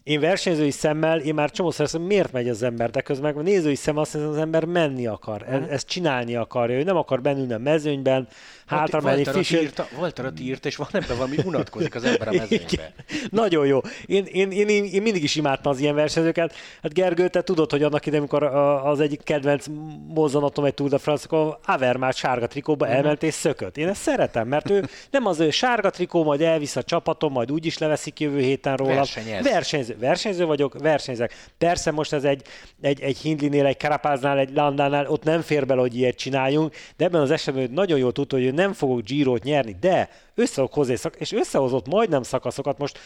én 0.04 0.20
versenyzői 0.20 0.70
szemmel, 0.70 1.18
én 1.18 1.34
már 1.34 1.50
csomószor 1.50 1.84
azt 1.84 1.98
miért 1.98 2.32
megy 2.32 2.48
az 2.48 2.62
ember, 2.62 2.90
de 2.90 3.00
közben 3.00 3.34
meg 3.34 3.44
nézői 3.44 3.74
szemmel 3.74 4.02
azt 4.02 4.14
mondja, 4.14 4.32
az 4.32 4.38
ember 4.38 4.64
menni 4.64 5.06
akar, 5.06 5.44
e- 5.48 5.66
ezt 5.70 5.86
csinálni 5.86 6.36
akarja, 6.36 6.78
ő 6.78 6.82
nem 6.82 6.96
akar 6.96 7.20
bennülni 7.20 7.52
a 7.52 7.58
mezőnyben, 7.58 8.28
hátra 8.66 9.00
menni. 9.00 9.24
Fischer... 9.24 9.86
Walterat 9.98 10.40
írt, 10.40 10.66
és 10.66 10.76
van 10.76 10.88
ebben 10.92 11.16
valami 11.16 11.36
unatkozik 11.44 11.94
az 11.94 12.04
ember 12.04 12.28
a 12.28 12.32
mezőnyben. 12.40 12.92
Nagyon 13.30 13.66
jó. 13.66 13.80
Én, 14.06 14.24
én, 14.24 14.50
én, 14.50 14.68
én, 14.68 14.84
én, 14.84 15.02
mindig 15.02 15.22
is 15.22 15.36
imádtam 15.36 15.72
az 15.72 15.80
ilyen 15.80 15.94
versenyzőket. 15.94 16.54
Hát 16.82 16.94
Gergő, 16.94 17.28
te 17.28 17.42
tudod, 17.42 17.70
hogy 17.70 17.82
annak 17.82 18.06
idején, 18.06 18.26
amikor 18.28 18.42
az 18.84 19.00
egyik 19.00 19.22
kedvenc 19.22 19.66
mozzanatom 20.08 20.64
egy 20.64 20.74
Tour 20.74 20.90
de 20.90 20.98
France, 20.98 21.24
akkor 21.26 21.58
Avermaet 21.64 22.16
sárga 22.16 22.46
trikóba 22.46 22.84
uh-huh. 22.84 23.00
elment 23.00 23.22
és 23.22 23.34
szökött. 23.34 23.76
Én 23.76 23.88
ezt 23.88 24.00
szeretem, 24.00 24.48
mert 24.48 24.70
ő 24.70 24.88
nem 25.10 25.26
az 25.26 25.40
ő 25.40 25.50
sárga 25.50 25.90
trikó, 25.90 26.24
majd 26.24 26.40
elvisz 26.40 26.76
a 26.76 26.82
csapatom, 26.82 27.32
majd 27.32 27.52
úgy 27.52 27.66
is 27.66 27.78
leveszik 27.78 28.20
jövő 28.20 28.40
héten 28.40 28.76
róla. 28.76 28.94
Versenyez. 28.94 29.44
Versenyző 29.44 29.93
versenyző, 29.98 30.24
versenyző 30.24 30.46
vagyok, 30.46 30.78
versenyzek. 30.78 31.32
Persze 31.58 31.90
most 31.90 32.12
ez 32.12 32.24
egy, 32.24 32.42
egy, 32.80 33.00
egy 33.00 33.18
Hindlinél, 33.18 33.66
egy 33.66 33.76
Karapáznál, 33.76 34.38
egy 34.38 34.52
Landánál, 34.54 35.06
ott 35.06 35.24
nem 35.24 35.40
fér 35.40 35.66
bele, 35.66 35.80
hogy 35.80 35.96
ilyet 35.96 36.16
csináljunk, 36.16 36.74
de 36.96 37.04
ebben 37.04 37.20
az 37.20 37.30
esetben 37.30 37.70
nagyon 37.70 37.98
jól 37.98 38.12
tudta, 38.12 38.36
hogy 38.36 38.44
ő 38.44 38.50
nem 38.50 38.72
fogok 38.72 39.00
Girot 39.00 39.42
nyerni, 39.42 39.76
de 39.80 40.08
összehok 40.34 40.74
hozzá, 40.74 41.10
és 41.18 41.32
összehozott 41.32 41.86
majdnem 41.86 42.22
szakaszokat, 42.22 42.78
most 42.78 42.98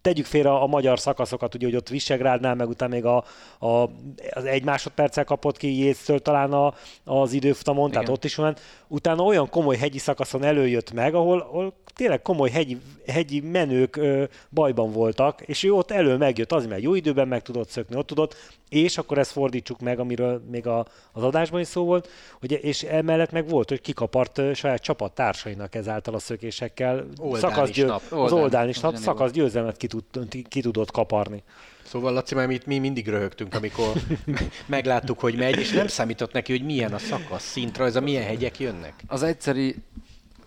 tegyük 0.00 0.26
félre 0.26 0.48
a, 0.48 0.62
a 0.62 0.66
magyar 0.66 0.98
szakaszokat, 0.98 1.54
ugye, 1.54 1.66
hogy 1.66 1.76
ott 1.76 1.88
Visegrádnál, 1.88 2.54
meg 2.54 2.68
utána 2.68 2.94
még 2.94 3.04
a, 3.04 3.24
a, 3.58 3.90
az 4.30 4.44
egy 4.44 4.64
másodperccel 4.64 5.24
kapott 5.24 5.56
ki 5.56 5.78
Jéztől 5.78 6.18
talán 6.18 6.52
a, 6.52 6.74
az 7.04 7.32
időfutamon, 7.32 7.88
Igen. 7.88 7.92
tehát 7.92 8.16
ott 8.16 8.24
is 8.24 8.34
van. 8.34 8.56
Utána 8.88 9.22
olyan 9.22 9.48
komoly 9.48 9.76
hegyi 9.76 9.98
szakaszon 9.98 10.42
előjött 10.42 10.92
meg, 10.92 11.14
ahol, 11.14 11.40
ahol 11.40 11.74
tényleg 11.94 12.22
komoly 12.22 12.50
hegyi, 12.50 12.78
hegyi 13.06 13.40
menők 13.40 13.96
ö, 13.96 14.24
bajban 14.50 14.92
voltak, 14.92 15.42
és 15.46 15.62
ő 15.62 15.72
ott 15.72 15.90
elő 15.90 16.16
megjött, 16.36 16.52
az, 16.52 16.66
mert 16.66 16.82
jó 16.82 16.94
időben 16.94 17.28
meg 17.28 17.42
tudott 17.42 17.68
szökni, 17.68 17.96
ott 17.96 18.06
tudott, 18.06 18.36
és 18.68 18.98
akkor 18.98 19.18
ezt 19.18 19.30
fordítsuk 19.30 19.80
meg, 19.80 19.98
amiről 19.98 20.42
még 20.50 20.66
a, 20.66 20.86
az 21.12 21.22
adásban 21.22 21.60
is 21.60 21.66
szó 21.66 21.84
volt, 21.84 22.08
hogy, 22.40 22.52
és 22.62 22.82
emellett 22.82 23.30
meg 23.30 23.48
volt, 23.48 23.68
hogy 23.68 23.80
kikapart 23.80 24.40
saját 24.54 24.82
csapattársainak 24.82 25.74
ezáltal 25.74 26.14
a 26.14 26.18
szökésekkel. 26.18 27.06
Oldán 27.18 27.68
is 27.68 27.76
nap. 27.76 28.02
Az 28.10 28.32
oldán 28.32 28.68
is 28.68 28.78
nap, 28.78 28.96
szakasz 28.96 29.30
győzelmet 29.30 29.76
ki, 29.76 29.86
tud, 29.86 30.04
ki 30.48 30.60
tudott 30.60 30.90
kaparni. 30.90 31.42
Szóval 31.84 32.12
Laci, 32.12 32.34
mert 32.34 32.48
mi, 32.48 32.58
mi 32.66 32.78
mindig 32.78 33.08
röhögtünk, 33.08 33.54
amikor 33.54 33.92
megláttuk, 34.66 35.20
hogy 35.20 35.36
megy, 35.36 35.58
és 35.58 35.70
nem 35.70 35.86
számított 35.86 36.32
neki, 36.32 36.52
hogy 36.52 36.64
milyen 36.64 36.92
a 36.92 36.98
szakasz, 36.98 37.50
szintrajza, 37.50 38.00
milyen 38.00 38.24
hegyek 38.24 38.58
jönnek. 38.58 38.94
Az 39.06 39.22
egyszeri 39.22 39.74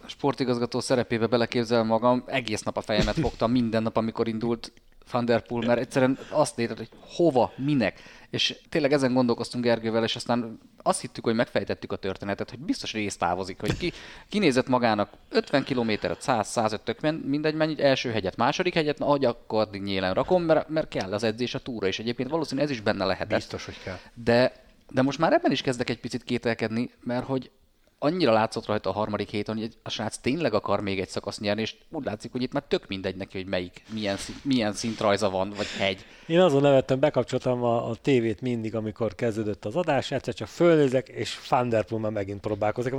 sportigazgató 0.09 0.79
szerepébe 0.79 1.27
beleképzel 1.27 1.83
magam, 1.83 2.23
egész 2.25 2.61
nap 2.61 2.77
a 2.77 2.81
fejemet 2.81 3.19
fogtam 3.19 3.51
minden 3.51 3.83
nap, 3.83 3.97
amikor 3.97 4.27
indult 4.27 4.71
Van 5.11 5.25
Der 5.25 5.41
Poel, 5.41 5.67
mert 5.67 5.79
egyszerűen 5.79 6.17
azt 6.29 6.57
nézett, 6.57 6.77
hogy 6.77 6.89
hova, 6.99 7.53
minek. 7.55 8.01
És 8.29 8.55
tényleg 8.69 8.93
ezen 8.93 9.13
gondolkoztunk 9.13 9.63
Gergővel, 9.63 10.03
és 10.03 10.15
aztán 10.15 10.59
azt 10.83 11.01
hittük, 11.01 11.23
hogy 11.23 11.35
megfejtettük 11.35 11.91
a 11.91 11.95
történetet, 11.95 12.49
hogy 12.49 12.59
biztos 12.59 12.93
részt 12.93 13.19
távozik, 13.19 13.59
hogy 13.59 13.77
ki, 13.77 13.91
kinézett 14.29 14.67
magának 14.67 15.09
50 15.29 15.63
kilométeret, 15.63 16.23
100-105 16.25 16.77
tök, 16.83 16.99
mindegy, 17.25 17.55
mennyi 17.55 17.81
első 17.81 18.11
hegyet, 18.11 18.35
második 18.35 18.73
hegyet, 18.73 18.99
na, 18.99 19.05
hogy 19.05 19.25
akkor 19.25 19.61
addig 19.61 19.81
nyélen 19.81 20.13
rakom, 20.13 20.43
mert, 20.43 20.69
mert 20.69 20.87
kell 20.87 21.13
az 21.13 21.23
edzés 21.23 21.55
a 21.55 21.59
túra, 21.59 21.87
és 21.87 21.99
egyébként 21.99 22.29
valószínűleg 22.29 22.69
ez 22.69 22.75
is 22.75 22.81
benne 22.81 23.05
lehet. 23.05 23.27
Biztos, 23.27 23.65
hogy 23.65 23.83
kell. 23.83 23.97
De, 24.13 24.53
de 24.89 25.01
most 25.01 25.19
már 25.19 25.33
ebben 25.33 25.51
is 25.51 25.61
kezdek 25.61 25.89
egy 25.89 25.99
picit 25.99 26.23
kételkedni, 26.23 26.89
mert 27.03 27.25
hogy 27.25 27.51
annyira 27.99 28.31
látszott 28.31 28.65
rajta 28.65 28.89
a 28.89 28.93
harmadik 28.93 29.29
héten, 29.29 29.57
hogy 29.57 29.77
a 29.83 29.89
srác 29.89 30.17
tényleg 30.17 30.53
akar 30.53 30.81
még 30.81 30.99
egy 30.99 31.09
szakasz 31.09 31.39
nyerni, 31.39 31.61
és 31.61 31.75
úgy 31.91 32.05
látszik, 32.05 32.31
hogy 32.31 32.41
itt 32.41 32.51
már 32.53 32.63
tök 32.67 32.87
mindegy 32.87 33.15
neki, 33.15 33.37
hogy 33.37 33.47
melyik, 33.47 33.83
milyen, 33.93 34.17
szint, 34.17 34.45
milyen 34.45 34.73
szintrajza 34.73 35.29
van, 35.29 35.53
vagy 35.57 35.67
hegy. 35.77 36.05
Én 36.27 36.39
azon 36.39 36.61
nevettem, 36.61 36.99
bekapcsoltam 36.99 37.63
a, 37.63 37.89
a 37.89 37.95
tévét 37.95 38.41
mindig, 38.41 38.75
amikor 38.75 39.15
kezdődött 39.15 39.65
az 39.65 39.75
adás, 39.75 40.11
egyszer 40.11 40.33
csak 40.33 40.47
fölnézek, 40.47 41.07
és 41.07 41.39
Thunderpool 41.47 41.99
már 41.99 42.11
megint 42.11 42.39
próbálkozik. 42.39 42.93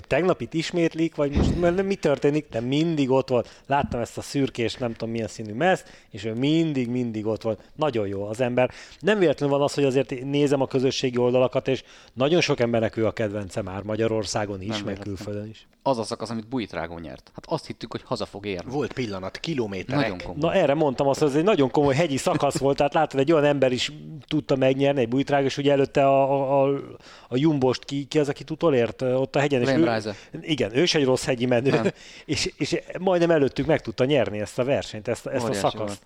Tegnap 0.00 0.40
itt 0.40 0.54
ismétlik, 0.54 1.14
vagy 1.14 1.36
most 1.36 1.82
mi 1.82 1.94
történik, 1.94 2.46
de 2.50 2.60
mindig 2.60 3.10
ott 3.10 3.28
volt. 3.28 3.62
Láttam 3.66 4.00
ezt 4.00 4.18
a 4.18 4.22
szürkés, 4.22 4.74
nem 4.74 4.92
tudom 4.92 5.10
milyen 5.10 5.28
színű 5.28 5.52
meszt, 5.52 6.04
és 6.10 6.24
ő 6.24 6.34
mindig, 6.34 6.88
mindig 6.88 7.26
ott 7.26 7.42
volt. 7.42 7.60
Nagyon 7.74 8.06
jó 8.06 8.26
az 8.26 8.40
ember. 8.40 8.70
Nem 9.00 9.18
véletlenül 9.18 9.56
van 9.56 9.64
az, 9.64 9.74
hogy 9.74 9.84
azért 9.84 10.24
nézem 10.24 10.60
a 10.60 10.66
közösségi 10.66 11.18
oldalakat, 11.18 11.68
és 11.68 11.84
nagyon 12.12 12.40
sok 12.40 12.60
embernek 12.60 12.96
ő 12.96 13.06
a 13.06 13.12
kedvence 13.12 13.62
már 13.62 13.82
Magyarországon 13.82 14.31
Magyarországon 14.32 14.60
is, 14.60 14.82
nem 14.82 14.94
meg 14.94 14.98
külföldön 14.98 15.48
is. 15.48 15.66
Az 15.82 15.98
a 15.98 16.02
szakasz, 16.02 16.30
amit 16.30 16.48
Bujtrágon 16.48 17.00
nyert. 17.00 17.30
Hát 17.34 17.44
azt 17.46 17.66
hittük, 17.66 17.90
hogy 17.90 18.02
haza 18.04 18.26
fog 18.26 18.46
érni. 18.46 18.70
Volt 18.70 18.92
pillanat, 18.92 19.38
kilométerek. 19.38 20.00
Nagyon 20.00 20.18
komoly. 20.18 20.40
Na 20.40 20.54
erre 20.54 20.74
mondtam 20.74 21.06
azt, 21.06 21.18
hogy 21.18 21.28
ez 21.28 21.34
egy 21.34 21.44
nagyon 21.44 21.70
komoly 21.70 21.94
hegyi 21.94 22.16
szakasz 22.16 22.58
volt, 22.58 22.76
tehát 22.76 22.94
látod, 22.94 23.20
egy 23.20 23.32
olyan 23.32 23.44
ember 23.44 23.72
is 23.72 23.92
tudta 24.26 24.56
megnyerni, 24.56 25.00
egy 25.00 25.08
Bujtrág, 25.08 25.44
és 25.44 25.56
ugye 25.56 25.72
előtte 25.72 26.06
a, 26.06 26.62
a, 26.62 26.80
a 27.28 27.36
Jumbost 27.36 27.84
ki, 27.84 28.04
ki 28.04 28.18
az, 28.18 28.28
aki 28.28 28.44
utolért 28.50 29.02
ott 29.02 29.36
a 29.36 29.40
hegyen. 29.40 29.60
És 29.62 29.68
ő, 29.68 30.14
igen, 30.40 30.76
ő 30.76 30.82
is 30.82 30.94
egy 30.94 31.04
rossz 31.04 31.24
hegyi 31.24 31.46
menő, 31.46 31.80
és, 32.24 32.52
és 32.56 32.80
majdnem 32.98 33.30
előttük 33.30 33.66
meg 33.66 33.80
tudta 33.80 34.04
nyerni 34.04 34.40
ezt 34.40 34.58
a 34.58 34.64
versenyt, 34.64 35.08
ezt, 35.08 35.26
ezt 35.26 35.48
a 35.48 35.52
szakaszt. 35.52 36.02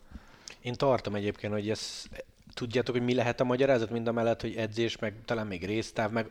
Én 0.60 0.74
tartom 0.74 1.14
egyébként, 1.14 1.52
hogy 1.52 1.70
ez 1.70 2.04
tudjátok, 2.54 2.94
hogy 2.94 3.04
mi 3.04 3.14
lehet 3.14 3.40
a 3.40 3.44
magyarázat, 3.44 3.90
mind 3.90 4.06
a 4.06 4.12
mellett, 4.12 4.40
hogy 4.40 4.54
edzés, 4.56 4.98
meg 4.98 5.14
talán 5.24 5.46
még 5.46 5.66
résztáv, 5.66 6.10
meg 6.10 6.30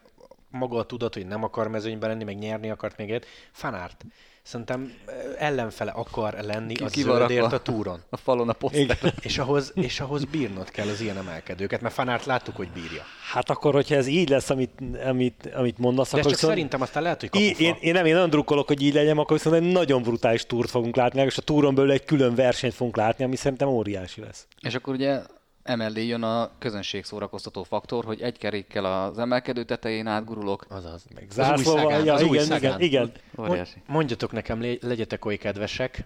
maga 0.49 0.77
a 0.77 0.85
tudat, 0.85 1.13
hogy 1.13 1.25
nem 1.25 1.43
akar 1.43 1.67
mezőnyben 1.67 2.09
lenni, 2.09 2.23
meg 2.23 2.37
nyerni 2.37 2.69
akart 2.69 2.97
még 2.97 3.11
egy, 3.11 3.25
fanárt. 3.51 4.05
Szerintem 4.45 4.93
ellenfele 5.37 5.91
akar 5.91 6.33
lenni 6.41 6.73
Ki, 6.73 6.83
a 6.83 6.87
zöldért 6.87 7.53
a 7.53 7.59
túron. 7.59 7.99
A 8.09 8.17
falon 8.17 8.49
a 8.49 8.53
poszter. 8.53 9.13
És 9.21 9.37
ahhoz, 9.37 9.71
és 9.75 9.99
ahhoz 9.99 10.23
bírnod 10.25 10.71
kell 10.71 10.87
az 10.87 11.01
ilyen 11.01 11.17
emelkedőket, 11.17 11.81
mert 11.81 11.93
fanárt 11.93 12.25
láttuk, 12.25 12.55
hogy 12.55 12.69
bírja. 12.69 13.03
Hát 13.31 13.49
akkor, 13.49 13.73
hogyha 13.73 13.95
ez 13.95 14.07
így 14.07 14.29
lesz, 14.29 14.49
amit, 14.49 14.71
amit, 15.05 15.49
amit 15.55 15.77
mondasz, 15.77 16.11
De 16.11 16.17
akkor 16.17 16.21
csak 16.21 16.39
viszont... 16.39 16.53
szerintem 16.53 16.81
aztán 16.81 17.03
lehet, 17.03 17.19
hogy 17.19 17.29
kapufa. 17.29 17.63
Én, 17.63 17.75
én, 17.81 17.93
nem, 17.93 18.05
én 18.05 18.13
nagyon 18.13 18.29
drukkolok, 18.29 18.67
hogy 18.67 18.81
így 18.81 18.93
legyen, 18.93 19.17
akkor 19.17 19.37
viszont 19.37 19.55
egy 19.55 19.71
nagyon 19.71 20.01
brutális 20.01 20.45
túrt 20.45 20.69
fogunk 20.69 20.95
látni, 20.95 21.21
és 21.21 21.37
a 21.37 21.41
túron 21.41 21.75
belül 21.75 21.91
egy 21.91 22.05
külön 22.05 22.35
versenyt 22.35 22.73
fogunk 22.73 22.95
látni, 22.95 23.23
ami 23.23 23.35
szerintem 23.35 23.67
óriási 23.67 24.21
lesz. 24.21 24.47
És 24.61 24.75
akkor 24.75 24.93
ugye 24.93 25.21
emellé 25.65 26.05
jön 26.05 26.23
a 26.23 26.51
közönség 26.59 27.03
szórakoztató 27.03 27.63
faktor, 27.63 28.05
hogy 28.05 28.21
egy 28.21 28.37
kerékkel 28.37 28.85
az 28.85 29.17
emelkedő 29.17 29.63
tetején 29.63 30.07
átgurulok. 30.07 30.65
Azaz. 30.69 31.05
Meg 31.13 31.27
zászlóval, 31.31 32.09
az 32.09 32.23
új 32.23 32.37
ja, 32.37 32.43
igen, 32.43 32.57
igen, 32.57 32.81
igen, 32.81 33.11
igen. 33.37 33.67
Mondjatok 33.87 34.31
nekem, 34.31 34.77
legyetek 34.81 35.25
oly 35.25 35.37
kedvesek. 35.37 36.05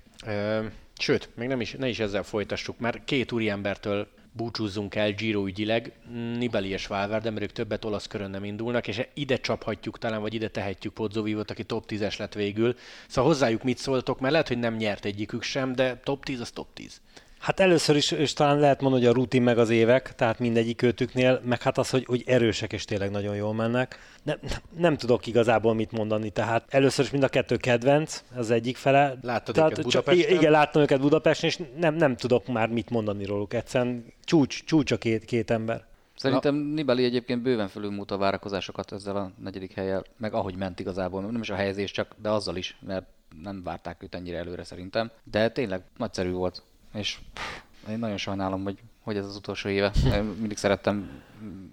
Sőt, 0.99 1.29
még 1.35 1.47
nem 1.47 1.61
is, 1.61 1.71
ne 1.71 1.87
is 1.87 1.99
ezzel 1.99 2.23
folytassuk, 2.23 2.79
mert 2.79 3.03
két 3.03 3.31
úriembertől 3.31 4.07
búcsúzzunk 4.31 4.95
el 4.95 5.11
Giro 5.11 5.45
ügyileg, 5.45 5.93
Nibali 6.37 6.69
és 6.69 6.87
Valverde, 6.87 7.29
mert 7.29 7.43
ők 7.43 7.51
többet 7.51 7.85
olasz 7.85 8.07
körön 8.07 8.29
nem 8.29 8.43
indulnak, 8.43 8.87
és 8.87 9.07
ide 9.13 9.37
csaphatjuk 9.37 9.97
talán, 9.97 10.21
vagy 10.21 10.33
ide 10.33 10.47
tehetjük 10.47 10.93
Pozzovivot, 10.93 11.51
aki 11.51 11.63
top 11.63 11.85
10-es 11.87 12.19
lett 12.19 12.33
végül. 12.33 12.75
Szóval 13.07 13.31
hozzájuk 13.31 13.63
mit 13.63 13.77
szóltok, 13.77 14.19
mert 14.19 14.31
lehet, 14.31 14.47
hogy 14.47 14.59
nem 14.59 14.75
nyert 14.75 15.05
egyikük 15.05 15.43
sem, 15.43 15.73
de 15.73 15.99
top 16.03 16.25
10 16.25 16.39
az 16.39 16.51
top 16.51 16.67
10. 16.73 17.01
Hát 17.39 17.59
először 17.59 17.95
is, 17.95 18.11
és 18.11 18.33
talán 18.33 18.59
lehet 18.59 18.81
mondani, 18.81 19.05
hogy 19.05 19.13
a 19.13 19.17
rutin 19.17 19.41
meg 19.41 19.57
az 19.57 19.69
évek, 19.69 20.15
tehát 20.15 20.39
mindegyik 20.39 20.81
őtüknél, 20.81 21.41
meg 21.45 21.61
hát 21.61 21.77
az, 21.77 21.89
hogy, 21.89 22.05
hogy 22.05 22.23
erősek 22.25 22.73
és 22.73 22.85
tényleg 22.85 23.11
nagyon 23.11 23.35
jól 23.35 23.53
mennek. 23.53 23.99
Nem, 24.23 24.37
nem 24.77 24.97
tudok 24.97 25.27
igazából 25.27 25.73
mit 25.73 25.91
mondani, 25.91 26.29
tehát 26.29 26.65
először 26.69 27.05
is 27.05 27.11
mind 27.11 27.23
a 27.23 27.27
kettő 27.27 27.57
kedvenc, 27.57 28.23
az 28.35 28.51
egyik 28.51 28.77
fele. 28.77 29.17
Láttad 29.21 29.55
tehát, 29.55 29.71
őket 29.71 29.83
Budapesten? 29.83 30.35
Igen, 30.37 30.51
láttam 30.51 30.81
őket 30.81 30.99
Budapesten, 30.99 31.49
és 31.49 31.59
nem, 31.77 31.95
nem 31.95 32.15
tudok 32.15 32.47
már 32.47 32.69
mit 32.69 32.89
mondani 32.89 33.25
róluk. 33.25 33.53
Egyszerűen 33.53 34.05
csúcs, 34.23 34.63
csúcs 34.63 34.91
a 34.91 34.97
két, 34.97 35.25
két 35.25 35.51
ember. 35.51 35.87
Szerintem 36.15 36.55
Na. 36.55 36.73
Nibali 36.73 37.03
egyébként 37.03 37.41
bőven 37.41 37.67
fölülmúlt 37.67 38.11
a 38.11 38.17
várakozásokat 38.17 38.91
ezzel 38.91 39.15
a 39.15 39.31
negyedik 39.43 39.73
helyel, 39.73 40.03
meg 40.17 40.33
ahogy 40.33 40.55
ment 40.55 40.79
igazából, 40.79 41.21
nem 41.21 41.41
is 41.41 41.49
a 41.49 41.55
helyezés 41.55 41.91
csak, 41.91 42.15
de 42.21 42.29
azzal 42.29 42.55
is, 42.55 42.77
mert 42.85 43.05
nem 43.43 43.63
várták 43.63 44.03
őt 44.03 44.15
ennyire 44.15 44.37
előre 44.37 44.63
szerintem. 44.63 45.11
De 45.23 45.49
tényleg 45.49 45.81
nagyszerű 45.97 46.31
volt 46.31 46.63
és 46.93 47.19
pff, 47.33 47.61
én 47.89 47.99
nagyon 47.99 48.17
sajnálom, 48.17 48.63
hogy, 48.63 48.79
hogy 49.01 49.17
ez 49.17 49.25
az 49.25 49.35
utolsó 49.35 49.69
éve. 49.69 49.91
Mindig 50.39 50.57
szerettem 50.57 51.21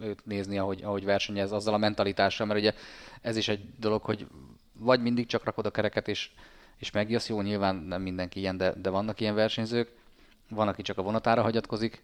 őt 0.01 0.27
nézni, 0.27 0.59
ahogy, 0.59 0.83
ahogy 0.83 1.05
versenyez 1.05 1.53
azzal 1.53 1.75
a 1.75 1.79
mentalitással, 1.79 2.47
mert 2.47 2.61
ugye 2.61 2.73
ez 3.21 3.37
is 3.37 3.49
egy 3.49 3.65
dolog, 3.79 4.03
hogy 4.03 4.27
vagy 4.79 5.01
mindig 5.01 5.27
csak 5.27 5.45
rakod 5.45 5.67
a 5.67 5.71
kereket, 5.71 6.09
és, 6.09 6.31
és 6.77 6.91
megjössz, 6.91 7.29
jó, 7.29 7.41
nyilván 7.41 7.77
nem 7.77 8.03
mindenki 8.03 8.39
ilyen, 8.39 8.57
de, 8.57 8.73
de 8.73 8.91
vannak 8.91 9.21
ilyen 9.21 9.35
versenyzők, 9.35 9.89
van, 10.49 10.69
aki 10.69 10.83
csak 10.83 10.99
a 10.99 11.03
vonatára 11.03 11.43
hagyatkozik, 11.43 12.03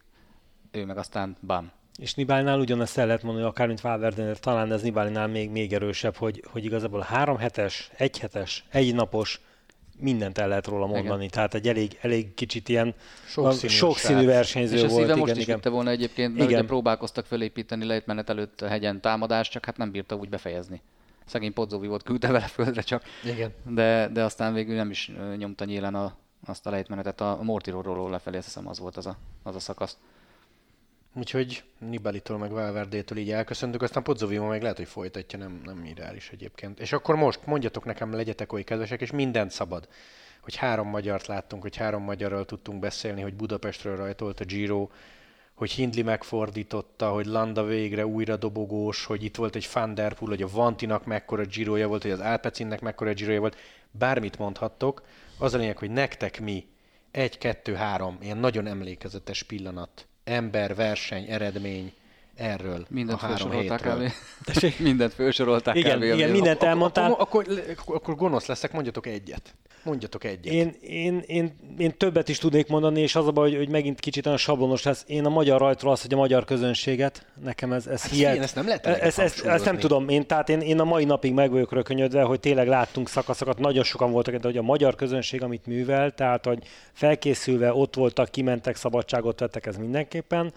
ő 0.71 0.85
meg 0.85 0.99
aztán 0.99 1.37
bám. 1.41 1.71
És 1.99 2.15
Nibálinál 2.15 2.61
ugyanezt 2.61 2.99
el 2.99 3.07
lehet 3.07 3.23
mondani, 3.23 3.47
akár 3.47 3.67
mint 3.67 3.81
Valverde, 3.81 4.35
talán 4.35 4.73
ez 4.73 4.83
Nibálinál 4.83 5.27
még, 5.27 5.51
még 5.51 5.73
erősebb, 5.73 6.17
hogy, 6.17 6.45
hogy 6.51 6.65
igazából 6.65 7.01
három 7.01 7.37
hetes, 7.37 7.91
egy 7.97 8.19
hetes, 8.19 8.65
egy 8.71 8.95
napos 8.95 9.41
mindent 10.03 10.39
el 10.39 10.49
lehet 10.49 10.67
róla 10.67 10.87
mondani. 10.87 11.17
Igen. 11.19 11.31
Tehát 11.31 11.55
egy 11.55 11.69
elég, 11.69 11.99
elég 12.01 12.35
kicsit 12.35 12.69
ilyen 12.69 12.95
sokszínű, 13.27 13.73
sokszínű 13.73 14.27
versenyző 14.27 14.77
és 14.77 14.81
volt. 14.81 15.09
És 15.09 15.15
most 15.15 15.37
igen, 15.37 15.59
is 15.65 15.71
volna 15.71 15.91
egyébként, 15.91 16.37
mert 16.37 16.49
igen. 16.49 16.61
ugye 16.61 16.69
próbálkoztak 16.69 17.27
felépíteni 17.27 17.85
lejtmenet 17.85 18.31
előtt 18.31 18.61
a 18.61 18.69
hegyen 18.69 19.01
támadást, 19.01 19.51
csak 19.51 19.65
hát 19.65 19.77
nem 19.77 19.91
bírta 19.91 20.15
úgy 20.15 20.29
befejezni. 20.29 20.81
Szegény 21.25 21.53
Podzovi 21.53 21.87
volt, 21.87 22.03
küldte 22.03 22.31
vele 22.31 22.47
földre 22.47 22.83
csak. 22.83 23.03
Igen. 23.25 23.53
De, 23.69 24.09
de 24.13 24.25
aztán 24.25 24.55
végül 24.55 24.75
nem 24.75 24.91
is 24.91 25.13
nyomta 25.37 25.65
nyílen 25.65 25.95
a, 25.95 26.15
azt 26.47 26.67
a 26.67 26.71
lejtmenetet. 26.71 27.21
A 27.21 27.39
Mortirorról 27.43 28.11
lefelé, 28.11 28.37
azt 28.37 28.47
hiszem 28.47 28.69
az 28.69 28.79
volt 28.79 28.97
az 28.97 29.07
a, 29.07 29.17
az 29.43 29.55
a 29.55 29.61
szakasz. 29.61 29.97
Úgyhogy 31.15 31.65
Nibalitól 31.79 32.39
meg 32.39 32.51
Valverdétől 32.51 33.19
így 33.19 33.31
elköszöntük, 33.31 33.83
aztán 33.83 34.03
Pozzovimo 34.03 34.47
meg 34.47 34.63
lehet, 34.63 34.77
hogy 34.77 34.89
folytatja, 34.89 35.39
nem, 35.39 35.61
nem 35.65 35.85
ideális 35.85 36.31
egyébként. 36.31 36.81
És 36.81 36.93
akkor 36.93 37.15
most 37.15 37.47
mondjatok 37.47 37.85
nekem, 37.85 38.13
legyetek 38.13 38.53
oly 38.53 38.63
kedvesek, 38.63 39.01
és 39.01 39.11
mindent 39.11 39.51
szabad. 39.51 39.89
Hogy 40.41 40.57
három 40.57 40.89
magyart 40.89 41.27
láttunk, 41.27 41.63
hogy 41.63 41.77
három 41.77 42.03
magyarral 42.03 42.45
tudtunk 42.45 42.81
beszélni, 42.81 43.21
hogy 43.21 43.35
Budapestről 43.35 43.97
rajtolt 43.97 44.41
a 44.41 44.45
Giro, 44.45 44.89
hogy 45.55 45.71
Hindley 45.71 46.05
megfordította, 46.05 47.11
hogy 47.11 47.27
Landa 47.27 47.65
végre 47.65 48.07
újra 48.07 48.37
dobogós, 48.37 49.05
hogy 49.05 49.25
itt 49.25 49.37
volt 49.37 49.55
egy 49.55 49.69
Van 49.73 49.95
Der 49.95 50.15
Poel, 50.15 50.31
hogy 50.31 50.43
a 50.43 50.49
Vantinak 50.53 51.05
mekkora 51.05 51.45
Giroja 51.45 51.89
volt, 51.89 52.03
hogy 52.03 52.11
az 52.11 52.21
Alpecinnek 52.21 52.81
mekkora 52.81 53.13
Giroja 53.13 53.41
volt. 53.41 53.57
Bármit 53.91 54.39
mondhattok, 54.39 55.03
az 55.39 55.55
a 55.55 55.59
lényeg, 55.59 55.79
hogy 55.79 55.91
nektek 55.91 56.41
mi 56.41 56.67
egy, 57.11 57.39
kettő, 57.39 57.75
három 57.75 58.19
ilyen 58.21 58.39
nagyon 58.39 58.67
emlékezetes 58.67 59.43
pillanat 59.43 60.07
ember, 60.25 60.75
verseny, 60.75 61.31
eredmény, 61.31 61.93
erről 62.35 62.87
Mindent 62.89 63.23
a 63.23 63.27
három 63.27 63.37
felsorolták 63.37 63.85
hétről. 63.85 64.73
Mindent 64.79 65.15
felsorolták 65.15 65.77
Igen, 65.77 65.97
kb. 65.97 66.03
igen, 66.03 66.31
mindent 66.31 66.63
elmondtál. 66.63 67.13
Akkor, 67.13 67.45
akkor, 67.49 67.63
akkor, 67.79 67.97
akkor 67.97 68.17
gonosz 68.17 68.47
leszek, 68.47 68.73
mondjatok 68.73 69.07
egyet. 69.07 69.55
Mondjatok 69.85 70.25
egyet. 70.25 70.53
Én, 70.55 70.75
én, 70.81 71.23
én, 71.27 71.53
én 71.79 71.97
többet 71.97 72.29
is 72.29 72.39
tudnék 72.39 72.69
mondani, 72.69 73.01
és 73.01 73.15
az 73.15 73.27
a 73.27 73.31
baj, 73.31 73.49
hogy, 73.49 73.59
hogy 73.59 73.69
megint 73.69 74.01
kicsit 74.01 74.27
olyan 74.27 74.39
sablonos 74.39 74.83
lesz. 74.83 75.05
Én 75.07 75.25
a 75.25 75.29
magyar 75.29 75.61
rajtról 75.61 75.93
azt, 75.93 76.03
hogy 76.03 76.15
a 76.15 76.17
magyar 76.17 76.45
közönséget, 76.45 77.27
nekem 77.45 77.73
ez, 77.73 77.87
ez 77.87 78.03
Hát 78.03 78.11
hihet. 78.11 78.31
figyelj, 78.31 78.39
ezt 78.39 78.55
nem 78.55 78.67
lehet 78.67 78.87
ezt, 78.87 79.19
ezt, 79.19 79.45
ezt, 79.45 79.65
nem 79.65 79.79
tudom, 79.79 80.09
én, 80.09 80.27
tehát 80.27 80.49
én, 80.49 80.61
én 80.61 80.81
a 80.81 80.85
mai 80.85 81.05
napig 81.05 81.33
meg 81.33 81.51
vagyok 81.51 81.73
rökönyödve, 81.73 82.23
hogy 82.23 82.41
tényleg 82.41 82.69
láttunk 82.69 83.09
szakaszokat, 83.09 83.59
nagyon 83.59 83.85
sokan 83.85 84.13
voltak, 84.13 84.35
de 84.35 84.47
hogy 84.49 84.57
a 84.57 84.63
magyar 84.63 84.95
közönség, 84.95 85.43
amit 85.43 85.67
művel, 85.67 86.11
tehát 86.11 86.45
hogy 86.45 86.59
felkészülve 86.93 87.75
ott 87.75 87.95
voltak, 87.95 88.31
kimentek, 88.31 88.77
szabadságot 88.77 89.41
vettek, 89.41 89.67
ez 89.67 89.77
mindenképpen 89.77 90.53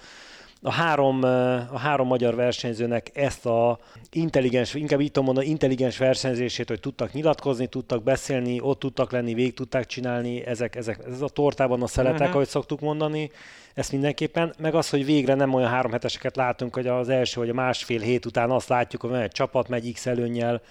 a 0.61 0.71
három, 0.71 1.23
a 1.71 1.77
három 1.77 2.07
magyar 2.07 2.35
versenyzőnek 2.35 3.11
ezt 3.13 3.45
a 3.45 3.79
intelligens, 4.11 4.73
inkább 4.73 5.01
így 5.01 5.11
tudom 5.11 5.25
mondani, 5.25 5.47
intelligens 5.47 5.97
versenyzését, 5.97 6.67
hogy 6.67 6.79
tudtak 6.79 7.13
nyilatkozni, 7.13 7.67
tudtak 7.67 8.03
beszélni, 8.03 8.59
ott 8.61 8.79
tudtak 8.79 9.11
lenni, 9.11 9.33
végig 9.33 9.53
tudták 9.53 9.85
csinálni, 9.85 10.45
ezek, 10.45 10.75
ezek, 10.75 10.99
ez 11.07 11.21
a 11.21 11.29
tortában 11.29 11.81
a 11.81 11.87
szeletek, 11.87 12.19
uh-huh. 12.19 12.35
ahogy 12.35 12.47
szoktuk 12.47 12.79
mondani, 12.79 13.31
ezt 13.73 13.91
mindenképpen, 13.91 14.53
meg 14.57 14.75
az, 14.75 14.89
hogy 14.89 15.05
végre 15.05 15.33
nem 15.33 15.53
olyan 15.53 15.69
három 15.69 15.91
heteseket 15.91 16.35
látunk, 16.35 16.73
hogy 16.73 16.87
az 16.87 17.09
első 17.09 17.39
vagy 17.39 17.49
a 17.49 17.53
másfél 17.53 17.99
hét 17.99 18.25
után 18.25 18.51
azt 18.51 18.69
látjuk, 18.69 19.01
hogy 19.01 19.13
egy 19.13 19.31
csapat, 19.31 19.67
megy 19.67 19.93
X 19.93 20.05
előnnyel, 20.05 20.61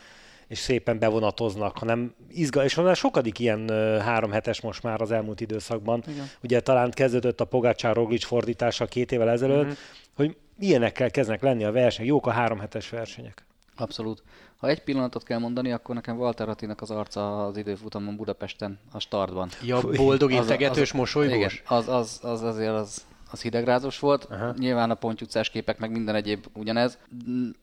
és 0.54 0.60
szépen 0.60 0.98
bevonatoznak, 0.98 1.78
hanem 1.78 2.14
izgal, 2.28 2.64
és 2.64 2.74
már 2.74 2.96
sokadik 2.96 3.38
ilyen 3.38 3.68
három 4.00 4.30
hetes 4.30 4.60
most 4.60 4.82
már 4.82 5.00
az 5.00 5.10
elmúlt 5.10 5.40
időszakban. 5.40 6.02
Igen. 6.06 6.30
Ugye 6.42 6.60
talán 6.60 6.90
kezdődött 6.90 7.40
a 7.40 7.44
Pogácsár 7.44 7.94
Roglic 7.94 8.24
fordítása 8.24 8.86
két 8.86 9.12
évvel 9.12 9.30
ezelőtt, 9.30 9.64
mm-hmm. 9.64 9.72
hogy 10.14 10.36
ilyenekkel 10.58 11.10
kezdnek 11.10 11.42
lenni 11.42 11.64
a 11.64 11.72
verseny, 11.72 12.06
jók 12.06 12.26
a 12.26 12.30
három 12.30 12.58
hetes 12.58 12.88
versenyek. 12.88 13.44
Abszolút. 13.76 14.22
Ha 14.56 14.68
egy 14.68 14.82
pillanatot 14.82 15.22
kell 15.22 15.38
mondani, 15.38 15.72
akkor 15.72 15.94
nekem 15.94 16.16
Walter 16.16 16.48
Attinak 16.48 16.80
az 16.80 16.90
arca 16.90 17.46
az 17.46 17.56
időfutamon 17.56 18.16
Budapesten, 18.16 18.78
a 18.92 18.98
startban. 18.98 19.48
Ja, 19.62 19.80
boldog, 19.80 20.32
integetős, 20.32 20.92
mosolygós? 20.92 21.54
Igen, 21.54 21.78
az, 21.78 21.88
az, 21.88 22.18
az 22.22 22.42
azért 22.42 22.72
az, 22.72 23.04
az 23.34 23.42
hidegrázós 23.42 23.98
volt. 23.98 24.24
Aha. 24.24 24.54
Nyilván 24.58 24.90
a 24.90 24.94
pontyutcás 24.94 25.50
képek, 25.50 25.78
meg 25.78 25.90
minden 25.90 26.14
egyéb 26.14 26.46
ugyanez. 26.52 26.98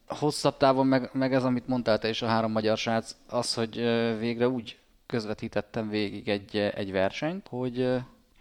Hosszabb 0.07 0.57
távon 0.57 0.87
meg, 0.87 1.09
meg 1.13 1.33
ez, 1.33 1.43
amit 1.43 1.67
mondtál 1.67 1.99
te 1.99 2.09
is, 2.09 2.21
a 2.21 2.27
három 2.27 2.51
magyar 2.51 2.77
srác, 2.77 3.15
az, 3.27 3.53
hogy 3.53 3.75
végre 4.19 4.49
úgy 4.49 4.77
közvetítettem 5.05 5.89
végig 5.89 6.29
egy, 6.29 6.57
egy 6.57 6.91
versenyt, 6.91 7.47
hogy, 7.47 7.89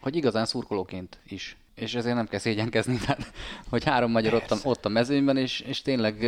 hogy 0.01 0.17
igazán 0.17 0.45
szurkolóként 0.45 1.21
is. 1.25 1.57
És 1.75 1.95
ezért 1.95 2.15
nem 2.15 2.27
kell 2.27 2.39
szégyenkezni, 2.39 2.97
tehát, 3.07 3.33
hogy 3.69 3.85
három 3.85 4.11
magyar 4.11 4.35
ott 4.35 4.51
a, 4.51 4.57
ott 4.63 4.85
a 4.85 4.89
mezőnyben, 4.89 5.37
és, 5.37 5.61
és 5.61 5.83
tényleg 5.83 6.21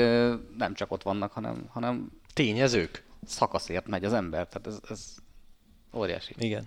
nem 0.58 0.74
csak 0.74 0.92
ott 0.92 1.02
vannak, 1.02 1.32
hanem, 1.32 1.66
hanem 1.68 2.10
Tényezők. 2.34 3.04
szakaszért 3.26 3.86
megy 3.86 4.04
az 4.04 4.12
ember. 4.12 4.48
Tehát 4.48 4.66
ez, 4.66 4.80
ez 4.90 5.14
óriási. 5.94 6.34
Igen. 6.38 6.66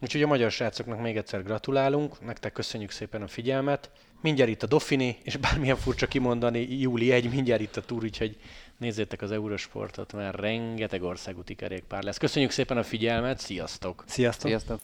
Úgyhogy 0.00 0.22
a 0.22 0.26
magyar 0.26 0.50
srácoknak 0.50 1.00
még 1.00 1.16
egyszer 1.16 1.42
gratulálunk, 1.42 2.20
nektek 2.24 2.52
köszönjük 2.52 2.90
szépen 2.90 3.22
a 3.22 3.26
figyelmet. 3.26 3.90
Mindjárt 4.20 4.50
itt 4.50 4.62
a 4.62 4.66
Dauphine, 4.66 5.14
és 5.22 5.36
bármilyen 5.36 5.76
furcsa 5.76 6.06
kimondani, 6.06 6.78
júli 6.78 7.12
1, 7.12 7.30
mindjárt 7.30 7.60
itt 7.60 7.76
a 7.76 7.80
túr, 7.80 8.04
úgyhogy 8.04 8.36
nézzétek 8.76 9.22
az 9.22 9.32
Eurosportot, 9.32 10.12
mert 10.12 10.36
rengeteg 10.36 11.02
országúti 11.02 11.54
kerékpár 11.54 12.02
lesz. 12.02 12.16
Köszönjük 12.16 12.50
szépen 12.50 12.76
a 12.76 12.82
figyelmet, 12.82 13.38
sziasztok! 13.38 14.04
Sziasztok! 14.06 14.48
Sziasztok! 14.48 14.80